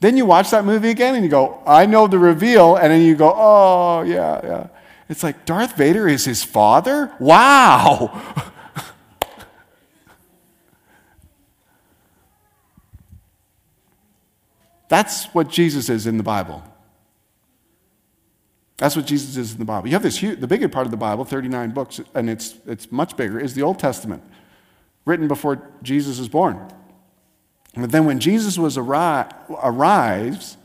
Then 0.00 0.16
you 0.16 0.26
watch 0.26 0.50
that 0.50 0.64
movie 0.64 0.90
again 0.90 1.14
and 1.14 1.22
you 1.22 1.30
go, 1.30 1.62
I 1.64 1.86
know 1.86 2.08
the 2.08 2.18
reveal. 2.18 2.74
And 2.74 2.90
then 2.92 3.02
you 3.02 3.14
go, 3.14 3.32
oh, 3.32 4.02
yeah, 4.02 4.40
yeah. 4.42 4.66
It's 5.08 5.22
like 5.22 5.44
Darth 5.44 5.76
Vader 5.76 6.08
is 6.08 6.24
his 6.24 6.42
father? 6.42 7.14
Wow. 7.20 8.20
That's 14.88 15.26
what 15.26 15.48
Jesus 15.48 15.88
is 15.88 16.08
in 16.08 16.16
the 16.16 16.24
Bible. 16.24 16.64
That's 18.78 18.96
what 18.96 19.06
Jesus 19.06 19.36
is 19.36 19.52
in 19.52 19.60
the 19.60 19.64
Bible. 19.64 19.86
You 19.86 19.92
have 19.92 20.02
this 20.02 20.18
huge, 20.18 20.40
the 20.40 20.48
bigger 20.48 20.68
part 20.68 20.88
of 20.88 20.90
the 20.90 20.96
Bible, 20.96 21.24
39 21.24 21.70
books, 21.70 22.00
and 22.16 22.28
it's, 22.28 22.56
it's 22.66 22.90
much 22.90 23.16
bigger, 23.16 23.38
is 23.38 23.54
the 23.54 23.62
Old 23.62 23.78
Testament, 23.78 24.24
written 25.04 25.28
before 25.28 25.70
Jesus 25.84 26.18
is 26.18 26.28
born. 26.28 26.68
But 27.74 27.90
then 27.90 28.04
when 28.04 28.20
Jesus 28.20 28.58
was 28.58 28.76
arri- 28.76 29.32
arrives, 29.62 30.56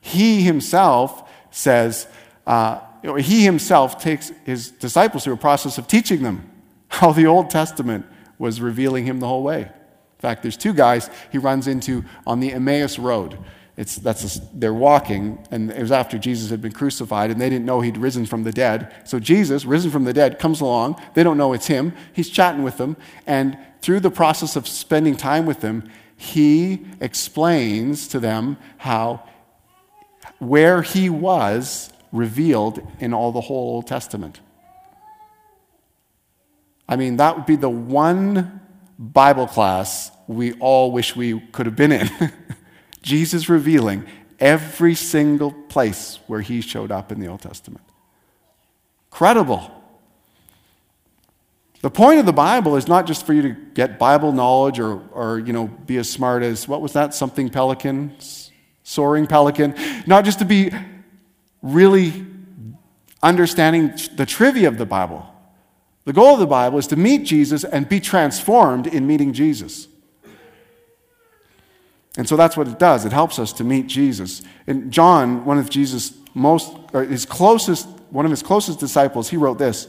he 0.00 0.42
himself 0.42 1.30
says, 1.50 2.06
uh, 2.46 2.80
he 3.18 3.44
himself 3.44 4.00
takes 4.00 4.30
his 4.44 4.70
disciples 4.70 5.24
through 5.24 5.34
a 5.34 5.38
process 5.38 5.78
of 5.78 5.86
teaching 5.86 6.22
them 6.22 6.50
how 6.88 7.12
the 7.12 7.26
Old 7.26 7.50
Testament 7.50 8.06
was 8.38 8.60
revealing 8.60 9.04
him 9.04 9.20
the 9.20 9.28
whole 9.28 9.42
way. 9.42 9.62
In 9.62 10.20
fact, 10.20 10.42
there's 10.42 10.56
two 10.56 10.72
guys 10.72 11.10
he 11.30 11.38
runs 11.38 11.66
into 11.66 12.04
on 12.26 12.40
the 12.40 12.52
Emmaus 12.52 12.98
Road. 12.98 13.38
It's, 13.76 13.96
that's 13.96 14.36
a, 14.36 14.40
they're 14.52 14.74
walking, 14.74 15.44
and 15.50 15.70
it 15.70 15.80
was 15.80 15.92
after 15.92 16.18
Jesus 16.18 16.50
had 16.50 16.60
been 16.60 16.72
crucified, 16.72 17.30
and 17.30 17.40
they 17.40 17.48
didn't 17.48 17.64
know 17.64 17.80
he'd 17.80 17.96
risen 17.96 18.26
from 18.26 18.42
the 18.42 18.52
dead. 18.52 18.94
So 19.04 19.18
Jesus, 19.18 19.64
risen 19.64 19.90
from 19.90 20.04
the 20.04 20.12
dead, 20.12 20.38
comes 20.38 20.60
along. 20.60 21.00
They 21.14 21.22
don't 21.22 21.38
know 21.38 21.52
it's 21.54 21.68
him. 21.68 21.94
He's 22.12 22.28
chatting 22.28 22.62
with 22.62 22.76
them, 22.76 22.96
and 23.26 23.56
through 23.80 24.00
the 24.00 24.10
process 24.10 24.56
of 24.56 24.68
spending 24.68 25.16
time 25.16 25.46
with 25.46 25.60
them, 25.60 25.90
he 26.22 26.86
explains 27.00 28.06
to 28.06 28.20
them 28.20 28.56
how 28.78 29.24
where 30.38 30.80
he 30.80 31.10
was 31.10 31.92
revealed 32.12 32.80
in 33.00 33.12
all 33.12 33.32
the 33.32 33.40
whole 33.40 33.74
Old 33.74 33.88
Testament. 33.88 34.38
I 36.88 36.94
mean, 36.94 37.16
that 37.16 37.36
would 37.36 37.46
be 37.46 37.56
the 37.56 37.68
one 37.68 38.60
Bible 39.00 39.48
class 39.48 40.12
we 40.28 40.52
all 40.60 40.92
wish 40.92 41.16
we 41.16 41.40
could 41.50 41.66
have 41.66 41.74
been 41.74 41.90
in. 41.90 42.08
Jesus 43.02 43.48
revealing 43.48 44.06
every 44.38 44.94
single 44.94 45.50
place 45.50 46.20
where 46.28 46.40
he 46.40 46.60
showed 46.60 46.92
up 46.92 47.10
in 47.10 47.18
the 47.18 47.26
Old 47.26 47.40
Testament. 47.40 47.84
Credible. 49.10 49.81
The 51.82 51.90
point 51.90 52.20
of 52.20 52.26
the 52.26 52.32
Bible 52.32 52.76
is 52.76 52.86
not 52.86 53.06
just 53.06 53.26
for 53.26 53.32
you 53.32 53.42
to 53.42 53.50
get 53.74 53.98
Bible 53.98 54.32
knowledge 54.32 54.78
or, 54.78 55.00
or 55.08 55.40
you 55.40 55.52
know, 55.52 55.66
be 55.66 55.96
as 55.96 56.08
smart 56.08 56.44
as, 56.44 56.68
what 56.68 56.80
was 56.80 56.92
that, 56.92 57.12
something 57.12 57.50
pelican, 57.50 58.16
soaring 58.84 59.26
pelican. 59.26 59.74
Not 60.06 60.24
just 60.24 60.38
to 60.38 60.44
be 60.44 60.70
really 61.60 62.24
understanding 63.20 63.94
the 64.14 64.24
trivia 64.24 64.68
of 64.68 64.78
the 64.78 64.86
Bible. 64.86 65.26
The 66.04 66.12
goal 66.12 66.34
of 66.34 66.40
the 66.40 66.46
Bible 66.46 66.78
is 66.78 66.86
to 66.88 66.96
meet 66.96 67.24
Jesus 67.24 67.64
and 67.64 67.88
be 67.88 67.98
transformed 67.98 68.86
in 68.86 69.06
meeting 69.06 69.32
Jesus. 69.32 69.88
And 72.16 72.28
so 72.28 72.36
that's 72.36 72.56
what 72.56 72.68
it 72.68 72.78
does. 72.78 73.04
It 73.04 73.12
helps 73.12 73.40
us 73.40 73.52
to 73.54 73.64
meet 73.64 73.88
Jesus. 73.88 74.42
And 74.68 74.92
John, 74.92 75.44
one 75.44 75.58
of 75.58 75.68
Jesus' 75.68 76.12
most, 76.34 76.76
his 76.92 77.26
closest, 77.26 77.88
one 78.10 78.24
of 78.24 78.30
his 78.30 78.42
closest 78.42 78.78
disciples, 78.78 79.30
he 79.30 79.36
wrote 79.36 79.58
this. 79.58 79.88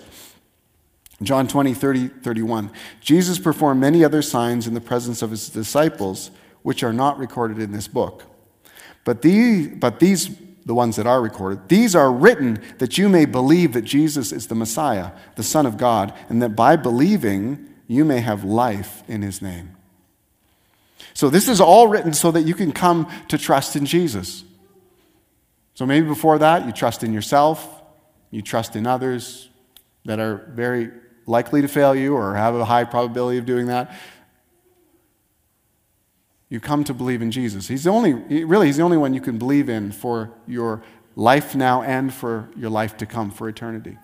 John 1.22 1.48
20, 1.48 1.74
30, 1.74 2.08
31. 2.08 2.72
Jesus 3.00 3.40
performed 3.40 3.80
many 3.80 4.04
other 4.04 4.22
signs 4.22 4.68
in 4.68 4.74
the 4.74 4.82
presence 4.82 5.22
of 5.22 5.32
his 5.32 5.50
disciples, 5.50 6.32
which 6.64 6.84
are 6.84 6.94
not 6.94 7.18
recorded 7.18 7.60
in 7.60 7.72
this 7.72 7.88
book. 7.88 8.24
But 9.06 9.22
these, 9.22 9.68
but 9.68 10.00
these, 10.00 10.36
the 10.66 10.74
ones 10.74 10.96
that 10.96 11.06
are 11.06 11.22
recorded, 11.22 11.70
these 11.70 11.96
are 11.96 12.12
written 12.12 12.62
that 12.80 12.98
you 12.98 13.10
may 13.10 13.26
believe 13.26 13.74
that 13.74 13.84
Jesus 13.84 14.32
is 14.32 14.48
the 14.48 14.56
Messiah, 14.56 15.12
the 15.36 15.44
Son 15.44 15.66
of 15.66 15.78
God, 15.78 16.14
and 16.30 16.42
that 16.42 16.56
by 16.56 16.76
believing 16.76 17.70
you 17.88 18.06
may 18.06 18.22
have 18.22 18.44
life 18.44 19.04
in 19.08 19.22
his 19.22 19.42
name. 19.42 19.76
So, 21.14 21.30
this 21.30 21.48
is 21.48 21.62
all 21.62 21.88
written 21.88 22.14
so 22.14 22.32
that 22.32 22.42
you 22.42 22.56
can 22.56 22.72
come 22.72 23.08
to 23.28 23.38
trust 23.38 23.76
in 23.76 23.86
Jesus. 23.86 24.44
So, 25.76 25.86
maybe 25.86 26.08
before 26.08 26.40
that, 26.40 26.66
you 26.66 26.72
trust 26.72 27.04
in 27.04 27.14
yourself, 27.14 27.84
you 28.32 28.42
trust 28.42 28.76
in 28.76 28.88
others 28.88 29.50
that 30.06 30.20
are 30.20 30.50
very 30.54 30.92
likely 31.26 31.62
to 31.62 31.68
fail 31.68 31.96
you 31.96 32.16
or 32.16 32.36
have 32.36 32.56
a 32.56 32.66
high 32.66 32.84
probability 32.84 33.38
of 33.38 33.46
doing 33.46 33.68
that. 33.68 33.96
You 36.50 36.60
come 36.60 36.84
to 36.84 36.94
believe 36.94 37.22
in 37.22 37.32
Jesus. 37.32 37.68
He's 37.68 37.86
the 37.86 37.90
only, 37.90 38.14
really, 38.14 38.68
He's 38.68 38.78
the 38.78 38.84
only 38.84 38.98
one 38.98 39.14
you 39.14 39.22
can 39.22 39.38
believe 39.38 39.70
in 39.70 39.92
for 39.92 40.32
your 40.48 40.84
life 41.16 41.56
now 41.56 41.82
and 41.82 42.14
for 42.14 42.50
your 42.56 42.70
life 42.70 42.98
to 42.98 43.06
come, 43.06 43.32
for 43.32 43.50
eternity. 43.50 43.98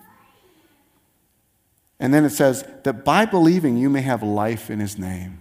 And 2.00 2.12
then 2.14 2.24
it 2.24 2.30
says 2.30 2.64
that 2.84 3.04
by 3.04 3.26
believing 3.26 3.76
you 3.76 3.90
may 3.90 4.00
have 4.00 4.22
life 4.22 4.70
in 4.70 4.80
His 4.80 4.98
name. 4.98 5.40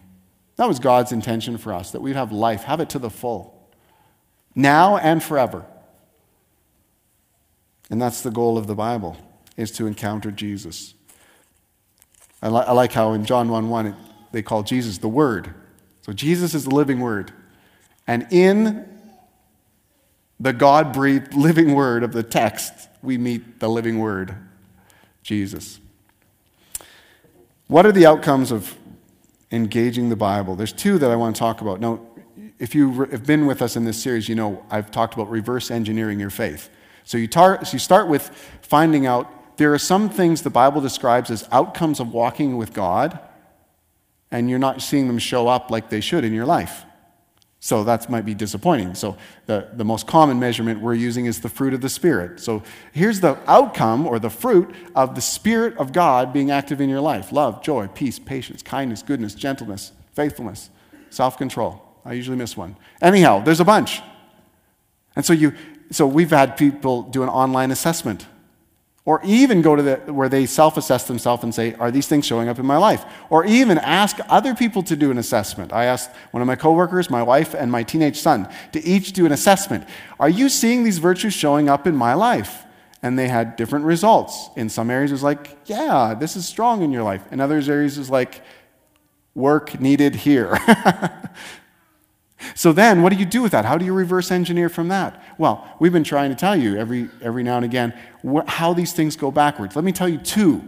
That 0.58 0.68
was 0.68 0.78
God's 0.78 1.14
intention 1.14 1.58
for 1.58 1.74
us, 1.74 1.92
that 1.92 2.02
we'd 2.02 2.18
have 2.18 2.34
life, 2.34 2.64
have 2.64 2.82
it 2.82 2.90
to 2.90 3.00
the 3.00 3.10
full, 3.10 3.72
now 4.54 4.98
and 4.98 5.24
forever. 5.24 5.66
And 7.90 8.02
that's 8.02 8.22
the 8.22 8.30
goal 8.30 8.58
of 8.58 8.68
the 8.68 8.76
Bible, 8.76 9.16
is 9.56 9.72
to 9.72 9.88
encounter 9.88 10.32
Jesus. 10.32 10.94
I, 12.42 12.50
li- 12.50 12.64
I 12.66 12.72
like 12.72 12.94
how 12.94 13.14
in 13.14 13.26
John 13.26 13.50
1 13.50 13.70
1, 13.70 13.96
they 14.32 14.42
call 14.42 14.64
Jesus 14.64 14.98
the 14.98 15.10
Word. 15.10 15.54
So 16.02 16.14
Jesus 16.14 16.54
is 16.54 16.66
the 16.66 16.76
living 16.76 17.00
Word. 17.00 17.32
And 18.08 18.28
in 18.32 18.88
the 20.40 20.54
God 20.54 20.94
breathed 20.94 21.34
living 21.34 21.76
Word 21.76 22.04
of 22.04 22.14
the 22.14 22.24
text, 22.24 22.74
we 23.02 23.18
meet 23.18 23.60
the 23.60 23.70
living 23.70 24.00
Word, 24.00 24.36
Jesus. 25.24 25.80
What 27.68 27.86
are 27.86 27.92
the 27.92 28.06
outcomes 28.06 28.52
of 28.52 28.76
engaging 29.52 30.10
the 30.10 30.16
Bible. 30.16 30.56
There's 30.56 30.74
two 30.74 30.98
that 31.00 31.10
I 31.10 31.16
want 31.16 31.36
to 31.36 31.40
talk 31.40 31.62
about. 31.62 31.80
Now, 31.80 32.02
if 32.60 32.76
you 32.76 33.06
have 33.06 33.26
been 33.26 33.46
with 33.46 33.62
us 33.62 33.76
in 33.76 33.86
this 33.86 34.02
series, 34.02 34.30
you 34.30 34.36
know 34.36 34.64
I've 34.70 34.92
talked 34.92 35.14
about 35.14 35.30
reverse 35.30 35.72
engineering 35.72 36.20
your 36.20 36.30
faith. 36.30 36.70
So 37.04 37.18
you, 37.18 37.28
tar- 37.28 37.64
so 37.66 37.74
you 37.74 37.80
start 37.80 38.08
with 38.08 38.30
finding 38.62 39.06
out 39.06 39.32
there 39.60 39.74
are 39.74 39.80
some 39.80 40.10
things 40.10 40.42
the 40.42 40.50
Bible 40.50 40.80
describes 40.80 41.30
as 41.30 41.46
outcomes 41.52 42.00
of 42.00 42.14
walking 42.14 42.56
with 42.56 42.72
God, 42.72 43.20
and 44.32 44.50
you're 44.50 44.58
not 44.58 44.82
seeing 44.82 45.08
them 45.08 45.20
show 45.20 45.50
up 45.50 45.70
like 45.70 45.90
they 45.90 46.00
should 46.00 46.24
in 46.24 46.34
your 46.34 46.46
life. 46.46 46.86
So 47.60 47.84
that 47.84 48.10
might 48.10 48.24
be 48.24 48.34
disappointing. 48.34 48.96
So 48.96 49.18
the, 49.48 49.68
the 49.74 49.84
most 49.84 50.08
common 50.08 50.40
measurement 50.40 50.80
we're 50.80 50.94
using 50.94 51.26
is 51.26 51.42
the 51.42 51.50
fruit 51.50 51.74
of 51.74 51.82
the 51.82 51.90
Spirit. 51.90 52.40
So 52.40 52.64
here's 52.94 53.20
the 53.20 53.38
outcome 53.48 54.08
or 54.08 54.18
the 54.18 54.30
fruit 54.30 54.74
of 54.96 55.16
the 55.16 55.20
Spirit 55.22 55.78
of 55.78 55.92
God 55.92 56.32
being 56.32 56.52
active 56.52 56.80
in 56.80 56.88
your 56.88 57.02
life 57.02 57.34
love, 57.34 57.62
joy, 57.62 57.88
peace, 57.88 58.18
patience, 58.18 58.64
kindness, 58.64 59.04
goodness, 59.04 59.36
gentleness, 59.36 59.92
faithfulness, 60.14 60.70
self 61.10 61.38
control. 61.38 61.84
I 62.06 62.14
usually 62.14 62.38
miss 62.38 62.56
one. 62.56 62.78
Anyhow, 63.02 63.42
there's 63.42 63.60
a 63.60 63.66
bunch. 63.66 64.02
And 65.18 65.26
so, 65.26 65.34
you, 65.34 65.54
so 65.92 66.08
we've 66.08 66.30
had 66.30 66.56
people 66.56 67.02
do 67.04 67.24
an 67.24 67.30
online 67.30 67.72
assessment 67.72 68.26
or 69.10 69.20
even 69.24 69.64
go 69.64 69.76
to 69.76 69.82
the, 69.82 69.96
where 70.14 70.30
they 70.30 70.46
self 70.46 70.78
assess 70.78 71.08
themselves 71.08 71.44
and 71.44 71.56
say, 71.56 71.74
Are 71.80 71.90
these 71.90 72.06
things 72.06 72.28
showing 72.28 72.48
up 72.48 72.60
in 72.60 72.66
my 72.68 72.78
life? 72.78 73.04
Or 73.32 73.44
even 73.44 73.80
ask 73.80 74.20
other 74.30 74.54
people 74.54 74.84
to 74.84 74.96
do 74.96 75.10
an 75.10 75.18
assessment. 75.18 75.74
I 75.74 75.86
asked 75.86 76.12
one 76.30 76.42
of 76.42 76.48
my 76.48 76.56
coworkers, 76.56 77.10
my 77.10 77.24
wife, 77.24 77.56
and 77.56 77.72
my 77.72 77.82
teenage 77.82 78.18
son 78.20 78.48
to 78.72 78.86
each 78.86 79.14
do 79.14 79.26
an 79.26 79.32
assessment. 79.32 79.88
Are 80.20 80.30
you 80.30 80.48
seeing 80.48 80.84
these 80.84 81.00
virtues 81.00 81.34
showing 81.34 81.70
up 81.70 81.88
in 81.88 81.96
my 81.96 82.14
life? 82.14 82.66
And 83.02 83.18
they 83.18 83.30
had 83.30 83.56
different 83.56 83.86
results. 83.86 84.52
In 84.56 84.70
some 84.70 84.92
areas, 84.92 85.10
it 85.10 85.16
was 85.16 85.24
like, 85.24 85.58
Yeah, 85.66 86.14
this 86.14 86.36
is 86.36 86.46
strong 86.46 86.84
in 86.84 86.92
your 86.92 87.02
life. 87.02 87.24
In 87.32 87.42
other 87.42 87.56
areas, 87.56 87.98
it 87.98 88.02
was 88.02 88.12
like, 88.12 88.44
Work 89.34 89.82
needed 89.82 90.14
here. 90.14 90.56
So 92.56 92.72
then, 92.72 93.02
what 93.02 93.12
do 93.12 93.20
you 93.20 93.26
do 93.26 93.42
with 93.42 93.52
that? 93.52 93.66
How 93.66 93.78
do 93.78 93.86
you 93.86 93.94
reverse 93.94 94.32
engineer 94.32 94.70
from 94.70 94.88
that? 94.88 95.22
Well, 95.38 95.76
we've 95.80 95.92
been 95.92 96.04
trying 96.04 96.30
to 96.30 96.36
tell 96.36 96.56
you 96.56 96.78
every, 96.78 97.10
every 97.22 97.44
now 97.44 97.58
and 97.58 97.66
again 97.66 97.94
wh- 98.26 98.48
how 98.48 98.74
these 98.74 98.94
things 98.94 99.16
go 99.16 99.32
backwards. 99.32 99.76
Let 99.76 99.86
me 99.86 99.92
tell 99.92 100.08
you 100.08 100.18
two. 100.18 100.64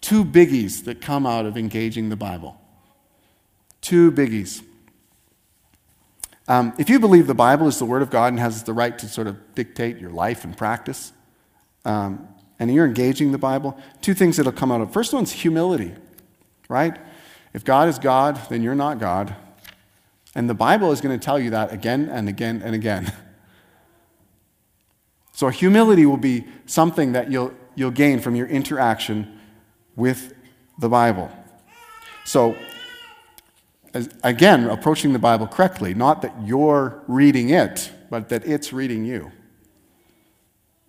Two 0.00 0.24
biggies 0.24 0.84
that 0.84 1.00
come 1.00 1.24
out 1.24 1.46
of 1.46 1.56
engaging 1.56 2.08
the 2.08 2.16
Bible. 2.16 2.60
Two 3.80 4.12
biggies. 4.12 4.62
Um, 6.46 6.74
if 6.78 6.90
you 6.90 7.00
believe 7.00 7.26
the 7.26 7.34
Bible 7.34 7.68
is 7.68 7.78
the 7.78 7.86
Word 7.86 8.02
of 8.02 8.10
God 8.10 8.32
and 8.32 8.40
has 8.40 8.64
the 8.64 8.74
right 8.74 8.98
to 8.98 9.08
sort 9.08 9.26
of 9.26 9.54
dictate 9.54 9.98
your 9.98 10.10
life 10.10 10.44
and 10.44 10.56
practice, 10.56 11.12
um, 11.84 12.28
and 12.58 12.72
you're 12.72 12.86
engaging 12.86 13.32
the 13.32 13.38
Bible, 13.38 13.78
two 14.02 14.14
things 14.14 14.36
that'll 14.36 14.52
come 14.52 14.70
out 14.70 14.80
of. 14.80 14.90
it. 14.90 14.92
First 14.92 15.12
one's 15.12 15.32
humility, 15.32 15.94
right? 16.68 16.96
If 17.54 17.64
God 17.64 17.88
is 17.88 17.98
God, 17.98 18.38
then 18.50 18.62
you're 18.62 18.74
not 18.74 18.98
God. 18.98 19.34
And 20.34 20.50
the 20.50 20.54
Bible 20.54 20.90
is 20.90 21.00
going 21.00 21.18
to 21.18 21.24
tell 21.24 21.38
you 21.38 21.50
that 21.50 21.72
again 21.72 22.08
and 22.08 22.28
again 22.28 22.62
and 22.64 22.74
again. 22.74 23.12
So, 25.36 25.48
humility 25.48 26.06
will 26.06 26.16
be 26.16 26.46
something 26.64 27.12
that 27.12 27.28
you'll, 27.28 27.52
you'll 27.74 27.90
gain 27.90 28.20
from 28.20 28.36
your 28.36 28.46
interaction 28.46 29.40
with 29.96 30.32
the 30.78 30.88
Bible. 30.88 31.28
So, 32.24 32.56
as, 33.92 34.08
again, 34.22 34.66
approaching 34.70 35.12
the 35.12 35.18
Bible 35.18 35.48
correctly, 35.48 35.92
not 35.92 36.22
that 36.22 36.32
you're 36.44 37.02
reading 37.08 37.50
it, 37.50 37.90
but 38.10 38.28
that 38.28 38.46
it's 38.46 38.72
reading 38.72 39.04
you. 39.04 39.32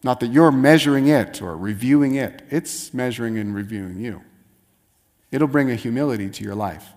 Not 0.03 0.19
that 0.19 0.27
you're 0.27 0.51
measuring 0.51 1.07
it 1.07 1.41
or 1.41 1.57
reviewing 1.57 2.13
it, 2.13 2.43
it's 2.51 2.93
measuring 2.93 3.39
and 3.39 3.55
reviewing 3.55 3.99
you. 3.99 4.21
It'll 5.31 5.47
bring 5.47 5.71
a 5.71 5.75
humility 5.75 6.29
to 6.29 6.43
your 6.43 6.53
life 6.53 6.93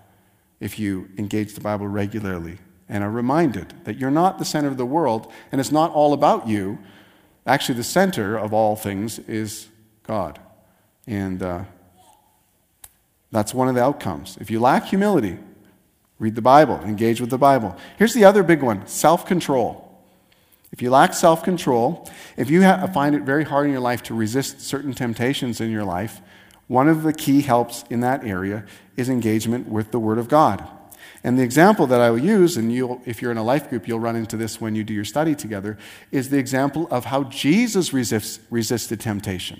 if 0.59 0.79
you 0.79 1.09
engage 1.17 1.53
the 1.53 1.61
Bible 1.61 1.87
regularly 1.87 2.57
and 2.87 3.03
are 3.03 3.11
reminded 3.11 3.73
that 3.85 3.97
you're 3.97 4.11
not 4.11 4.39
the 4.39 4.45
center 4.45 4.67
of 4.67 4.77
the 4.77 4.85
world 4.85 5.31
and 5.51 5.61
it's 5.61 5.71
not 5.71 5.91
all 5.91 6.13
about 6.13 6.47
you. 6.47 6.79
Actually, 7.45 7.75
the 7.75 7.83
center 7.83 8.37
of 8.37 8.53
all 8.53 8.75
things 8.75 9.19
is 9.19 9.67
God. 10.03 10.39
And 11.07 11.41
uh, 11.41 11.63
that's 13.31 13.53
one 13.53 13.67
of 13.67 13.75
the 13.75 13.83
outcomes. 13.83 14.37
If 14.41 14.51
you 14.51 14.59
lack 14.59 14.85
humility, 14.85 15.37
read 16.17 16.35
the 16.35 16.41
Bible, 16.41 16.79
engage 16.81 17.21
with 17.21 17.29
the 17.29 17.37
Bible. 17.37 17.75
Here's 17.97 18.13
the 18.13 18.25
other 18.25 18.43
big 18.43 18.61
one 18.61 18.85
self 18.87 19.25
control. 19.25 19.85
If 20.71 20.81
you 20.81 20.91
lack 20.91 21.13
self 21.13 21.43
control, 21.43 22.09
if 22.37 22.49
you 22.49 22.61
find 22.61 23.15
it 23.15 23.23
very 23.23 23.43
hard 23.43 23.65
in 23.65 23.71
your 23.71 23.81
life 23.81 24.03
to 24.03 24.13
resist 24.13 24.61
certain 24.61 24.93
temptations 24.93 25.61
in 25.61 25.71
your 25.71 25.83
life, 25.83 26.21
one 26.69 26.87
of 26.87 27.01
the 27.01 27.13
key 27.13 27.41
helps 27.41 27.83
in 27.89 28.01
that 28.01 28.23
area 28.23 28.63
is 28.95 29.09
engagement 29.09 29.67
with 29.67 29.89
the 29.89 29.97
Word 29.97 30.19
of 30.19 30.27
God. 30.27 30.65
And 31.23 31.37
the 31.37 31.41
example 31.41 31.87
that 31.87 31.99
I 31.99 32.11
will 32.11 32.19
use, 32.19 32.57
and 32.57 32.71
if 33.07 33.23
you're 33.23 33.31
in 33.31 33.37
a 33.37 33.43
life 33.43 33.71
group, 33.71 33.87
you'll 33.87 33.99
run 33.99 34.15
into 34.15 34.37
this 34.37 34.61
when 34.61 34.75
you 34.75 34.83
do 34.83 34.93
your 34.93 35.03
study 35.03 35.33
together, 35.33 35.79
is 36.11 36.29
the 36.29 36.37
example 36.37 36.87
of 36.91 37.05
how 37.05 37.23
Jesus 37.23 37.91
resists, 37.91 38.39
resisted 38.51 38.99
temptation. 38.99 39.59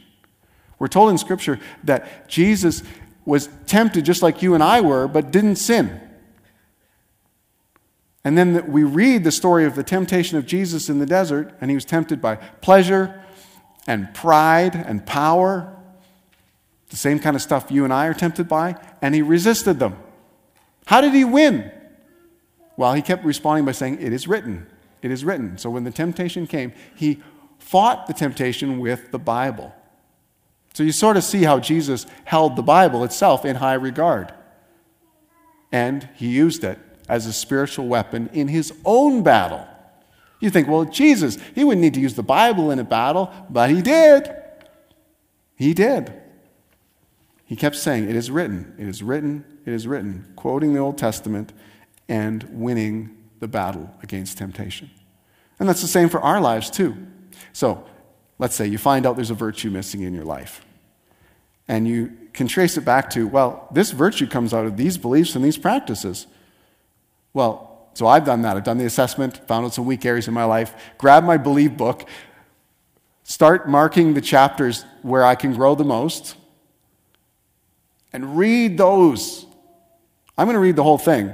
We're 0.78 0.88
told 0.88 1.10
in 1.10 1.18
Scripture 1.18 1.60
that 1.84 2.30
Jesus 2.30 2.84
was 3.26 3.50
tempted 3.66 4.06
just 4.06 4.22
like 4.22 4.44
you 4.44 4.54
and 4.54 4.62
I 4.62 4.82
were, 4.82 5.08
but 5.08 5.32
didn't 5.32 5.56
sin. 5.56 6.00
And 8.24 8.38
then 8.38 8.72
we 8.72 8.84
read 8.84 9.24
the 9.24 9.32
story 9.32 9.66
of 9.66 9.74
the 9.74 9.84
temptation 9.84 10.38
of 10.38 10.46
Jesus 10.46 10.90
in 10.90 11.00
the 11.00 11.08
desert, 11.08 11.56
and 11.60 11.72
he 11.72 11.76
was 11.76 11.86
tempted 11.86 12.22
by 12.22 12.36
pleasure 12.36 13.20
and 13.88 14.14
pride 14.14 14.76
and 14.76 15.04
power 15.08 15.76
the 16.90 16.98
same 16.98 17.20
kind 17.20 17.36
of 17.36 17.42
stuff 17.42 17.72
you 17.72 17.84
and 17.84 17.94
I 17.94 18.08
are 18.08 18.14
tempted 18.14 18.48
by, 18.48 18.76
and 19.02 19.16
he 19.16 19.22
resisted 19.22 19.80
them. 19.80 19.96
How 20.86 21.02
did 21.02 21.14
he 21.14 21.24
win? 21.24 21.72
Well, 22.78 22.94
he 22.94 23.02
kept 23.02 23.24
responding 23.24 23.66
by 23.66 23.74
saying, 23.74 24.02
It 24.02 24.12
is 24.12 24.28
written. 24.28 24.68
It 25.02 25.12
is 25.12 25.24
written. 25.24 25.58
So 25.58 25.70
when 25.70 25.84
the 25.84 25.92
temptation 25.92 26.48
came, 26.48 26.74
he 26.96 27.22
fought 27.58 28.08
the 28.08 28.14
temptation 28.14 28.80
with 28.80 29.12
the 29.12 29.20
Bible. 29.20 29.74
So 30.74 30.84
you 30.84 30.92
sort 30.92 31.18
of 31.18 31.24
see 31.24 31.44
how 31.44 31.60
Jesus 31.60 32.06
held 32.26 32.56
the 32.56 32.62
Bible 32.62 33.04
itself 33.04 33.46
in 33.46 33.58
high 33.58 33.74
regard. 33.74 34.34
And 35.72 36.10
he 36.16 36.28
used 36.28 36.64
it 36.64 36.80
as 37.08 37.26
a 37.26 37.34
spiritual 37.34 37.88
weapon 37.88 38.30
in 38.34 38.48
his 38.48 38.74
own 38.86 39.24
battle. 39.24 39.68
You 40.40 40.50
think, 40.50 40.68
well, 40.68 40.86
Jesus, 40.86 41.38
he 41.54 41.64
wouldn't 41.64 41.82
need 41.82 41.96
to 41.96 42.00
use 42.00 42.14
the 42.14 42.24
Bible 42.24 42.72
in 42.72 42.80
a 42.80 42.84
battle, 42.84 43.32
but 43.50 43.70
he 43.70 43.82
did. 43.82 44.34
He 45.56 45.74
did. 45.74 46.14
He 47.50 47.56
kept 47.56 47.76
saying, 47.76 48.08
It 48.08 48.16
is 48.16 48.30
written, 48.30 48.76
it 48.78 48.88
is 48.88 49.02
written, 49.02 49.44
it 49.66 49.74
is 49.74 49.88
written, 49.88 50.32
quoting 50.36 50.76
the 50.76 50.80
Old 50.80 51.00
Testament 51.00 51.52
and 52.08 52.44
winning 52.52 53.18
the 53.40 53.48
battle 53.48 53.90
against 54.04 54.38
temptation. 54.38 54.92
And 55.60 55.68
that's 55.68 55.82
the 55.82 55.88
same 55.88 56.10
for 56.10 56.22
our 56.22 56.40
lives, 56.40 56.70
too. 56.70 56.96
So, 57.52 57.88
let's 58.38 58.54
say 58.54 58.68
you 58.68 58.78
find 58.78 59.08
out 59.08 59.16
there's 59.16 59.32
a 59.32 59.36
virtue 59.36 59.72
missing 59.72 60.04
in 60.04 60.14
your 60.14 60.26
life. 60.26 60.64
And 61.68 61.88
you 61.88 62.16
can 62.34 62.48
trace 62.48 62.78
it 62.78 62.86
back 62.86 63.10
to, 63.12 63.28
well, 63.28 63.68
this 63.72 63.90
virtue 63.90 64.28
comes 64.28 64.54
out 64.54 64.68
of 64.68 64.78
these 64.78 65.00
beliefs 65.00 65.36
and 65.36 65.44
these 65.44 65.58
practices. 65.58 66.28
Well, 67.34 67.90
so 67.96 68.06
I've 68.06 68.26
done 68.26 68.44
that. 68.44 68.58
I've 68.58 68.64
done 68.64 68.78
the 68.78 68.86
assessment, 68.86 69.48
found 69.48 69.66
out 69.66 69.74
some 69.74 69.88
weak 69.88 70.06
areas 70.06 70.28
in 70.28 70.36
my 70.36 70.46
life, 70.46 70.76
grabbed 71.00 71.26
my 71.26 71.38
believe 71.38 71.78
book, 71.78 72.08
start 73.24 73.68
marking 73.68 74.14
the 74.14 74.22
chapters 74.22 74.86
where 75.02 75.26
I 75.26 75.34
can 75.34 75.56
grow 75.56 75.74
the 75.74 75.84
most, 75.84 76.36
and 78.14 78.38
read 78.38 78.78
those. 78.78 79.46
I'm 80.38 80.46
going 80.46 80.56
to 80.56 80.60
read 80.60 80.76
the 80.76 80.84
whole 80.84 80.98
thing. 80.98 81.32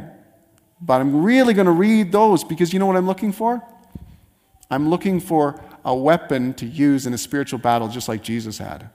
But 0.82 1.01
I'm 1.01 1.23
really 1.23 1.53
going 1.53 1.65
to 1.65 1.71
read 1.71 2.11
those 2.11 2.43
because 2.43 2.73
you 2.73 2.80
know 2.80 2.86
what 2.86 2.95
I'm 2.95 3.07
looking 3.07 3.32
for? 3.32 3.63
I'm 4.69 4.89
looking 4.89 5.19
for 5.19 5.61
a 5.84 5.95
weapon 5.95 6.53
to 6.55 6.65
use 6.65 7.05
in 7.05 7.13
a 7.13 7.17
spiritual 7.17 7.59
battle 7.59 7.88
just 7.88 8.09
like 8.09 8.23
Jesus 8.23 8.57
had. 8.57 8.89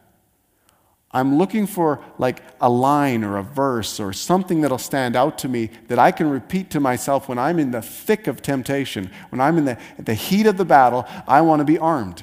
I'm 1.12 1.38
looking 1.38 1.66
for 1.66 2.04
like 2.18 2.42
a 2.60 2.70
line 2.70 3.24
or 3.24 3.36
a 3.38 3.42
verse 3.42 3.98
or 3.98 4.12
something 4.12 4.60
that'll 4.60 4.78
stand 4.78 5.16
out 5.16 5.38
to 5.38 5.48
me 5.48 5.70
that 5.88 5.98
I 5.98 6.12
can 6.12 6.30
repeat 6.30 6.70
to 6.70 6.80
myself 6.80 7.28
when 7.28 7.38
I'm 7.38 7.58
in 7.58 7.72
the 7.72 7.82
thick 7.82 8.28
of 8.28 8.42
temptation, 8.42 9.10
when 9.30 9.40
I'm 9.40 9.58
in 9.58 9.64
the, 9.64 9.78
the 9.98 10.14
heat 10.14 10.46
of 10.46 10.56
the 10.56 10.64
battle. 10.64 11.06
I 11.26 11.40
want 11.40 11.60
to 11.60 11.64
be 11.64 11.78
armed. 11.78 12.22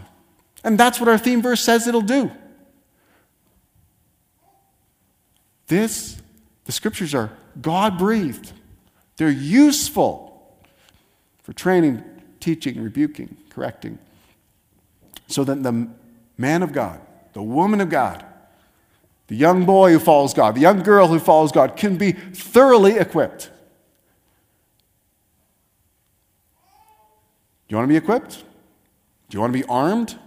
And 0.63 0.77
that's 0.77 0.99
what 0.99 1.09
our 1.09 1.17
theme 1.17 1.41
verse 1.41 1.61
says 1.61 1.87
it'll 1.87 2.01
do. 2.01 2.31
This, 5.67 6.17
the 6.65 6.71
scriptures 6.71 7.13
are 7.13 7.31
God 7.61 7.97
breathed, 7.97 8.53
they're 9.17 9.29
useful 9.29 10.57
for 11.43 11.53
training, 11.53 12.03
teaching, 12.39 12.81
rebuking, 12.81 13.37
correcting, 13.49 13.99
so 15.27 15.43
that 15.43 15.63
the 15.63 15.89
man 16.37 16.63
of 16.63 16.71
God, 16.71 17.01
the 17.33 17.41
woman 17.41 17.81
of 17.81 17.89
God, 17.89 18.23
the 19.27 19.35
young 19.35 19.65
boy 19.65 19.91
who 19.91 19.99
follows 19.99 20.33
God, 20.33 20.55
the 20.55 20.61
young 20.61 20.83
girl 20.83 21.07
who 21.07 21.19
follows 21.19 21.51
God 21.51 21.75
can 21.75 21.97
be 21.97 22.13
thoroughly 22.13 22.97
equipped. 22.97 23.51
Do 27.67 27.73
you 27.73 27.77
want 27.77 27.89
to 27.89 27.91
be 27.91 27.97
equipped? 27.97 28.43
Do 29.29 29.35
you 29.35 29.41
want 29.41 29.51
to 29.51 29.59
be 29.59 29.65
armed? 29.65 30.17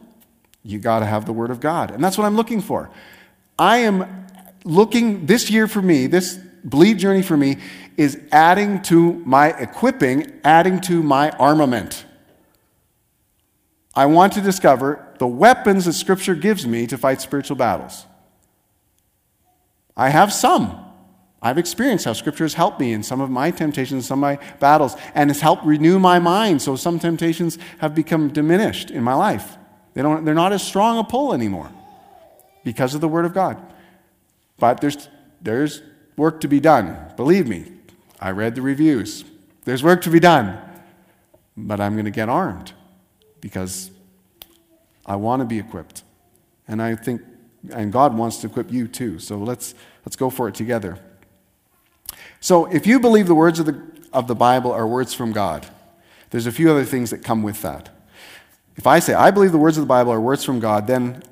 You 0.62 0.78
got 0.78 0.98
to 0.98 1.06
have 1.06 1.24
the 1.24 1.32
Word 1.32 1.50
of 1.50 1.60
God. 1.60 1.90
And 1.90 2.04
that's 2.04 2.18
what 2.18 2.26
I'm 2.26 2.36
looking 2.36 2.60
for. 2.60 2.90
I 3.58 3.78
am 3.78 4.19
looking, 4.64 5.26
this 5.26 5.50
year 5.50 5.66
for 5.66 5.82
me, 5.82 6.06
this 6.06 6.38
believe 6.68 6.98
journey 6.98 7.22
for 7.22 7.36
me, 7.36 7.58
is 7.96 8.20
adding 8.32 8.82
to 8.82 9.14
my 9.24 9.48
equipping, 9.48 10.40
adding 10.44 10.80
to 10.80 11.02
my 11.02 11.30
armament. 11.30 12.04
I 13.94 14.06
want 14.06 14.34
to 14.34 14.40
discover 14.40 15.06
the 15.18 15.26
weapons 15.26 15.84
that 15.84 15.94
Scripture 15.94 16.34
gives 16.34 16.66
me 16.66 16.86
to 16.86 16.96
fight 16.96 17.20
spiritual 17.20 17.56
battles. 17.56 18.06
I 19.96 20.08
have 20.08 20.32
some. 20.32 20.86
I've 21.42 21.58
experienced 21.58 22.04
how 22.04 22.12
Scripture 22.12 22.44
has 22.44 22.54
helped 22.54 22.80
me 22.80 22.92
in 22.92 23.02
some 23.02 23.20
of 23.20 23.30
my 23.30 23.50
temptations, 23.50 24.06
some 24.06 24.22
of 24.22 24.38
my 24.38 24.44
battles, 24.58 24.94
and 25.14 25.30
has 25.30 25.40
helped 25.40 25.64
renew 25.64 25.98
my 25.98 26.18
mind. 26.18 26.62
So 26.62 26.76
some 26.76 26.98
temptations 26.98 27.58
have 27.78 27.94
become 27.94 28.28
diminished 28.28 28.90
in 28.90 29.02
my 29.02 29.14
life. 29.14 29.56
They 29.94 30.02
don't, 30.02 30.24
they're 30.24 30.34
not 30.34 30.52
as 30.52 30.62
strong 30.62 30.98
a 30.98 31.04
pull 31.04 31.34
anymore 31.34 31.70
because 32.62 32.94
of 32.94 33.00
the 33.00 33.08
Word 33.08 33.24
of 33.24 33.34
God. 33.34 33.58
But 34.60 34.80
there's, 34.80 35.08
there's 35.40 35.82
work 36.16 36.40
to 36.42 36.48
be 36.48 36.60
done. 36.60 37.12
Believe 37.16 37.48
me, 37.48 37.72
I 38.20 38.30
read 38.30 38.54
the 38.54 38.62
reviews. 38.62 39.24
There's 39.64 39.82
work 39.82 40.02
to 40.02 40.10
be 40.10 40.20
done. 40.20 40.58
But 41.56 41.80
I'm 41.80 41.94
going 41.94 42.04
to 42.04 42.12
get 42.12 42.28
armed 42.28 42.72
because 43.40 43.90
I 45.04 45.16
want 45.16 45.40
to 45.40 45.46
be 45.46 45.58
equipped. 45.58 46.04
And 46.68 46.80
I 46.80 46.94
think, 46.94 47.22
and 47.72 47.92
God 47.92 48.16
wants 48.16 48.36
to 48.38 48.46
equip 48.46 48.70
you 48.70 48.86
too. 48.86 49.18
So 49.18 49.38
let's, 49.38 49.74
let's 50.06 50.14
go 50.16 50.30
for 50.30 50.46
it 50.46 50.54
together. 50.54 50.98
So 52.40 52.66
if 52.66 52.86
you 52.86 53.00
believe 53.00 53.26
the 53.26 53.34
words 53.34 53.58
of 53.58 53.66
the, 53.66 53.82
of 54.12 54.28
the 54.28 54.34
Bible 54.34 54.72
are 54.72 54.86
words 54.86 55.12
from 55.12 55.32
God, 55.32 55.66
there's 56.30 56.46
a 56.46 56.52
few 56.52 56.70
other 56.70 56.84
things 56.84 57.10
that 57.10 57.24
come 57.24 57.42
with 57.42 57.62
that. 57.62 57.88
If 58.76 58.86
I 58.86 58.98
say, 58.98 59.14
I 59.14 59.30
believe 59.30 59.52
the 59.52 59.58
words 59.58 59.76
of 59.76 59.82
the 59.82 59.88
Bible 59.88 60.12
are 60.12 60.20
words 60.20 60.44
from 60.44 60.60
God, 60.60 60.86
then 60.86 61.22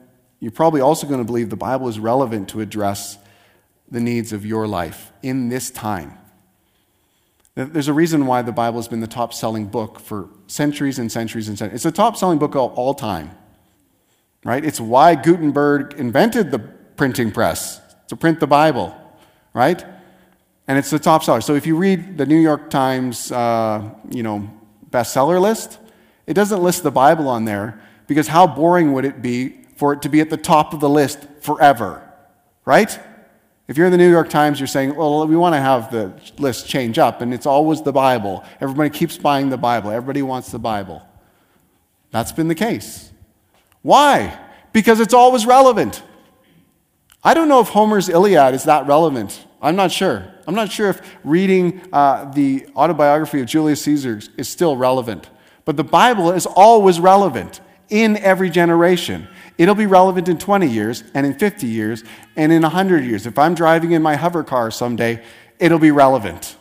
you're 0.40 0.52
probably 0.52 0.80
also 0.80 1.06
going 1.06 1.20
to 1.20 1.24
believe 1.24 1.50
the 1.50 1.56
Bible 1.56 1.88
is 1.88 1.98
relevant 1.98 2.48
to 2.50 2.60
address 2.60 3.18
the 3.90 4.00
needs 4.00 4.32
of 4.32 4.46
your 4.46 4.66
life 4.66 5.12
in 5.22 5.48
this 5.48 5.70
time. 5.70 6.16
There's 7.54 7.88
a 7.88 7.92
reason 7.92 8.26
why 8.26 8.42
the 8.42 8.52
Bible 8.52 8.78
has 8.78 8.86
been 8.86 9.00
the 9.00 9.08
top 9.08 9.34
selling 9.34 9.66
book 9.66 9.98
for 9.98 10.28
centuries 10.46 11.00
and 11.00 11.10
centuries 11.10 11.48
and 11.48 11.58
centuries. 11.58 11.84
It's 11.84 11.84
the 11.84 12.02
top 12.02 12.16
selling 12.16 12.38
book 12.38 12.54
of 12.54 12.72
all 12.74 12.94
time, 12.94 13.32
right? 14.44 14.64
It's 14.64 14.80
why 14.80 15.16
Gutenberg 15.16 15.94
invented 15.94 16.52
the 16.52 16.60
printing 16.60 17.32
press 17.32 17.80
to 18.06 18.16
print 18.16 18.38
the 18.38 18.46
Bible, 18.46 18.96
right? 19.54 19.84
And 20.68 20.78
it's 20.78 20.90
the 20.90 21.00
top 21.00 21.24
seller. 21.24 21.40
So 21.40 21.56
if 21.56 21.66
you 21.66 21.76
read 21.76 22.16
the 22.16 22.26
New 22.26 22.38
York 22.38 22.70
Times, 22.70 23.32
uh, 23.32 23.90
you 24.08 24.22
know, 24.22 24.48
bestseller 24.90 25.40
list, 25.40 25.78
it 26.28 26.34
doesn't 26.34 26.62
list 26.62 26.84
the 26.84 26.92
Bible 26.92 27.26
on 27.26 27.44
there 27.44 27.80
because 28.06 28.28
how 28.28 28.46
boring 28.46 28.92
would 28.92 29.04
it 29.04 29.20
be 29.20 29.57
for 29.78 29.92
it 29.92 30.02
to 30.02 30.08
be 30.08 30.20
at 30.20 30.28
the 30.28 30.36
top 30.36 30.74
of 30.74 30.80
the 30.80 30.88
list 30.88 31.20
forever, 31.40 32.02
right? 32.64 32.98
If 33.68 33.76
you're 33.76 33.86
in 33.86 33.92
the 33.92 33.98
New 33.98 34.10
York 34.10 34.28
Times, 34.28 34.58
you're 34.58 34.66
saying, 34.66 34.96
well, 34.96 35.24
we 35.28 35.36
want 35.36 35.54
to 35.54 35.60
have 35.60 35.92
the 35.92 36.12
list 36.36 36.68
change 36.68 36.98
up, 36.98 37.20
and 37.20 37.32
it's 37.32 37.46
always 37.46 37.80
the 37.82 37.92
Bible. 37.92 38.44
Everybody 38.60 38.90
keeps 38.90 39.16
buying 39.16 39.50
the 39.50 39.56
Bible. 39.56 39.92
Everybody 39.92 40.22
wants 40.22 40.50
the 40.50 40.58
Bible. 40.58 41.00
That's 42.10 42.32
been 42.32 42.48
the 42.48 42.56
case. 42.56 43.12
Why? 43.82 44.36
Because 44.72 44.98
it's 44.98 45.14
always 45.14 45.46
relevant. 45.46 46.02
I 47.22 47.32
don't 47.34 47.48
know 47.48 47.60
if 47.60 47.68
Homer's 47.68 48.08
Iliad 48.08 48.54
is 48.54 48.64
that 48.64 48.88
relevant. 48.88 49.46
I'm 49.62 49.76
not 49.76 49.92
sure. 49.92 50.26
I'm 50.48 50.56
not 50.56 50.72
sure 50.72 50.88
if 50.88 51.00
reading 51.22 51.82
uh, 51.92 52.32
the 52.32 52.66
autobiography 52.74 53.40
of 53.40 53.46
Julius 53.46 53.82
Caesar 53.82 54.20
is 54.36 54.48
still 54.48 54.76
relevant. 54.76 55.28
But 55.64 55.76
the 55.76 55.84
Bible 55.84 56.32
is 56.32 56.46
always 56.46 56.98
relevant 56.98 57.60
in 57.90 58.16
every 58.16 58.50
generation. 58.50 59.28
It'll 59.58 59.74
be 59.74 59.86
relevant 59.86 60.28
in 60.28 60.38
20 60.38 60.68
years, 60.68 61.02
and 61.14 61.26
in 61.26 61.34
50 61.34 61.66
years, 61.66 62.04
and 62.36 62.52
in 62.52 62.62
100 62.62 63.04
years. 63.04 63.26
If 63.26 63.36
I'm 63.38 63.56
driving 63.56 63.90
in 63.90 64.02
my 64.02 64.14
hover 64.14 64.44
car 64.44 64.70
someday, 64.70 65.20
it'll 65.58 65.80
be 65.80 65.90
relevant. 65.90 66.56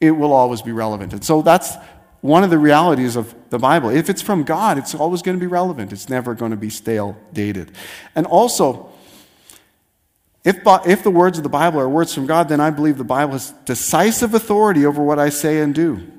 It 0.00 0.10
will 0.10 0.32
always 0.32 0.60
be 0.60 0.72
relevant. 0.72 1.12
And 1.12 1.24
so 1.24 1.40
that's 1.40 1.76
one 2.20 2.42
of 2.42 2.50
the 2.50 2.58
realities 2.58 3.14
of 3.14 3.32
the 3.50 3.58
Bible. 3.58 3.90
If 3.90 4.10
it's 4.10 4.22
from 4.22 4.42
God, 4.42 4.76
it's 4.76 4.94
always 4.94 5.22
going 5.22 5.36
to 5.36 5.40
be 5.40 5.46
relevant. 5.46 5.92
It's 5.92 6.08
never 6.08 6.34
going 6.34 6.50
to 6.50 6.56
be 6.56 6.68
stale, 6.68 7.16
dated. 7.32 7.70
And 8.16 8.26
also, 8.26 8.90
if, 10.42 10.58
if 10.86 11.04
the 11.04 11.10
words 11.10 11.38
of 11.38 11.44
the 11.44 11.48
Bible 11.48 11.78
are 11.80 11.88
words 11.88 12.12
from 12.12 12.26
God, 12.26 12.48
then 12.48 12.60
I 12.60 12.70
believe 12.70 12.98
the 12.98 13.04
Bible 13.04 13.34
has 13.34 13.52
decisive 13.64 14.34
authority 14.34 14.84
over 14.84 15.02
what 15.02 15.20
I 15.20 15.28
say 15.28 15.60
and 15.60 15.72
do. 15.72 16.10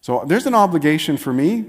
So 0.00 0.24
there's 0.26 0.46
an 0.46 0.54
obligation 0.54 1.16
for 1.16 1.32
me 1.32 1.66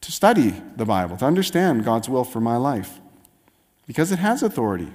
to 0.00 0.12
study 0.12 0.54
the 0.76 0.84
Bible, 0.84 1.16
to 1.18 1.24
understand 1.24 1.84
God's 1.84 2.08
will 2.08 2.24
for 2.24 2.40
my 2.40 2.56
life, 2.56 3.00
because 3.86 4.12
it 4.12 4.18
has 4.18 4.42
authority 4.42 4.92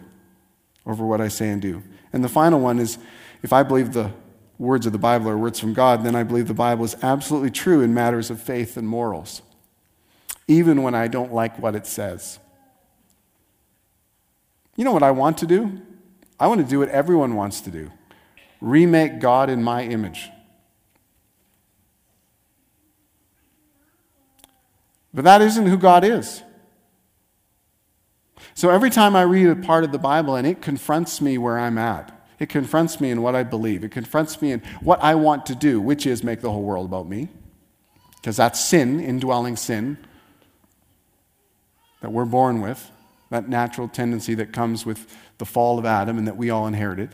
over 0.85 1.05
what 1.05 1.21
I 1.21 1.27
say 1.27 1.49
and 1.49 1.61
do. 1.61 1.83
And 2.13 2.23
the 2.23 2.29
final 2.29 2.59
one 2.59 2.79
is 2.79 2.97
if 3.43 3.53
I 3.53 3.63
believe 3.63 3.93
the 3.93 4.11
words 4.57 4.85
of 4.85 4.93
the 4.93 4.97
Bible 4.99 5.29
are 5.29 5.37
words 5.37 5.59
from 5.59 5.73
God, 5.73 6.03
then 6.03 6.15
I 6.15 6.23
believe 6.23 6.47
the 6.47 6.53
Bible 6.53 6.85
is 6.85 6.95
absolutely 7.01 7.51
true 7.51 7.81
in 7.81 7.93
matters 7.93 8.29
of 8.29 8.41
faith 8.41 8.77
and 8.77 8.87
morals, 8.87 9.41
even 10.47 10.81
when 10.81 10.95
I 10.95 11.07
don't 11.07 11.33
like 11.33 11.59
what 11.59 11.75
it 11.75 11.85
says. 11.85 12.39
You 14.75 14.83
know 14.83 14.91
what 14.91 15.03
I 15.03 15.11
want 15.11 15.37
to 15.39 15.45
do? 15.45 15.81
I 16.39 16.47
want 16.47 16.61
to 16.61 16.67
do 16.67 16.79
what 16.79 16.89
everyone 16.89 17.35
wants 17.35 17.61
to 17.61 17.71
do 17.71 17.91
remake 18.61 19.19
God 19.19 19.49
in 19.49 19.61
my 19.61 19.83
image. 19.83 20.29
But 25.15 25.23
that 25.23 25.41
isn't 25.41 25.65
who 25.65 25.77
God 25.77 26.03
is. 26.03 26.43
So 28.53 28.69
every 28.69 28.89
time 28.89 29.15
I 29.15 29.21
read 29.21 29.47
a 29.47 29.55
part 29.55 29.85
of 29.85 29.93
the 29.93 29.97
Bible 29.97 30.35
and 30.35 30.45
it 30.45 30.61
confronts 30.61 31.21
me 31.21 31.37
where 31.37 31.57
I'm 31.57 31.77
at, 31.77 32.11
it 32.37 32.49
confronts 32.49 32.99
me 32.99 33.11
in 33.11 33.21
what 33.21 33.33
I 33.33 33.43
believe, 33.43 33.85
it 33.85 33.91
confronts 33.91 34.41
me 34.41 34.51
in 34.51 34.59
what 34.81 35.01
I 35.01 35.15
want 35.15 35.45
to 35.45 35.55
do, 35.55 35.79
which 35.79 36.05
is 36.05 36.21
make 36.21 36.41
the 36.41 36.51
whole 36.51 36.63
world 36.63 36.85
about 36.85 37.07
me. 37.07 37.29
Because 38.17 38.35
that's 38.35 38.59
sin, 38.59 38.99
indwelling 38.99 39.55
sin, 39.55 39.97
that 42.01 42.11
we're 42.11 42.25
born 42.25 42.59
with, 42.59 42.91
that 43.29 43.47
natural 43.47 43.87
tendency 43.87 44.35
that 44.35 44.51
comes 44.51 44.85
with 44.85 45.07
the 45.37 45.45
fall 45.45 45.79
of 45.79 45.85
Adam 45.85 46.17
and 46.17 46.27
that 46.27 46.35
we 46.35 46.49
all 46.49 46.67
inherited. 46.67 47.09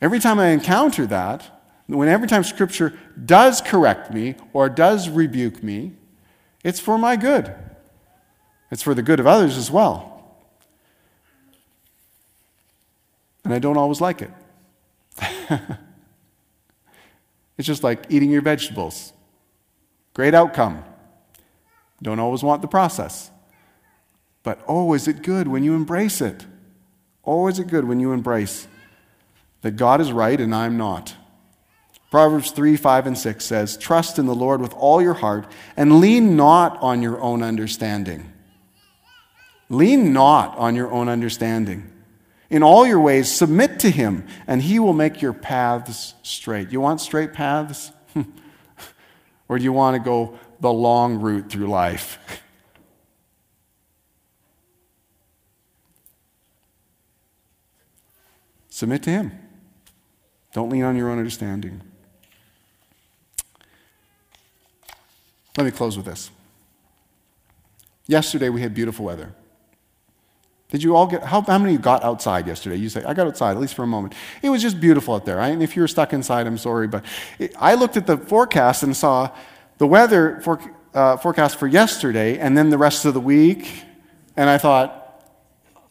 Every 0.00 0.20
time 0.20 0.38
I 0.38 0.48
encounter 0.48 1.06
that, 1.06 1.60
when 1.86 2.08
every 2.08 2.28
time 2.28 2.44
Scripture 2.44 2.96
does 3.24 3.60
correct 3.60 4.12
me 4.12 4.36
or 4.52 4.68
does 4.68 5.08
rebuke 5.08 5.62
me, 5.62 5.92
it's 6.66 6.80
for 6.80 6.98
my 6.98 7.14
good. 7.14 7.54
It's 8.72 8.82
for 8.82 8.92
the 8.92 9.02
good 9.02 9.20
of 9.20 9.26
others 9.28 9.56
as 9.56 9.70
well. 9.70 10.36
And 13.44 13.54
I 13.54 13.60
don't 13.60 13.76
always 13.76 14.00
like 14.00 14.20
it. 14.20 14.30
it's 17.56 17.68
just 17.68 17.84
like 17.84 18.06
eating 18.08 18.32
your 18.32 18.42
vegetables. 18.42 19.12
Great 20.12 20.34
outcome. 20.34 20.82
Don't 22.02 22.18
always 22.18 22.42
want 22.42 22.62
the 22.62 22.68
process. 22.68 23.30
But 24.42 24.58
oh, 24.66 24.92
is 24.92 25.06
it 25.06 25.22
good 25.22 25.46
when 25.46 25.62
you 25.62 25.76
embrace 25.76 26.20
it? 26.20 26.46
Oh, 27.24 27.46
is 27.46 27.60
it 27.60 27.68
good 27.68 27.84
when 27.84 28.00
you 28.00 28.10
embrace 28.10 28.66
that 29.60 29.76
God 29.76 30.00
is 30.00 30.10
right 30.10 30.40
and 30.40 30.52
I'm 30.52 30.76
not? 30.76 31.14
Proverbs 32.16 32.50
3 32.50 32.78
5 32.78 33.08
and 33.08 33.18
6 33.18 33.44
says, 33.44 33.76
Trust 33.76 34.18
in 34.18 34.24
the 34.24 34.34
Lord 34.34 34.62
with 34.62 34.72
all 34.72 35.02
your 35.02 35.12
heart 35.12 35.46
and 35.76 36.00
lean 36.00 36.34
not 36.34 36.78
on 36.80 37.02
your 37.02 37.20
own 37.20 37.42
understanding. 37.42 38.32
Lean 39.68 40.14
not 40.14 40.56
on 40.56 40.74
your 40.74 40.90
own 40.90 41.10
understanding. 41.10 41.92
In 42.48 42.62
all 42.62 42.86
your 42.86 43.00
ways, 43.00 43.30
submit 43.30 43.80
to 43.80 43.90
him, 43.90 44.26
and 44.46 44.62
he 44.62 44.78
will 44.78 44.94
make 44.94 45.20
your 45.20 45.34
paths 45.34 46.14
straight. 46.22 46.72
You 46.72 46.80
want 46.80 47.02
straight 47.02 47.34
paths? 47.34 47.92
or 49.48 49.58
do 49.58 49.64
you 49.64 49.74
want 49.74 49.96
to 49.96 50.02
go 50.02 50.38
the 50.60 50.72
long 50.72 51.20
route 51.20 51.50
through 51.50 51.66
life? 51.66 52.18
Submit 58.70 59.02
to 59.02 59.10
him. 59.10 59.32
Don't 60.54 60.70
lean 60.70 60.82
on 60.82 60.96
your 60.96 61.10
own 61.10 61.18
understanding. 61.18 61.82
Let 65.56 65.64
me 65.64 65.70
close 65.70 65.96
with 65.96 66.06
this. 66.06 66.30
Yesterday 68.06 68.48
we 68.50 68.60
had 68.60 68.74
beautiful 68.74 69.04
weather. 69.04 69.32
Did 70.68 70.82
you 70.82 70.96
all 70.96 71.06
get, 71.06 71.22
how, 71.22 71.42
how 71.42 71.58
many 71.58 71.74
of 71.74 71.78
you 71.80 71.82
got 71.82 72.02
outside 72.02 72.46
yesterday? 72.46 72.76
You 72.76 72.88
say, 72.88 73.04
I 73.04 73.14
got 73.14 73.26
outside, 73.26 73.52
at 73.52 73.60
least 73.60 73.74
for 73.74 73.84
a 73.84 73.86
moment. 73.86 74.14
It 74.42 74.50
was 74.50 74.62
just 74.62 74.80
beautiful 74.80 75.14
out 75.14 75.24
there. 75.24 75.40
And 75.40 75.62
if 75.62 75.76
you 75.76 75.82
were 75.82 75.88
stuck 75.88 76.12
inside, 76.12 76.46
I'm 76.46 76.58
sorry. 76.58 76.88
But 76.88 77.04
it, 77.38 77.54
I 77.58 77.74
looked 77.74 77.96
at 77.96 78.06
the 78.06 78.16
forecast 78.16 78.82
and 78.82 78.96
saw 78.96 79.30
the 79.78 79.86
weather 79.86 80.40
for, 80.42 80.60
uh, 80.92 81.18
forecast 81.18 81.56
for 81.56 81.68
yesterday 81.68 82.38
and 82.38 82.58
then 82.58 82.70
the 82.70 82.78
rest 82.78 83.04
of 83.04 83.14
the 83.14 83.20
week. 83.20 83.84
And 84.36 84.50
I 84.50 84.58
thought, 84.58 85.05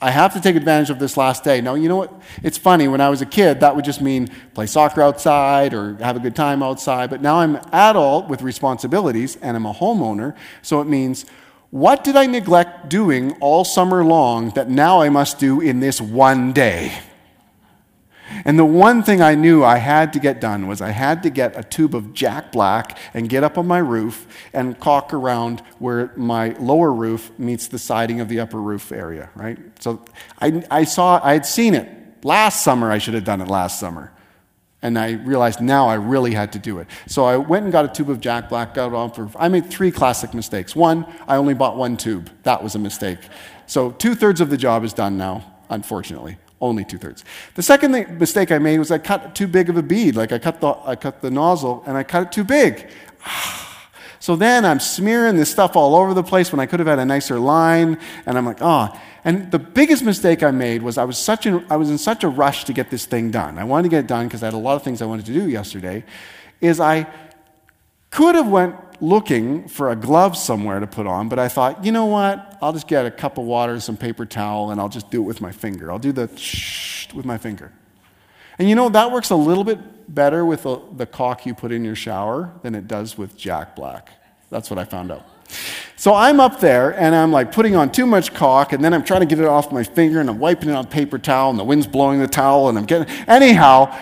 I 0.05 0.11
have 0.11 0.33
to 0.33 0.39
take 0.39 0.55
advantage 0.55 0.91
of 0.91 0.99
this 0.99 1.17
last 1.17 1.43
day. 1.43 1.61
Now, 1.61 1.73
you 1.73 1.89
know 1.89 1.95
what? 1.95 2.13
It's 2.43 2.59
funny. 2.59 2.87
When 2.87 3.01
I 3.01 3.09
was 3.09 3.23
a 3.23 3.25
kid, 3.25 3.61
that 3.61 3.75
would 3.75 3.83
just 3.83 4.01
mean 4.01 4.27
play 4.53 4.67
soccer 4.67 5.01
outside 5.01 5.73
or 5.73 5.95
have 5.95 6.15
a 6.15 6.19
good 6.19 6.35
time 6.35 6.61
outside. 6.61 7.09
But 7.09 7.23
now 7.23 7.39
I'm 7.39 7.55
an 7.55 7.67
adult 7.71 8.27
with 8.27 8.43
responsibilities 8.43 9.35
and 9.37 9.57
I'm 9.57 9.65
a 9.65 9.73
homeowner. 9.73 10.35
So 10.61 10.79
it 10.79 10.85
means 10.85 11.25
what 11.71 12.03
did 12.03 12.15
I 12.15 12.27
neglect 12.27 12.87
doing 12.87 13.31
all 13.39 13.65
summer 13.65 14.05
long 14.05 14.51
that 14.51 14.69
now 14.69 15.01
I 15.01 15.09
must 15.09 15.39
do 15.39 15.59
in 15.59 15.79
this 15.79 15.99
one 15.99 16.53
day? 16.53 16.95
And 18.43 18.57
the 18.57 18.65
one 18.65 19.03
thing 19.03 19.21
I 19.21 19.35
knew 19.35 19.63
I 19.63 19.77
had 19.77 20.13
to 20.13 20.19
get 20.19 20.41
done 20.41 20.67
was 20.67 20.81
I 20.81 20.89
had 20.89 21.23
to 21.23 21.29
get 21.29 21.57
a 21.57 21.63
tube 21.63 21.95
of 21.95 22.13
Jack 22.13 22.51
Black 22.51 22.97
and 23.13 23.29
get 23.29 23.43
up 23.43 23.57
on 23.57 23.67
my 23.67 23.77
roof 23.77 24.27
and 24.53 24.79
caulk 24.79 25.13
around 25.13 25.61
where 25.79 26.11
my 26.15 26.49
lower 26.59 26.91
roof 26.91 27.31
meets 27.37 27.67
the 27.67 27.79
siding 27.79 28.19
of 28.19 28.29
the 28.29 28.39
upper 28.39 28.59
roof 28.59 28.91
area, 28.91 29.29
right? 29.35 29.57
So 29.79 30.03
I, 30.41 30.63
I 30.71 30.83
saw, 30.83 31.19
I 31.23 31.33
had 31.33 31.45
seen 31.45 31.75
it 31.75 32.23
last 32.23 32.63
summer. 32.63 32.91
I 32.91 32.97
should 32.97 33.13
have 33.13 33.23
done 33.23 33.41
it 33.41 33.47
last 33.47 33.79
summer. 33.79 34.11
And 34.81 34.99
I 34.99 35.13
realized 35.13 35.61
now 35.61 35.87
I 35.87 35.95
really 35.95 36.33
had 36.33 36.53
to 36.53 36.59
do 36.59 36.77
it. 36.79 36.87
So 37.07 37.25
I 37.25 37.37
went 37.37 37.63
and 37.63 37.71
got 37.71 37.85
a 37.85 37.87
tube 37.87 38.09
of 38.09 38.19
Jack 38.19 38.49
Black, 38.49 38.75
got 38.75 38.93
on 38.93 39.11
for, 39.11 39.31
I 39.35 39.47
made 39.47 39.69
three 39.71 39.89
classic 39.89 40.33
mistakes. 40.33 40.75
One, 40.75 41.05
I 41.27 41.37
only 41.37 41.55
bought 41.55 41.75
one 41.75 41.97
tube. 41.97 42.29
That 42.43 42.61
was 42.61 42.75
a 42.75 42.79
mistake. 42.79 43.19
So 43.65 43.91
two 43.91 44.13
thirds 44.13 44.41
of 44.41 44.49
the 44.51 44.57
job 44.57 44.83
is 44.83 44.93
done 44.93 45.17
now, 45.17 45.55
unfortunately. 45.69 46.37
Only 46.61 46.85
two 46.85 46.97
thirds. 46.97 47.25
The 47.55 47.63
second 47.63 47.91
thing, 47.91 48.17
mistake 48.17 48.51
I 48.51 48.59
made 48.59 48.79
was 48.79 48.91
I 48.91 48.97
cut 48.97 49.35
too 49.35 49.47
big 49.47 49.69
of 49.69 49.77
a 49.77 49.83
bead. 49.83 50.15
Like 50.15 50.31
I 50.31 50.39
cut 50.39 50.61
the, 50.61 50.73
I 50.85 50.95
cut 50.95 51.21
the 51.21 51.29
nozzle 51.29 51.83
and 51.85 51.97
I 51.97 52.03
cut 52.03 52.23
it 52.23 52.31
too 52.31 52.43
big. 52.43 52.89
So 54.21 54.35
then 54.35 54.65
I'm 54.65 54.79
smearing 54.79 55.35
this 55.35 55.51
stuff 55.51 55.75
all 55.75 55.95
over 55.95 56.15
the 56.15 56.23
place 56.23 56.51
when 56.51 56.59
I 56.59 56.65
could 56.65 56.79
have 56.79 56.87
had 56.87 56.97
a 56.97 57.05
nicer 57.05 57.37
line. 57.37 57.99
And 58.25 58.39
I'm 58.39 58.45
like, 58.47 58.57
oh. 58.59 58.89
And 59.23 59.51
the 59.51 59.59
biggest 59.59 60.03
mistake 60.03 60.41
I 60.41 60.49
made 60.49 60.81
was 60.81 60.97
I 60.97 61.03
was, 61.03 61.19
such 61.19 61.45
a, 61.45 61.63
I 61.69 61.75
was 61.75 61.91
in 61.91 61.99
such 61.99 62.23
a 62.23 62.27
rush 62.27 62.63
to 62.63 62.73
get 62.73 62.89
this 62.89 63.05
thing 63.05 63.29
done. 63.29 63.59
I 63.59 63.65
wanted 63.65 63.83
to 63.83 63.89
get 63.89 63.99
it 64.05 64.07
done 64.07 64.25
because 64.25 64.41
I 64.41 64.47
had 64.47 64.55
a 64.55 64.57
lot 64.57 64.77
of 64.77 64.81
things 64.81 65.03
I 65.03 65.05
wanted 65.05 65.27
to 65.27 65.33
do 65.33 65.47
yesterday. 65.47 66.03
Is 66.59 66.79
I 66.79 67.05
could 68.15 68.35
have 68.35 68.47
went 68.47 68.75
looking 69.01 69.67
for 69.67 69.91
a 69.91 69.95
glove 69.95 70.37
somewhere 70.37 70.79
to 70.79 70.87
put 70.87 71.05
on, 71.05 71.27
but 71.27 71.37
I 71.37 71.49
thought, 71.49 71.83
you 71.83 71.91
know 71.91 72.05
what? 72.05 72.57
I'll 72.61 72.71
just 72.71 72.87
get 72.87 73.05
a 73.05 73.11
cup 73.11 73.37
of 73.37 73.43
water 73.43 73.77
some 73.81 73.97
paper 73.97 74.25
towel 74.25 74.71
and 74.71 74.79
I'll 74.79 74.87
just 74.87 75.11
do 75.11 75.21
it 75.21 75.25
with 75.25 75.41
my 75.41 75.51
finger. 75.51 75.91
I'll 75.91 75.99
do 75.99 76.13
the 76.13 76.29
shh 76.37 77.13
with 77.13 77.25
my 77.25 77.37
finger. 77.37 77.73
And 78.57 78.69
you 78.69 78.75
know, 78.75 78.87
that 78.87 79.11
works 79.11 79.31
a 79.31 79.35
little 79.35 79.65
bit 79.65 80.13
better 80.15 80.45
with 80.45 80.63
the, 80.63 80.79
the 80.95 81.05
caulk 81.05 81.45
you 81.45 81.53
put 81.53 81.73
in 81.73 81.83
your 81.83 81.95
shower 81.95 82.53
than 82.61 82.73
it 82.73 82.87
does 82.87 83.17
with 83.17 83.35
Jack 83.35 83.75
Black. 83.75 84.09
That's 84.49 84.69
what 84.69 84.79
I 84.79 84.85
found 84.85 85.11
out. 85.11 85.27
So 85.97 86.13
I'm 86.13 86.39
up 86.39 86.61
there 86.61 86.97
and 86.97 87.13
I'm 87.13 87.33
like 87.33 87.51
putting 87.51 87.75
on 87.75 87.91
too 87.91 88.05
much 88.05 88.33
caulk 88.33 88.71
and 88.71 88.81
then 88.81 88.93
I'm 88.93 89.03
trying 89.03 89.21
to 89.21 89.25
get 89.25 89.39
it 89.39 89.45
off 89.45 89.73
my 89.73 89.83
finger 89.83 90.21
and 90.21 90.29
I'm 90.29 90.39
wiping 90.39 90.69
it 90.69 90.75
on 90.75 90.87
paper 90.87 91.19
towel 91.19 91.49
and 91.49 91.59
the 91.59 91.65
wind's 91.65 91.85
blowing 91.85 92.21
the 92.21 92.29
towel 92.29 92.69
and 92.69 92.77
I'm 92.77 92.85
getting, 92.85 93.13
anyhow, 93.27 93.93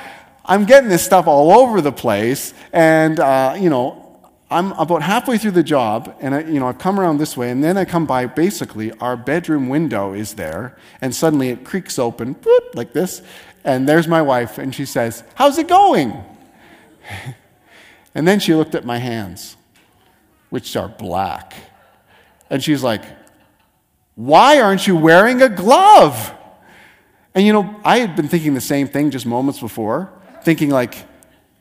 I'm 0.46 0.66
getting 0.66 0.90
this 0.90 1.04
stuff 1.04 1.26
all 1.26 1.52
over 1.52 1.82
the 1.82 1.92
place 1.92 2.54
and, 2.72 3.20
uh, 3.20 3.56
you 3.58 3.72
know, 3.72 4.03
I'm 4.50 4.72
about 4.74 5.02
halfway 5.02 5.38
through 5.38 5.52
the 5.52 5.64
job, 5.64 6.16
and 6.20 6.36
I, 6.36 6.42
you 6.42 6.60
know, 6.60 6.68
I've 6.68 6.78
come 6.78 7.00
around 7.00 7.18
this 7.18 7.36
way, 7.36 7.50
and 7.50 7.64
then 7.64 7.78
I 7.78 7.86
come 7.86 8.06
by. 8.06 8.26
Basically, 8.28 8.92
our 9.00 9.18
bedroom 9.18 9.70
window 9.70 10.14
is 10.14 10.36
there, 10.36 10.78
and 11.02 11.16
suddenly 11.16 11.50
it 11.50 11.64
creaks 11.64 11.98
open, 11.98 12.36
like 12.74 12.94
this, 12.94 13.22
and 13.64 13.88
there's 13.90 14.08
my 14.08 14.22
wife, 14.22 14.58
and 14.58 14.76
she 14.76 14.86
says, 14.86 15.24
"How's 15.36 15.58
it 15.58 15.68
going?" 15.68 16.24
and 18.16 18.28
then 18.28 18.40
she 18.40 18.54
looked 18.54 18.76
at 18.76 18.86
my 18.86 19.00
hands, 19.00 19.58
which 20.50 20.76
are 20.76 20.90
black, 20.90 21.54
and 22.50 22.64
she's 22.64 22.84
like, 22.84 23.04
"Why 24.16 24.60
aren't 24.60 24.86
you 24.86 24.96
wearing 24.96 25.42
a 25.42 25.50
glove?" 25.50 26.34
And 27.34 27.46
you 27.46 27.54
know, 27.54 27.76
I 27.84 28.00
had 28.00 28.16
been 28.16 28.28
thinking 28.28 28.54
the 28.54 28.62
same 28.62 28.88
thing 28.88 29.10
just 29.10 29.26
moments 29.26 29.60
before, 29.60 30.12
thinking 30.44 30.70
like 30.70 31.08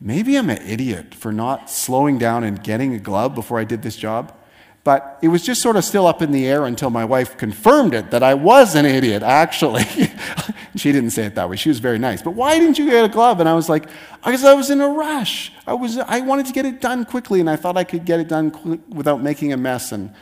maybe 0.02 0.36
I'm 0.36 0.50
an 0.50 0.60
idiot 0.66 1.14
for 1.14 1.32
not 1.32 1.70
slowing 1.70 2.18
down 2.18 2.42
and 2.42 2.62
getting 2.62 2.92
a 2.94 2.98
glove 2.98 3.34
before 3.34 3.58
I 3.58 3.64
did 3.64 3.82
this 3.82 3.96
job. 3.96 4.36
But 4.84 5.20
it 5.22 5.28
was 5.28 5.44
just 5.44 5.62
sort 5.62 5.76
of 5.76 5.84
still 5.84 6.08
up 6.08 6.22
in 6.22 6.32
the 6.32 6.44
air 6.44 6.66
until 6.66 6.90
my 6.90 7.04
wife 7.04 7.36
confirmed 7.36 7.94
it 7.94 8.10
that 8.10 8.24
I 8.24 8.34
was 8.34 8.74
an 8.74 8.84
idiot, 8.84 9.22
actually. 9.22 9.84
she 10.76 10.90
didn't 10.90 11.10
say 11.10 11.24
it 11.24 11.36
that 11.36 11.48
way. 11.48 11.54
She 11.54 11.68
was 11.68 11.78
very 11.78 12.00
nice. 12.00 12.20
But 12.20 12.32
why 12.32 12.58
didn't 12.58 12.80
you 12.80 12.90
get 12.90 13.04
a 13.04 13.08
glove? 13.08 13.38
And 13.38 13.48
I 13.48 13.54
was 13.54 13.68
like, 13.68 13.88
because 14.24 14.44
I 14.44 14.54
was 14.54 14.70
in 14.70 14.80
a 14.80 14.88
rush. 14.88 15.52
I, 15.68 15.74
was, 15.74 15.98
I 15.98 16.20
wanted 16.22 16.46
to 16.46 16.52
get 16.52 16.66
it 16.66 16.80
done 16.80 17.04
quickly, 17.04 17.38
and 17.38 17.48
I 17.48 17.54
thought 17.54 17.76
I 17.76 17.84
could 17.84 18.04
get 18.04 18.18
it 18.18 18.26
done 18.26 18.82
without 18.88 19.22
making 19.22 19.52
a 19.52 19.56
mess. 19.56 19.92
And 19.92 20.12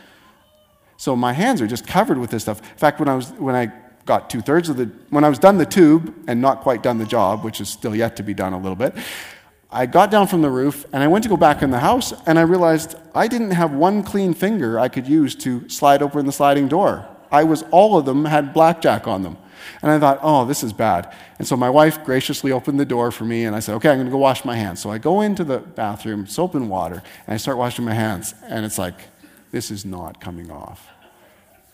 so 0.98 1.16
my 1.16 1.32
hands 1.32 1.62
are 1.62 1.66
just 1.66 1.86
covered 1.86 2.18
with 2.18 2.28
this 2.28 2.42
stuff. 2.42 2.60
In 2.60 2.76
fact, 2.76 3.00
when 3.00 3.08
I, 3.08 3.14
was, 3.14 3.30
when 3.32 3.54
I 3.54 3.72
got 4.04 4.28
two 4.28 4.42
thirds 4.42 4.68
of 4.68 4.76
the, 4.76 4.90
when 5.08 5.24
I 5.24 5.30
was 5.30 5.38
done 5.38 5.56
the 5.56 5.64
tube 5.64 6.14
and 6.26 6.42
not 6.42 6.60
quite 6.60 6.82
done 6.82 6.98
the 6.98 7.06
job, 7.06 7.44
which 7.44 7.62
is 7.62 7.70
still 7.70 7.96
yet 7.96 8.16
to 8.16 8.22
be 8.22 8.34
done 8.34 8.52
a 8.52 8.58
little 8.58 8.76
bit, 8.76 8.94
I 9.72 9.86
got 9.86 10.10
down 10.10 10.26
from 10.26 10.42
the 10.42 10.50
roof 10.50 10.84
and 10.92 11.02
I 11.02 11.06
went 11.06 11.22
to 11.22 11.28
go 11.28 11.36
back 11.36 11.62
in 11.62 11.70
the 11.70 11.78
house 11.78 12.12
and 12.26 12.38
I 12.38 12.42
realized 12.42 12.96
I 13.14 13.28
didn't 13.28 13.52
have 13.52 13.72
one 13.72 14.02
clean 14.02 14.34
finger 14.34 14.80
I 14.80 14.88
could 14.88 15.06
use 15.06 15.36
to 15.36 15.68
slide 15.68 16.02
open 16.02 16.26
the 16.26 16.32
sliding 16.32 16.66
door. 16.66 17.06
I 17.30 17.44
was, 17.44 17.62
all 17.70 17.96
of 17.96 18.04
them 18.04 18.24
had 18.24 18.52
blackjack 18.52 19.06
on 19.06 19.22
them. 19.22 19.36
And 19.82 19.90
I 19.90 20.00
thought, 20.00 20.18
oh, 20.22 20.44
this 20.44 20.64
is 20.64 20.72
bad. 20.72 21.14
And 21.38 21.46
so 21.46 21.56
my 21.56 21.70
wife 21.70 22.04
graciously 22.04 22.50
opened 22.50 22.80
the 22.80 22.84
door 22.84 23.12
for 23.12 23.24
me 23.24 23.44
and 23.44 23.54
I 23.54 23.60
said, 23.60 23.76
okay, 23.76 23.90
I'm 23.90 23.96
going 23.98 24.06
to 24.06 24.10
go 24.10 24.18
wash 24.18 24.44
my 24.44 24.56
hands. 24.56 24.80
So 24.80 24.90
I 24.90 24.98
go 24.98 25.20
into 25.20 25.44
the 25.44 25.58
bathroom, 25.58 26.26
soap 26.26 26.56
and 26.56 26.68
water, 26.68 27.02
and 27.26 27.34
I 27.34 27.36
start 27.36 27.56
washing 27.56 27.84
my 27.84 27.94
hands. 27.94 28.34
And 28.42 28.64
it's 28.64 28.78
like, 28.78 28.96
this 29.52 29.70
is 29.70 29.84
not 29.84 30.20
coming 30.20 30.50
off. 30.50 30.88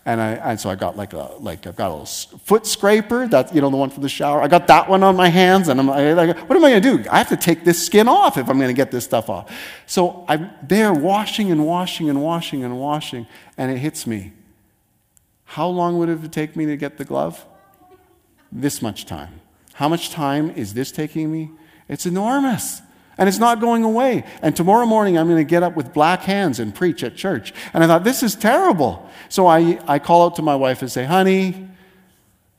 And, 0.06 0.20
I, 0.20 0.34
and 0.34 0.60
so 0.60 0.70
I 0.70 0.76
got 0.76 0.96
like 0.96 1.12
a, 1.14 1.32
like 1.40 1.66
I've 1.66 1.74
got 1.74 1.88
a 1.88 1.94
little 1.96 2.06
foot 2.06 2.64
scraper, 2.64 3.26
that's, 3.26 3.52
you 3.52 3.60
know, 3.60 3.70
the 3.70 3.76
one 3.76 3.90
from 3.90 4.04
the 4.04 4.08
shower. 4.08 4.40
I 4.40 4.46
got 4.46 4.68
that 4.68 4.88
one 4.88 5.02
on 5.02 5.16
my 5.16 5.28
hands, 5.28 5.66
and 5.66 5.80
I'm 5.80 5.88
like, 5.88 6.48
what 6.48 6.56
am 6.56 6.64
I 6.64 6.70
going 6.70 6.82
to 6.82 7.02
do? 7.02 7.10
I 7.10 7.18
have 7.18 7.28
to 7.30 7.36
take 7.36 7.64
this 7.64 7.84
skin 7.84 8.06
off 8.06 8.38
if 8.38 8.48
I'm 8.48 8.56
going 8.56 8.68
to 8.68 8.72
get 8.72 8.92
this 8.92 9.04
stuff 9.04 9.28
off. 9.28 9.52
So 9.86 10.24
I'm 10.28 10.50
there 10.62 10.94
washing 10.94 11.50
and 11.50 11.66
washing 11.66 12.08
and 12.08 12.22
washing 12.22 12.62
and 12.62 12.78
washing, 12.78 13.26
and 13.58 13.72
it 13.72 13.78
hits 13.78 14.06
me. 14.06 14.32
How 15.44 15.66
long 15.66 15.98
would 15.98 16.08
it 16.08 16.30
take 16.30 16.54
me 16.54 16.66
to 16.66 16.76
get 16.76 16.98
the 16.98 17.04
glove? 17.04 17.44
This 18.52 18.80
much 18.80 19.06
time. 19.06 19.40
How 19.74 19.88
much 19.88 20.10
time 20.10 20.50
is 20.50 20.74
this 20.74 20.92
taking 20.92 21.32
me? 21.32 21.50
It's 21.88 22.06
enormous. 22.06 22.80
And 23.18 23.28
it's 23.28 23.38
not 23.38 23.60
going 23.60 23.82
away. 23.82 24.24
And 24.42 24.54
tomorrow 24.54 24.84
morning, 24.84 25.16
I'm 25.16 25.26
going 25.26 25.44
to 25.44 25.48
get 25.48 25.62
up 25.62 25.74
with 25.74 25.92
black 25.94 26.22
hands 26.22 26.60
and 26.60 26.74
preach 26.74 27.02
at 27.02 27.16
church. 27.16 27.54
And 27.72 27.82
I 27.82 27.86
thought, 27.86 28.04
this 28.04 28.22
is 28.22 28.34
terrible. 28.34 29.08
So 29.28 29.46
I, 29.46 29.78
I 29.86 29.98
call 29.98 30.26
out 30.26 30.36
to 30.36 30.42
my 30.42 30.54
wife 30.54 30.82
and 30.82 30.92
say, 30.92 31.04
honey, 31.04 31.68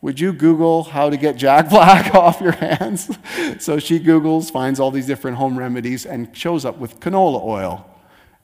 would 0.02 0.20
you 0.20 0.34
Google 0.34 0.84
how 0.84 1.10
to 1.10 1.18
get 1.18 1.38
Jack 1.38 1.70
Black 1.72 2.14
off 2.16 2.42
your 2.42 2.54
hands? 2.54 3.10
so 3.60 3.80
she 3.80 4.00
Googles, 4.00 4.52
finds 4.52 4.80
all 4.80 4.92
these 4.92 5.08
different 5.08 5.38
home 5.38 5.58
remedies, 5.58 6.06
and 6.06 6.36
shows 6.36 6.66
up 6.66 6.78
with 6.78 7.00
canola 7.00 7.44
oil. 7.44 7.90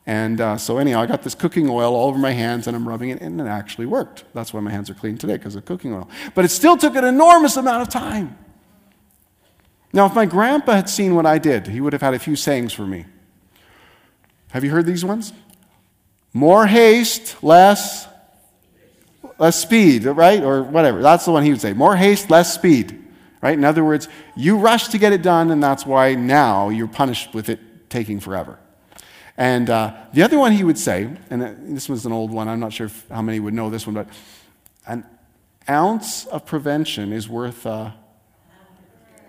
And 0.05 0.41
uh, 0.41 0.57
so, 0.57 0.77
anyhow, 0.77 1.01
I 1.01 1.05
got 1.05 1.23
this 1.23 1.33
cooking 1.33 1.69
oil 1.69 1.95
all 1.95 2.09
over 2.09 2.19
my 2.19 2.31
hands 2.31 2.67
and 2.67 2.75
I'm 2.75 2.87
rubbing 2.87 3.09
it, 3.09 3.21
and 3.21 3.39
it 3.39 3.47
actually 3.47 3.85
worked. 3.85 4.25
That's 4.33 4.53
why 4.53 4.59
my 4.59 4.71
hands 4.71 4.89
are 4.89 4.93
clean 4.93 5.17
today, 5.17 5.37
because 5.37 5.55
of 5.55 5.63
cooking 5.65 5.93
oil. 5.93 6.09
But 6.35 6.43
it 6.43 6.49
still 6.49 6.75
took 6.75 6.95
an 6.95 7.05
enormous 7.05 7.55
amount 7.55 7.83
of 7.83 7.89
time. 7.89 8.37
Now, 9.95 10.07
if 10.07 10.15
my 10.15 10.25
grandpa 10.25 10.73
had 10.73 10.89
seen 10.89 11.13
what 11.13 11.27
I 11.27 11.37
did, 11.37 11.67
he 11.67 11.79
would 11.79 11.93
have 11.93 12.01
had 12.01 12.15
a 12.15 12.19
few 12.19 12.35
sayings 12.35 12.73
for 12.73 12.85
me. 12.85 13.05
Have 14.49 14.63
you 14.63 14.71
heard 14.71 14.87
these 14.87 15.05
ones? 15.05 15.31
More 16.33 16.65
haste, 16.65 17.43
less, 17.43 18.07
less 19.37 19.61
speed, 19.61 20.05
right? 20.05 20.43
Or 20.43 20.63
whatever. 20.63 21.01
That's 21.03 21.25
the 21.25 21.31
one 21.31 21.43
he 21.43 21.51
would 21.51 21.61
say. 21.61 21.73
More 21.73 21.95
haste, 21.95 22.31
less 22.31 22.51
speed, 22.51 23.05
right? 23.39 23.53
In 23.55 23.63
other 23.63 23.83
words, 23.83 24.09
you 24.35 24.57
rush 24.57 24.87
to 24.89 24.97
get 24.97 25.13
it 25.13 25.21
done, 25.21 25.51
and 25.51 25.61
that's 25.61 25.85
why 25.85 26.15
now 26.15 26.69
you're 26.69 26.87
punished 26.87 27.35
with 27.35 27.49
it 27.49 27.59
taking 27.91 28.19
forever. 28.19 28.57
And 29.37 29.69
uh, 29.69 29.93
the 30.11 30.23
other 30.23 30.39
one 30.39 30.53
he 30.53 30.63
would 30.63 30.77
say, 30.79 31.07
and 31.29 31.75
this 31.75 31.87
was 31.87 32.07
an 32.07 32.11
old 32.11 32.31
one, 32.31 32.47
I'm 32.47 32.59
not 32.59 32.73
sure 32.73 32.89
how 33.11 33.21
many 33.21 33.39
would 33.39 33.53
know 33.53 33.69
this 33.69 33.85
one, 33.85 33.93
but 33.93 34.07
an 34.87 35.05
ounce 35.69 36.25
of 36.25 36.47
prevention 36.47 37.13
is 37.13 37.29
worth 37.29 37.67
a 37.67 37.93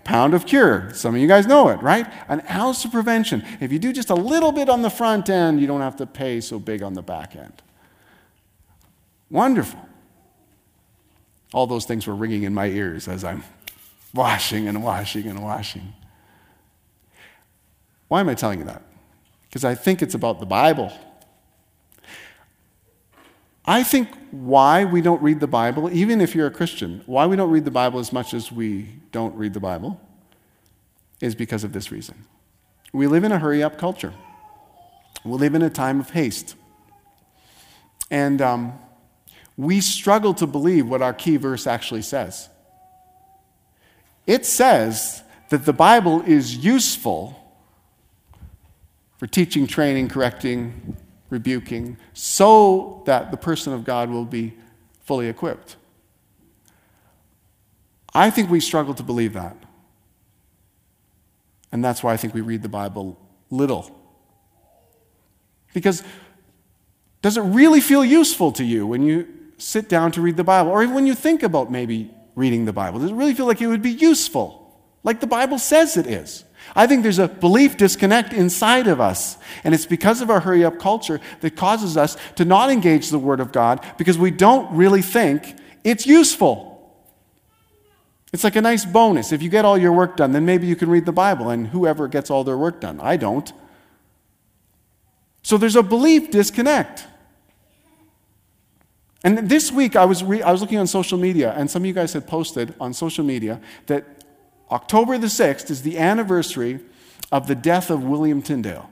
pound 0.04 0.34
of 0.34 0.46
cure. 0.46 0.90
Some 0.94 1.14
of 1.14 1.20
you 1.20 1.26
guys 1.26 1.46
know 1.46 1.68
it, 1.68 1.82
right? 1.82 2.06
An 2.28 2.42
ounce 2.50 2.84
of 2.84 2.92
prevention. 2.92 3.44
If 3.60 3.72
you 3.72 3.78
do 3.78 3.92
just 3.92 4.10
a 4.10 4.14
little 4.14 4.52
bit 4.52 4.68
on 4.68 4.82
the 4.82 4.90
front 4.90 5.28
end, 5.28 5.60
you 5.60 5.66
don't 5.66 5.80
have 5.80 5.96
to 5.96 6.06
pay 6.06 6.40
so 6.40 6.58
big 6.58 6.82
on 6.82 6.94
the 6.94 7.02
back 7.02 7.34
end. 7.36 7.62
Wonderful. 9.30 9.80
All 11.52 11.66
those 11.66 11.84
things 11.86 12.06
were 12.06 12.14
ringing 12.14 12.42
in 12.42 12.52
my 12.52 12.66
ears 12.66 13.08
as 13.08 13.24
I'm 13.24 13.44
washing 14.12 14.68
and 14.68 14.82
washing 14.82 15.26
and 15.26 15.42
washing. 15.42 15.92
Why 18.08 18.20
am 18.20 18.28
I 18.28 18.34
telling 18.34 18.60
you 18.60 18.64
that? 18.66 18.82
Because 19.48 19.64
I 19.64 19.74
think 19.74 20.02
it's 20.02 20.14
about 20.14 20.40
the 20.40 20.46
Bible. 20.46 20.92
I 23.66 23.82
think 23.82 24.08
why 24.30 24.84
we 24.84 25.00
don't 25.00 25.22
read 25.22 25.40
the 25.40 25.46
Bible, 25.46 25.90
even 25.90 26.20
if 26.20 26.34
you're 26.34 26.46
a 26.46 26.50
Christian, 26.50 27.02
why 27.06 27.26
we 27.26 27.36
don't 27.36 27.50
read 27.50 27.64
the 27.64 27.70
Bible 27.70 27.98
as 27.98 28.12
much 28.12 28.34
as 28.34 28.52
we 28.52 28.88
don't 29.10 29.34
read 29.36 29.54
the 29.54 29.60
Bible 29.60 30.00
is 31.20 31.34
because 31.34 31.64
of 31.64 31.72
this 31.72 31.90
reason. 31.90 32.26
We 32.92 33.06
live 33.06 33.24
in 33.24 33.32
a 33.32 33.38
hurry 33.38 33.62
up 33.62 33.78
culture, 33.78 34.12
we 35.24 35.32
live 35.32 35.54
in 35.54 35.62
a 35.62 35.70
time 35.70 36.00
of 36.00 36.10
haste. 36.10 36.56
And 38.10 38.42
um, 38.42 38.78
we 39.56 39.80
struggle 39.80 40.34
to 40.34 40.46
believe 40.46 40.86
what 40.88 41.00
our 41.00 41.14
key 41.14 41.36
verse 41.36 41.66
actually 41.66 42.02
says. 42.02 42.48
It 44.26 44.44
says 44.44 45.22
that 45.48 45.64
the 45.64 45.72
Bible 45.72 46.22
is 46.22 46.56
useful 46.56 47.40
for 49.16 49.26
teaching, 49.26 49.66
training, 49.66 50.08
correcting, 50.08 50.96
rebuking, 51.34 51.98
so 52.12 53.02
that 53.06 53.32
the 53.32 53.36
person 53.36 53.72
of 53.72 53.84
God 53.84 54.08
will 54.08 54.24
be 54.24 54.54
fully 55.02 55.26
equipped. 55.28 55.76
I 58.14 58.30
think 58.30 58.48
we 58.48 58.60
struggle 58.60 58.94
to 58.94 59.02
believe 59.02 59.32
that. 59.32 59.56
And 61.72 61.84
that's 61.84 62.04
why 62.04 62.12
I 62.12 62.16
think 62.16 62.34
we 62.34 62.40
read 62.40 62.62
the 62.62 62.68
Bible 62.68 63.18
little. 63.50 63.90
Because 65.74 66.04
does 67.20 67.36
it 67.36 67.42
really 67.42 67.80
feel 67.80 68.04
useful 68.04 68.52
to 68.52 68.64
you 68.64 68.86
when 68.86 69.02
you 69.02 69.26
sit 69.58 69.88
down 69.88 70.12
to 70.12 70.20
read 70.20 70.36
the 70.36 70.44
Bible? 70.44 70.70
Or 70.70 70.84
even 70.84 70.94
when 70.94 71.06
you 71.06 71.16
think 71.16 71.42
about 71.42 71.72
maybe 71.72 72.14
reading 72.36 72.64
the 72.64 72.72
Bible? 72.72 73.00
Does 73.00 73.10
it 73.10 73.14
really 73.14 73.34
feel 73.34 73.46
like 73.46 73.60
it 73.60 73.66
would 73.66 73.82
be 73.82 73.90
useful? 73.90 74.80
Like 75.02 75.18
the 75.18 75.26
Bible 75.26 75.58
says 75.58 75.96
it 75.96 76.06
is? 76.06 76.44
I 76.76 76.86
think 76.86 77.02
there's 77.02 77.20
a 77.20 77.28
belief 77.28 77.76
disconnect 77.76 78.32
inside 78.32 78.88
of 78.88 79.00
us. 79.00 79.36
And 79.62 79.74
it's 79.74 79.86
because 79.86 80.20
of 80.20 80.30
our 80.30 80.40
hurry 80.40 80.64
up 80.64 80.78
culture 80.78 81.20
that 81.40 81.56
causes 81.56 81.96
us 81.96 82.16
to 82.36 82.44
not 82.44 82.70
engage 82.70 83.10
the 83.10 83.18
Word 83.18 83.40
of 83.40 83.52
God 83.52 83.84
because 83.96 84.18
we 84.18 84.30
don't 84.30 84.74
really 84.74 85.02
think 85.02 85.56
it's 85.84 86.06
useful. 86.06 86.74
It's 88.32 88.42
like 88.42 88.56
a 88.56 88.60
nice 88.60 88.84
bonus. 88.84 89.30
If 89.30 89.42
you 89.42 89.48
get 89.48 89.64
all 89.64 89.78
your 89.78 89.92
work 89.92 90.16
done, 90.16 90.32
then 90.32 90.44
maybe 90.44 90.66
you 90.66 90.74
can 90.74 90.90
read 90.90 91.06
the 91.06 91.12
Bible, 91.12 91.50
and 91.50 91.68
whoever 91.68 92.08
gets 92.08 92.30
all 92.30 92.42
their 92.42 92.58
work 92.58 92.80
done. 92.80 92.98
I 93.00 93.16
don't. 93.16 93.52
So 95.44 95.56
there's 95.56 95.76
a 95.76 95.84
belief 95.84 96.32
disconnect. 96.32 97.06
And 99.22 99.48
this 99.48 99.70
week, 99.70 99.94
I 99.94 100.04
was, 100.04 100.24
re- 100.24 100.42
I 100.42 100.50
was 100.50 100.60
looking 100.60 100.78
on 100.78 100.88
social 100.88 101.16
media, 101.16 101.54
and 101.56 101.70
some 101.70 101.82
of 101.82 101.86
you 101.86 101.92
guys 101.92 102.12
had 102.12 102.26
posted 102.26 102.74
on 102.80 102.92
social 102.92 103.24
media 103.24 103.60
that 103.86 104.13
October 104.70 105.18
the 105.18 105.26
6th 105.26 105.70
is 105.70 105.82
the 105.82 105.98
anniversary 105.98 106.80
of 107.30 107.46
the 107.46 107.54
death 107.54 107.90
of 107.90 108.02
William 108.02 108.42
Tyndale. 108.42 108.90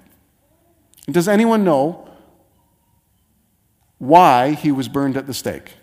Does 1.11 1.29
anyone 1.29 1.65
know 1.65 2.09
why 3.99 4.53
he 4.53 4.71
was 4.71 4.89
burned 4.89 5.17
at 5.17 5.27
the 5.27 5.35
stake? 5.35 5.75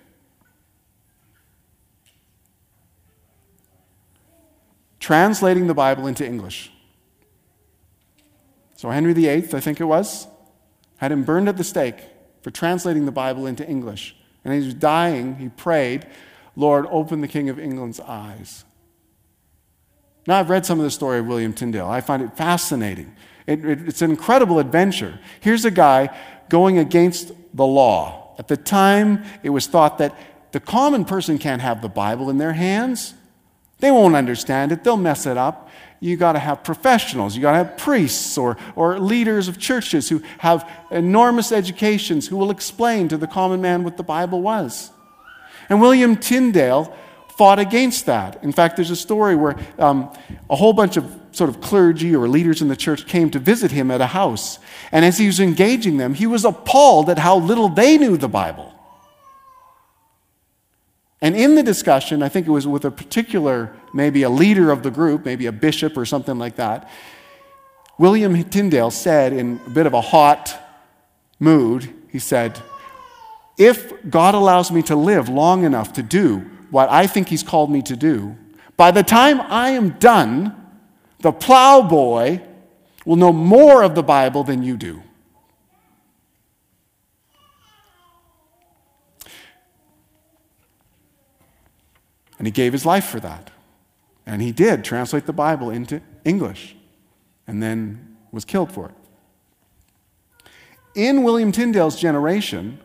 Translating 5.00 5.68
the 5.68 5.74
Bible 5.74 6.06
into 6.08 6.26
English. 6.26 6.72
So, 8.76 8.90
Henry 8.90 9.14
VIII, 9.14 9.54
I 9.54 9.60
think 9.60 9.82
it 9.82 9.86
was, 9.86 10.28
had 10.98 11.12
him 11.12 11.24
burned 11.24 11.50
at 11.50 11.58
the 11.58 11.64
stake 11.64 11.98
for 12.42 12.52
translating 12.52 13.06
the 13.06 13.12
Bible 13.12 13.46
into 13.46 13.68
English. 13.68 14.16
And 14.44 14.54
as 14.54 14.64
he 14.64 14.68
was 14.68 14.74
dying, 14.76 15.36
he 15.36 15.50
prayed, 15.50 16.06
Lord, 16.56 16.86
open 16.90 17.22
the 17.22 17.28
King 17.28 17.50
of 17.50 17.60
England's 17.60 18.00
eyes. 18.00 18.64
Now, 20.30 20.38
I've 20.38 20.52
read 20.52 20.64
some 20.64 20.78
of 20.78 20.84
the 20.84 20.92
story 20.92 21.18
of 21.18 21.26
William 21.26 21.54
Tyndale. 21.54 21.88
I 21.88 22.02
find 22.02 22.22
it 22.22 22.38
fascinating. 22.38 23.16
It, 23.48 23.66
it, 23.66 23.88
it's 23.88 24.04
an 24.04 24.12
incredible 24.12 24.60
adventure. 24.60 25.18
Here's 25.40 25.66
a 25.66 25.72
guy 25.72 26.16
going 26.50 26.78
against 26.78 27.32
the 27.52 27.66
law. 27.66 28.36
At 28.38 28.48
the 28.48 28.56
time, 28.56 29.24
it 29.42 29.50
was 29.50 29.66
thought 29.66 29.98
that 29.98 30.16
the 30.52 30.60
common 30.60 31.04
person 31.04 31.40
can't 31.40 31.64
have 31.64 31.82
the 31.82 31.90
Bible 31.90 32.30
in 32.30 32.38
their 32.38 32.54
hands. 32.54 33.16
They 33.80 33.90
won't 33.90 34.16
understand 34.16 34.72
it, 34.72 34.84
they'll 34.84 34.98
mess 34.98 35.26
it 35.26 35.36
up. 35.36 35.68
You 36.00 36.16
got 36.16 36.34
to 36.34 36.40
have 36.40 36.64
professionals, 36.64 37.36
you 37.36 37.42
got 37.42 37.54
to 37.54 37.58
have 37.58 37.78
priests 37.80 38.38
or, 38.38 38.56
or 38.76 39.00
leaders 39.00 39.48
of 39.48 39.58
churches 39.58 40.10
who 40.10 40.22
have 40.38 40.70
enormous 40.92 41.52
educations 41.52 42.28
who 42.28 42.38
will 42.38 42.52
explain 42.52 43.08
to 43.08 43.18
the 43.18 43.26
common 43.26 43.62
man 43.62 43.84
what 43.84 43.98
the 43.98 44.04
Bible 44.04 44.44
was. 44.44 44.92
And 45.70 45.82
William 45.82 46.16
Tyndale 46.16 46.96
fought 47.40 47.58
against 47.58 48.06
that. 48.06 48.44
In 48.44 48.52
fact, 48.52 48.76
there's 48.76 48.92
a 48.92 48.98
story 48.98 49.34
where 49.34 49.56
um, 49.78 50.12
a 50.50 50.58
whole 50.58 50.74
bunch 50.74 50.98
of 50.98 51.10
sort 51.32 51.50
of 51.50 51.62
clergy 51.62 52.14
or 52.14 52.28
leaders 52.28 52.62
in 52.62 52.68
the 52.68 52.76
church 52.76 53.08
came 53.08 53.30
to 53.30 53.40
visit 53.40 53.72
him 53.72 53.90
at 53.92 54.02
a 54.02 54.08
house. 54.08 54.60
And 54.92 55.06
as 55.06 55.18
he 55.18 55.28
was 55.28 55.40
engaging 55.40 55.96
them, 55.96 56.16
he 56.16 56.28
was 56.28 56.44
appalled 56.44 57.10
at 57.10 57.18
how 57.18 57.38
little 57.38 57.70
they 57.70 57.98
knew 57.98 58.18
the 58.18 58.28
Bible. 58.28 58.74
And 61.22 61.34
in 61.34 61.56
the 61.56 61.64
discussion, 61.64 62.22
I 62.22 62.28
think 62.28 62.46
it 62.46 62.52
was 62.52 62.68
with 62.68 62.84
a 62.84 62.92
particular, 62.92 63.74
maybe 63.94 64.24
a 64.24 64.30
leader 64.30 64.70
of 64.70 64.84
the 64.84 64.92
group, 64.92 65.24
maybe 65.24 65.46
a 65.46 65.54
bishop 65.54 65.96
or 65.96 66.06
something 66.06 66.38
like 66.38 66.58
that, 66.58 66.90
William 67.98 68.44
Tyndale 68.50 68.92
said 68.92 69.32
in 69.32 69.62
a 69.66 69.70
bit 69.70 69.86
of 69.86 69.94
a 69.94 70.02
hot 70.02 70.62
mood, 71.40 71.88
he 72.10 72.20
said, 72.20 72.60
If 73.58 73.94
God 74.10 74.36
allows 74.36 74.74
me 74.74 74.82
to 74.82 74.96
live 74.98 75.30
long 75.30 75.64
enough 75.64 75.94
to 75.94 76.04
do 76.04 76.46
what 76.72 76.90
I 76.90 77.08
think 77.08 77.30
He's 77.30 77.44
called 77.44 77.72
me 77.72 77.82
to 77.84 77.96
do, 77.96 78.38
by 78.78 78.92
the 78.92 79.04
time 79.04 79.42
I 79.42 79.72
am 79.72 79.92
done, 80.00 80.56
the 81.20 81.32
plowboy 81.32 82.42
will 83.06 83.18
know 83.18 83.34
more 83.34 83.84
of 83.84 83.96
the 83.96 84.04
Bible 84.04 84.44
than 84.44 84.64
you 84.64 84.78
do. 84.78 85.04
And 92.38 92.48
he 92.48 92.52
gave 92.52 92.72
his 92.72 92.86
life 92.86 93.06
for 93.06 93.20
that. 93.20 93.52
And 94.26 94.42
he 94.42 94.52
did 94.52 94.84
translate 94.84 95.26
the 95.26 95.34
Bible 95.34 95.70
into 95.70 96.02
English 96.24 96.76
and 97.48 97.62
then 97.62 98.16
was 98.32 98.46
killed 98.46 98.72
for 98.72 98.90
it. 98.90 98.96
In 100.96 101.24
William 101.24 101.52
Tyndale's 101.52 102.00
generation, 102.00 102.80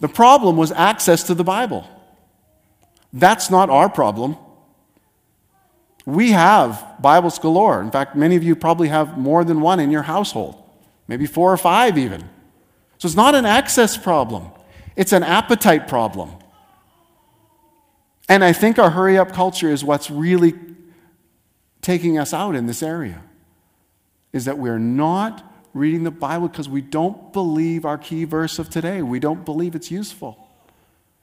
the 0.00 0.08
problem 0.08 0.56
was 0.56 0.72
access 0.72 1.22
to 1.24 1.34
the 1.34 1.44
Bible. 1.44 1.88
That's 3.14 3.48
not 3.48 3.70
our 3.70 3.88
problem. 3.88 4.36
We 6.04 6.32
have 6.32 6.96
Bibles 7.00 7.38
galore. 7.38 7.80
In 7.80 7.92
fact, 7.92 8.16
many 8.16 8.34
of 8.34 8.42
you 8.42 8.56
probably 8.56 8.88
have 8.88 9.16
more 9.16 9.44
than 9.44 9.60
one 9.60 9.78
in 9.78 9.92
your 9.92 10.02
household, 10.02 10.60
maybe 11.06 11.24
four 11.24 11.52
or 11.52 11.56
five 11.56 11.96
even. 11.96 12.22
So 12.98 13.06
it's 13.06 13.14
not 13.14 13.36
an 13.36 13.46
access 13.46 13.96
problem, 13.96 14.50
it's 14.96 15.12
an 15.12 15.22
appetite 15.22 15.86
problem. 15.86 16.30
And 18.28 18.42
I 18.42 18.52
think 18.52 18.78
our 18.78 18.90
hurry 18.90 19.16
up 19.16 19.32
culture 19.32 19.70
is 19.70 19.84
what's 19.84 20.10
really 20.10 20.54
taking 21.82 22.18
us 22.18 22.34
out 22.34 22.56
in 22.56 22.66
this 22.66 22.82
area. 22.82 23.22
Is 24.32 24.46
that 24.46 24.58
we're 24.58 24.78
not 24.78 25.48
reading 25.72 26.02
the 26.02 26.10
Bible 26.10 26.48
because 26.48 26.68
we 26.68 26.80
don't 26.80 27.32
believe 27.32 27.84
our 27.84 27.98
key 27.98 28.24
verse 28.24 28.58
of 28.58 28.70
today. 28.70 29.02
We 29.02 29.20
don't 29.20 29.44
believe 29.44 29.74
it's 29.76 29.90
useful. 29.90 30.48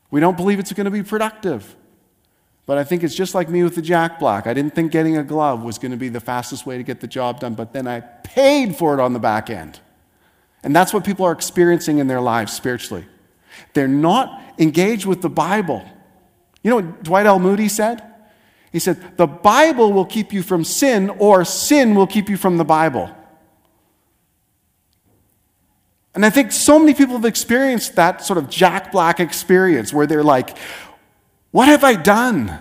We 0.09 0.21
don't 0.21 0.37
believe 0.37 0.59
it's 0.59 0.71
going 0.71 0.85
to 0.85 0.91
be 0.91 1.03
productive. 1.03 1.75
But 2.71 2.77
I 2.77 2.85
think 2.85 3.03
it's 3.03 3.13
just 3.13 3.35
like 3.35 3.49
me 3.49 3.63
with 3.63 3.75
the 3.75 3.81
Jack 3.81 4.17
Black. 4.17 4.47
I 4.47 4.53
didn't 4.53 4.73
think 4.73 4.93
getting 4.93 5.17
a 5.17 5.25
glove 5.25 5.61
was 5.61 5.77
going 5.77 5.91
to 5.91 5.97
be 5.97 6.07
the 6.07 6.21
fastest 6.21 6.65
way 6.65 6.77
to 6.77 6.83
get 6.83 7.01
the 7.01 7.07
job 7.07 7.41
done, 7.41 7.53
but 7.53 7.73
then 7.73 7.85
I 7.85 7.99
paid 7.99 8.77
for 8.77 8.93
it 8.93 9.01
on 9.01 9.11
the 9.11 9.19
back 9.19 9.49
end. 9.49 9.81
And 10.63 10.73
that's 10.73 10.93
what 10.93 11.03
people 11.03 11.25
are 11.25 11.33
experiencing 11.33 11.97
in 11.97 12.07
their 12.07 12.21
lives 12.21 12.53
spiritually. 12.53 13.05
They're 13.73 13.89
not 13.89 14.41
engaged 14.57 15.05
with 15.05 15.21
the 15.21 15.27
Bible. 15.27 15.83
You 16.63 16.69
know 16.69 16.77
what 16.77 17.03
Dwight 17.03 17.25
L. 17.25 17.39
Moody 17.39 17.67
said? 17.67 18.01
He 18.71 18.79
said, 18.79 19.17
The 19.17 19.27
Bible 19.27 19.91
will 19.91 20.05
keep 20.05 20.31
you 20.31 20.41
from 20.41 20.63
sin, 20.63 21.09
or 21.09 21.43
sin 21.43 21.93
will 21.93 22.07
keep 22.07 22.29
you 22.29 22.37
from 22.37 22.55
the 22.55 22.63
Bible. 22.63 23.13
And 26.15 26.25
I 26.25 26.29
think 26.29 26.53
so 26.53 26.79
many 26.79 26.93
people 26.93 27.15
have 27.15 27.25
experienced 27.25 27.97
that 27.97 28.23
sort 28.23 28.37
of 28.37 28.49
Jack 28.49 28.93
Black 28.93 29.19
experience 29.19 29.93
where 29.93 30.07
they're 30.07 30.23
like, 30.23 30.57
what 31.51 31.67
have 31.67 31.83
I 31.83 31.95
done? 31.95 32.57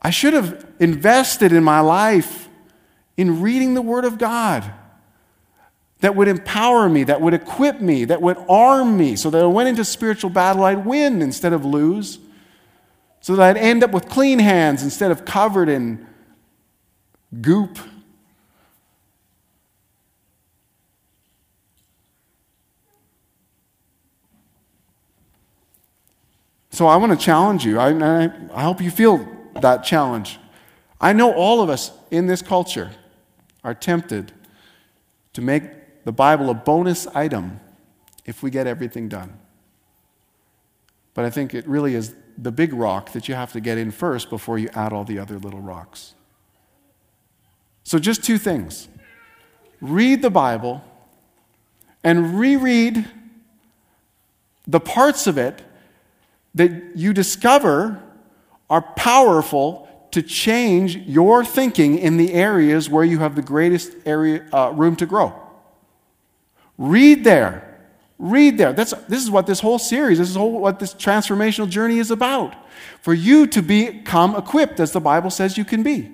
I 0.00 0.10
should 0.10 0.34
have 0.34 0.66
invested 0.78 1.52
in 1.52 1.64
my 1.64 1.80
life 1.80 2.48
in 3.16 3.40
reading 3.40 3.74
the 3.74 3.82
Word 3.82 4.04
of 4.04 4.18
God. 4.18 4.72
that 6.02 6.16
would 6.16 6.26
empower 6.26 6.88
me, 6.88 7.04
that 7.04 7.20
would 7.20 7.32
equip 7.32 7.80
me, 7.80 8.04
that 8.04 8.20
would 8.20 8.36
arm 8.48 8.96
me, 8.96 9.14
so 9.14 9.30
that 9.30 9.42
I 9.42 9.46
went 9.46 9.68
into 9.68 9.84
spiritual 9.84 10.30
battle, 10.30 10.64
I'd 10.64 10.84
win 10.84 11.22
instead 11.22 11.52
of 11.52 11.64
lose, 11.64 12.18
so 13.20 13.36
that 13.36 13.56
I'd 13.56 13.56
end 13.56 13.84
up 13.84 13.92
with 13.92 14.08
clean 14.08 14.40
hands 14.40 14.82
instead 14.82 15.12
of 15.12 15.24
covered 15.24 15.68
in 15.68 16.04
goop. 17.40 17.78
So 26.72 26.86
I 26.86 26.96
want 26.96 27.18
to 27.18 27.22
challenge 27.22 27.66
you. 27.66 27.78
I, 27.78 27.90
I, 27.90 28.30
I 28.54 28.62
hope 28.62 28.80
you 28.80 28.90
feel 28.90 29.28
that 29.60 29.84
challenge. 29.84 30.38
I 31.00 31.12
know 31.12 31.32
all 31.32 31.60
of 31.60 31.68
us 31.68 31.92
in 32.10 32.26
this 32.26 32.40
culture 32.40 32.90
are 33.62 33.74
tempted 33.74 34.32
to 35.34 35.42
make 35.42 36.04
the 36.04 36.12
Bible 36.12 36.48
a 36.48 36.54
bonus 36.54 37.06
item 37.08 37.60
if 38.24 38.42
we 38.42 38.50
get 38.50 38.66
everything 38.66 39.08
done. 39.08 39.38
But 41.12 41.26
I 41.26 41.30
think 41.30 41.52
it 41.52 41.68
really 41.68 41.94
is 41.94 42.14
the 42.38 42.50
big 42.50 42.72
rock 42.72 43.12
that 43.12 43.28
you 43.28 43.34
have 43.34 43.52
to 43.52 43.60
get 43.60 43.76
in 43.76 43.90
first 43.90 44.30
before 44.30 44.58
you 44.58 44.70
add 44.74 44.94
all 44.94 45.04
the 45.04 45.18
other 45.18 45.38
little 45.38 45.60
rocks. 45.60 46.14
So, 47.84 47.98
just 47.98 48.24
two 48.24 48.38
things 48.38 48.88
read 49.80 50.22
the 50.22 50.30
Bible 50.30 50.82
and 52.02 52.38
reread 52.38 53.06
the 54.66 54.80
parts 54.80 55.26
of 55.26 55.36
it 55.36 55.62
that 56.54 56.96
you 56.96 57.12
discover 57.12 58.02
are 58.68 58.82
powerful 58.82 59.88
to 60.12 60.22
change 60.22 60.96
your 60.96 61.44
thinking 61.44 61.98
in 61.98 62.18
the 62.18 62.32
areas 62.34 62.88
where 62.88 63.04
you 63.04 63.18
have 63.18 63.34
the 63.34 63.42
greatest 63.42 63.92
area, 64.04 64.46
uh, 64.52 64.70
room 64.74 64.94
to 64.96 65.06
grow. 65.06 65.34
Read 66.78 67.24
there. 67.24 67.68
Read 68.18 68.58
there. 68.58 68.72
That's, 68.72 68.92
this 69.08 69.22
is 69.22 69.30
what 69.30 69.46
this 69.46 69.60
whole 69.60 69.78
series, 69.78 70.18
this 70.18 70.28
is 70.28 70.36
whole, 70.36 70.52
what 70.52 70.78
this 70.78 70.94
transformational 70.94 71.68
journey 71.68 71.98
is 71.98 72.10
about. 72.10 72.54
For 73.00 73.14
you 73.14 73.46
to 73.48 73.62
become 73.62 74.36
equipped 74.36 74.80
as 74.80 74.92
the 74.92 75.00
Bible 75.00 75.30
says 75.30 75.56
you 75.56 75.64
can 75.64 75.82
be. 75.82 76.10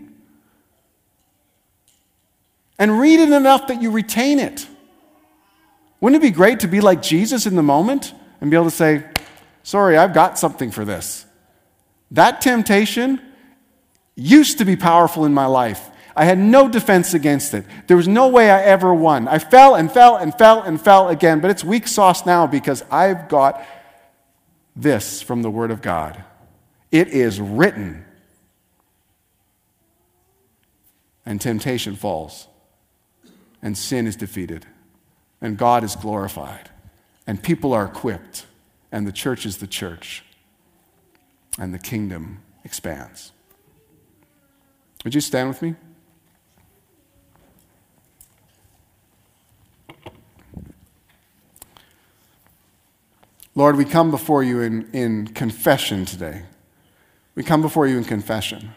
And 2.79 3.01
read 3.01 3.19
it 3.19 3.33
enough 3.33 3.67
that 3.67 3.83
you 3.83 3.91
retain 3.91 4.39
it. 4.39 4.67
Wouldn't 6.01 6.23
it 6.23 6.27
be 6.27 6.31
great 6.31 6.61
to 6.61 6.69
be 6.69 6.81
like 6.81 7.03
Jesus 7.03 7.45
in 7.47 7.57
the 7.57 7.63
moment 7.63 8.15
and 8.41 8.51
be 8.51 8.57
able 8.57 8.71
to 8.71 8.77
say, 8.77 9.05
Sorry, 9.69 9.99
I've 9.99 10.15
got 10.15 10.39
something 10.39 10.71
for 10.71 10.87
this. 10.87 11.27
That 12.13 12.41
temptation 12.41 13.21
used 14.17 14.57
to 14.57 14.65
be 14.65 14.77
powerful 14.77 15.27
in 15.27 15.35
my 15.35 15.45
life. 15.45 15.91
I 16.17 16.25
had 16.25 16.39
no 16.39 16.71
defense 16.71 17.13
against 17.13 17.53
it. 17.53 17.67
There 17.87 17.99
was 17.99 18.09
no 18.09 18.29
way 18.29 18.51
I 18.51 18.63
ever 18.63 18.95
won. 18.95 19.29
I 19.29 19.39
fell 19.39 19.75
and 19.75 19.93
fell 19.93 20.17
and 20.17 20.35
fell 20.35 20.63
and 20.63 20.81
fell 20.81 21.11
again, 21.11 21.41
but 21.41 21.51
it's 21.51 21.63
weak 21.63 21.87
sauce 21.87 22.25
now 22.25 22.47
because 22.47 22.83
I've 22.91 23.29
got 23.29 23.63
this 24.75 25.21
from 25.21 25.43
the 25.43 25.51
Word 25.51 25.71
of 25.71 25.83
God. 25.83 26.25
It 26.91 27.09
is 27.09 27.39
written. 27.39 28.07
And 31.27 31.43
temptation 31.43 31.95
falls, 31.95 32.49
and 33.61 33.77
sin 33.77 34.07
is 34.07 34.17
defeated, 34.17 34.65
and 35.43 35.59
God 35.59 35.85
is 35.85 35.95
glorified, 35.95 36.71
and 37.27 37.43
people 37.43 37.75
are 37.75 37.85
equipped 37.85 38.47
and 38.91 39.07
the 39.07 39.13
church 39.13 39.45
is 39.47 39.59
the 39.59 39.67
church, 39.67 40.25
and 41.59 41.73
the 41.75 41.79
kingdom 41.79 42.43
expands. 42.65 43.33
Would 45.05 45.15
you 45.15 45.21
stand 45.21 45.49
with 45.49 45.63
me? 45.63 45.75
Lord, 53.55 53.77
we 53.77 53.85
come 53.85 54.13
before 54.13 54.45
you 54.45 54.61
in, 54.61 54.89
in 54.93 55.27
confession 55.29 56.05
today. 56.05 56.43
We 57.35 57.43
come 57.43 57.61
before 57.61 57.89
you 57.89 57.99
in 57.99 58.05
confession. 58.05 58.71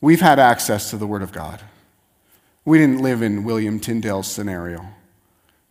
We've 0.00 0.20
had 0.20 0.40
access 0.40 0.90
to 0.90 0.96
the 0.96 1.06
Word 1.06 1.22
of 1.22 1.30
God. 1.30 1.62
We 2.64 2.78
didn't 2.78 3.00
live 3.00 3.22
in 3.22 3.44
William 3.44 3.78
Tyndale's 3.78 4.26
scenario. 4.26 4.84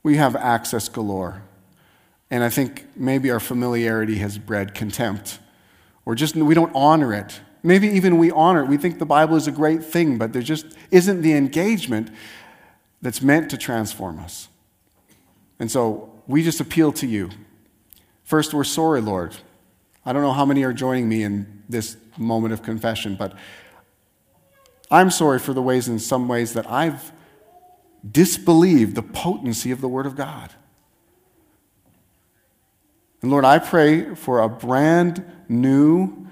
We 0.04 0.16
have 0.16 0.36
access 0.36 0.88
galore. 0.88 1.44
And 2.32 2.44
I 2.44 2.50
think 2.50 2.88
maybe 2.96 3.32
our 3.32 3.40
familiarity 3.40 4.18
has 4.20 4.38
bred 4.38 4.76
contempt, 4.76 5.40
or 6.06 6.16
just 6.16 6.36
we 6.36 6.54
don't 6.54 6.72
honor 6.76 7.14
it. 7.14 7.42
Maybe 7.64 7.88
even 7.90 8.18
we 8.18 8.32
honor 8.32 8.64
it. 8.64 8.68
We 8.68 8.78
think 8.78 9.00
the 9.00 9.06
Bible 9.06 9.36
is 9.36 9.48
a 9.48 9.52
great 9.52 9.84
thing, 9.84 10.18
but 10.18 10.32
there 10.32 10.42
just 10.42 10.66
isn't 10.92 11.22
the 11.22 11.34
engagement 11.34 12.10
that's 13.02 13.22
meant 13.22 13.50
to 13.52 13.58
transform 13.58 14.20
us. 14.20 14.48
And 15.60 15.70
so 15.70 16.14
we 16.28 16.44
just 16.44 16.62
appeal 16.62 16.92
to 16.94 17.08
you. 17.08 17.30
First, 18.24 18.54
we're 18.54 18.64
sorry, 18.64 19.02
Lord. 19.02 19.36
I 20.06 20.14
don't 20.14 20.22
know 20.22 20.32
how 20.32 20.46
many 20.46 20.64
are 20.64 20.72
joining 20.72 21.10
me 21.10 21.24
in 21.24 21.64
this 21.68 21.98
moment 22.18 22.54
of 22.54 22.64
confession, 22.64 23.16
but 23.16 23.34
I'm 24.92 25.12
sorry 25.12 25.40
for 25.40 25.54
the 25.54 25.62
ways, 25.62 25.88
in 25.88 26.00
some 26.00 26.28
ways, 26.28 26.54
that 26.54 26.70
I've 26.70 27.12
disbelieved 28.10 28.96
the 28.96 29.02
potency 29.02 29.72
of 29.72 29.82
the 29.82 29.88
Word 29.88 30.06
of 30.06 30.16
God. 30.16 30.52
And 33.22 33.32
Lord, 33.32 33.46
I 33.46 33.60
pray 33.60 34.16
for 34.16 34.40
a 34.40 34.50
brand 34.50 35.26
new 35.48 36.28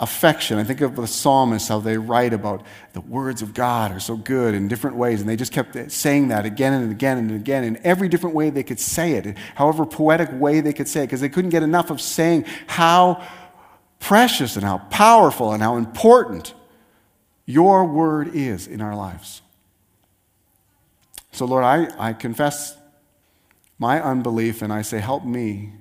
affection. 0.00 0.58
I 0.58 0.64
think 0.64 0.80
of 0.80 0.94
the 0.94 1.06
psalmists, 1.06 1.68
how 1.68 1.80
they 1.80 1.96
write 1.96 2.32
about 2.32 2.64
the 2.92 3.00
words 3.00 3.42
of 3.42 3.52
God 3.52 3.90
are 3.90 4.00
so 4.00 4.16
good 4.16 4.54
in 4.54 4.68
different 4.68 4.96
ways. 4.96 5.20
And 5.20 5.28
they 5.28 5.36
just 5.36 5.52
kept 5.52 5.90
saying 5.90 6.28
that 6.28 6.46
again 6.46 6.72
and 6.72 6.90
again 6.92 7.18
and 7.18 7.30
again 7.32 7.64
in 7.64 7.78
every 7.84 8.08
different 8.08 8.36
way 8.36 8.50
they 8.50 8.62
could 8.62 8.78
say 8.78 9.14
it, 9.14 9.36
however 9.56 9.84
poetic 9.84 10.28
way 10.32 10.60
they 10.60 10.72
could 10.72 10.86
say 10.86 11.02
it, 11.02 11.06
because 11.06 11.20
they 11.20 11.28
couldn't 11.28 11.50
get 11.50 11.62
enough 11.62 11.90
of 11.90 12.00
saying 12.00 12.44
how 12.68 13.26
precious 13.98 14.54
and 14.54 14.64
how 14.64 14.78
powerful 14.90 15.52
and 15.52 15.62
how 15.62 15.76
important 15.76 16.54
your 17.44 17.84
word 17.84 18.34
is 18.34 18.66
in 18.68 18.80
our 18.80 18.94
lives. 18.94 19.42
So, 21.32 21.44
Lord, 21.44 21.64
I, 21.64 21.88
I 21.98 22.12
confess 22.12 22.76
my 23.78 24.00
unbelief 24.02 24.62
and 24.62 24.72
I 24.72 24.82
say, 24.82 25.00
help 25.00 25.24
me 25.24 25.72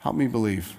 Help 0.00 0.16
me 0.16 0.26
believe. 0.26 0.76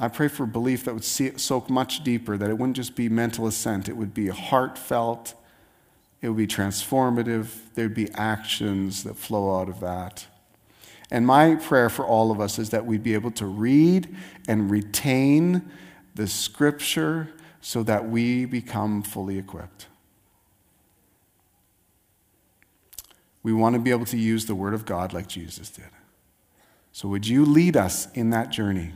I 0.00 0.08
pray 0.08 0.28
for 0.28 0.44
belief 0.44 0.84
that 0.84 0.94
would 0.94 1.04
soak 1.04 1.70
much 1.70 2.02
deeper, 2.02 2.36
that 2.36 2.50
it 2.50 2.58
wouldn't 2.58 2.76
just 2.76 2.96
be 2.96 3.08
mental 3.08 3.46
assent, 3.46 3.88
it 3.88 3.96
would 3.96 4.12
be 4.12 4.28
heartfelt, 4.28 5.34
it 6.20 6.28
would 6.28 6.36
be 6.36 6.48
transformative, 6.48 7.48
there'd 7.74 7.94
be 7.94 8.10
actions 8.14 9.04
that 9.04 9.16
flow 9.16 9.60
out 9.60 9.68
of 9.68 9.80
that. 9.80 10.26
And 11.10 11.26
my 11.26 11.54
prayer 11.54 11.88
for 11.88 12.04
all 12.04 12.32
of 12.32 12.40
us 12.40 12.58
is 12.58 12.70
that 12.70 12.86
we'd 12.86 13.04
be 13.04 13.14
able 13.14 13.30
to 13.32 13.46
read 13.46 14.14
and 14.48 14.70
retain 14.70 15.70
the 16.16 16.26
scripture 16.26 17.28
so 17.60 17.82
that 17.84 18.08
we 18.08 18.46
become 18.46 19.02
fully 19.02 19.38
equipped. 19.38 19.86
We 23.44 23.52
want 23.52 23.74
to 23.74 23.78
be 23.78 23.92
able 23.92 24.06
to 24.06 24.16
use 24.16 24.46
the 24.46 24.56
Word 24.56 24.74
of 24.74 24.84
God 24.84 25.12
like 25.12 25.28
Jesus 25.28 25.70
did. 25.70 25.90
So, 26.90 27.08
would 27.08 27.28
you 27.28 27.44
lead 27.44 27.76
us 27.76 28.10
in 28.12 28.30
that 28.30 28.50
journey? 28.50 28.92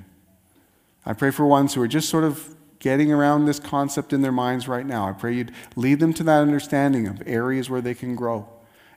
I 1.07 1.13
pray 1.13 1.31
for 1.31 1.47
ones 1.47 1.75
who 1.75 1.83
are 1.83 1.89
just 1.89 2.09
sort 2.09 2.25
of 2.25 2.57
getting 2.79 3.13
around 3.13 3.45
this 3.45 3.59
concept 3.59 4.13
in 4.13 4.23
their 4.23 4.33
minds 4.33 4.67
right 4.67 4.87
now. 4.87 5.09
I 5.09 5.13
pray 5.13 5.35
you'd 5.35 5.53
lead 5.77 6.01
them 6.01 6.13
to 6.15 6.25
that 6.25 6.41
understanding 6.41 7.07
of 7.07 7.23
areas 7.27 7.69
where 7.69 7.81
they 7.81 7.95
can 7.95 8.15
grow, 8.15 8.49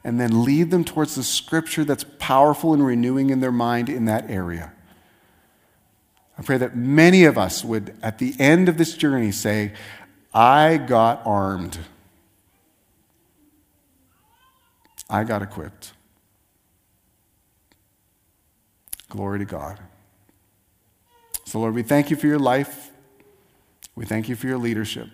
and 0.04 0.20
then 0.20 0.44
lead 0.44 0.72
them 0.72 0.84
towards 0.84 1.16
the 1.16 1.24
scripture 1.24 1.84
that's 1.84 2.06
powerful 2.20 2.74
and 2.74 2.86
renewing 2.86 3.30
in 3.30 3.40
their 3.40 3.52
mind 3.52 3.90
in 3.90 4.06
that 4.06 4.30
area. 4.30 4.72
I 6.38 6.44
pray 6.44 6.58
that 6.58 6.76
many 6.76 7.26
of 7.26 7.38
us 7.38 7.64
would, 7.64 7.96
at 8.02 8.20
the 8.20 8.36
end 8.40 8.70
of 8.70 8.78
this 8.78 8.96
journey, 8.96 9.32
say, 9.32 9.74
I 10.34 10.78
got 10.78 11.22
armed. 11.26 11.78
I 15.12 15.26
got 15.26 15.42
equipped. 15.42 15.92
Glory 19.10 19.40
to 19.40 19.46
God. 19.46 19.78
So, 21.44 21.60
Lord, 21.60 21.76
we 21.76 21.84
thank 21.84 22.10
you 22.10 22.16
for 22.16 22.28
your 22.28 22.40
life. 22.40 22.92
We 23.94 24.06
thank 24.06 24.30
you 24.30 24.38
for 24.38 24.48
your 24.48 24.58
leadership. 24.58 25.10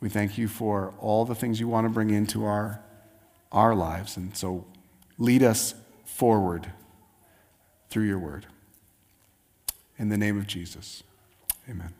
We 0.00 0.08
thank 0.08 0.38
you 0.38 0.46
for 0.46 0.94
all 1.00 1.24
the 1.24 1.34
things 1.34 1.58
you 1.58 1.66
want 1.66 1.84
to 1.86 1.88
bring 1.88 2.10
into 2.10 2.44
our, 2.44 2.80
our 3.50 3.74
lives. 3.74 4.16
And 4.16 4.36
so, 4.36 4.66
lead 5.18 5.42
us 5.42 5.74
forward 6.04 6.70
through 7.90 8.04
your 8.04 8.20
word. 8.20 8.46
In 9.98 10.10
the 10.10 10.16
name 10.16 10.38
of 10.38 10.46
Jesus, 10.46 11.02
amen. 11.68 11.92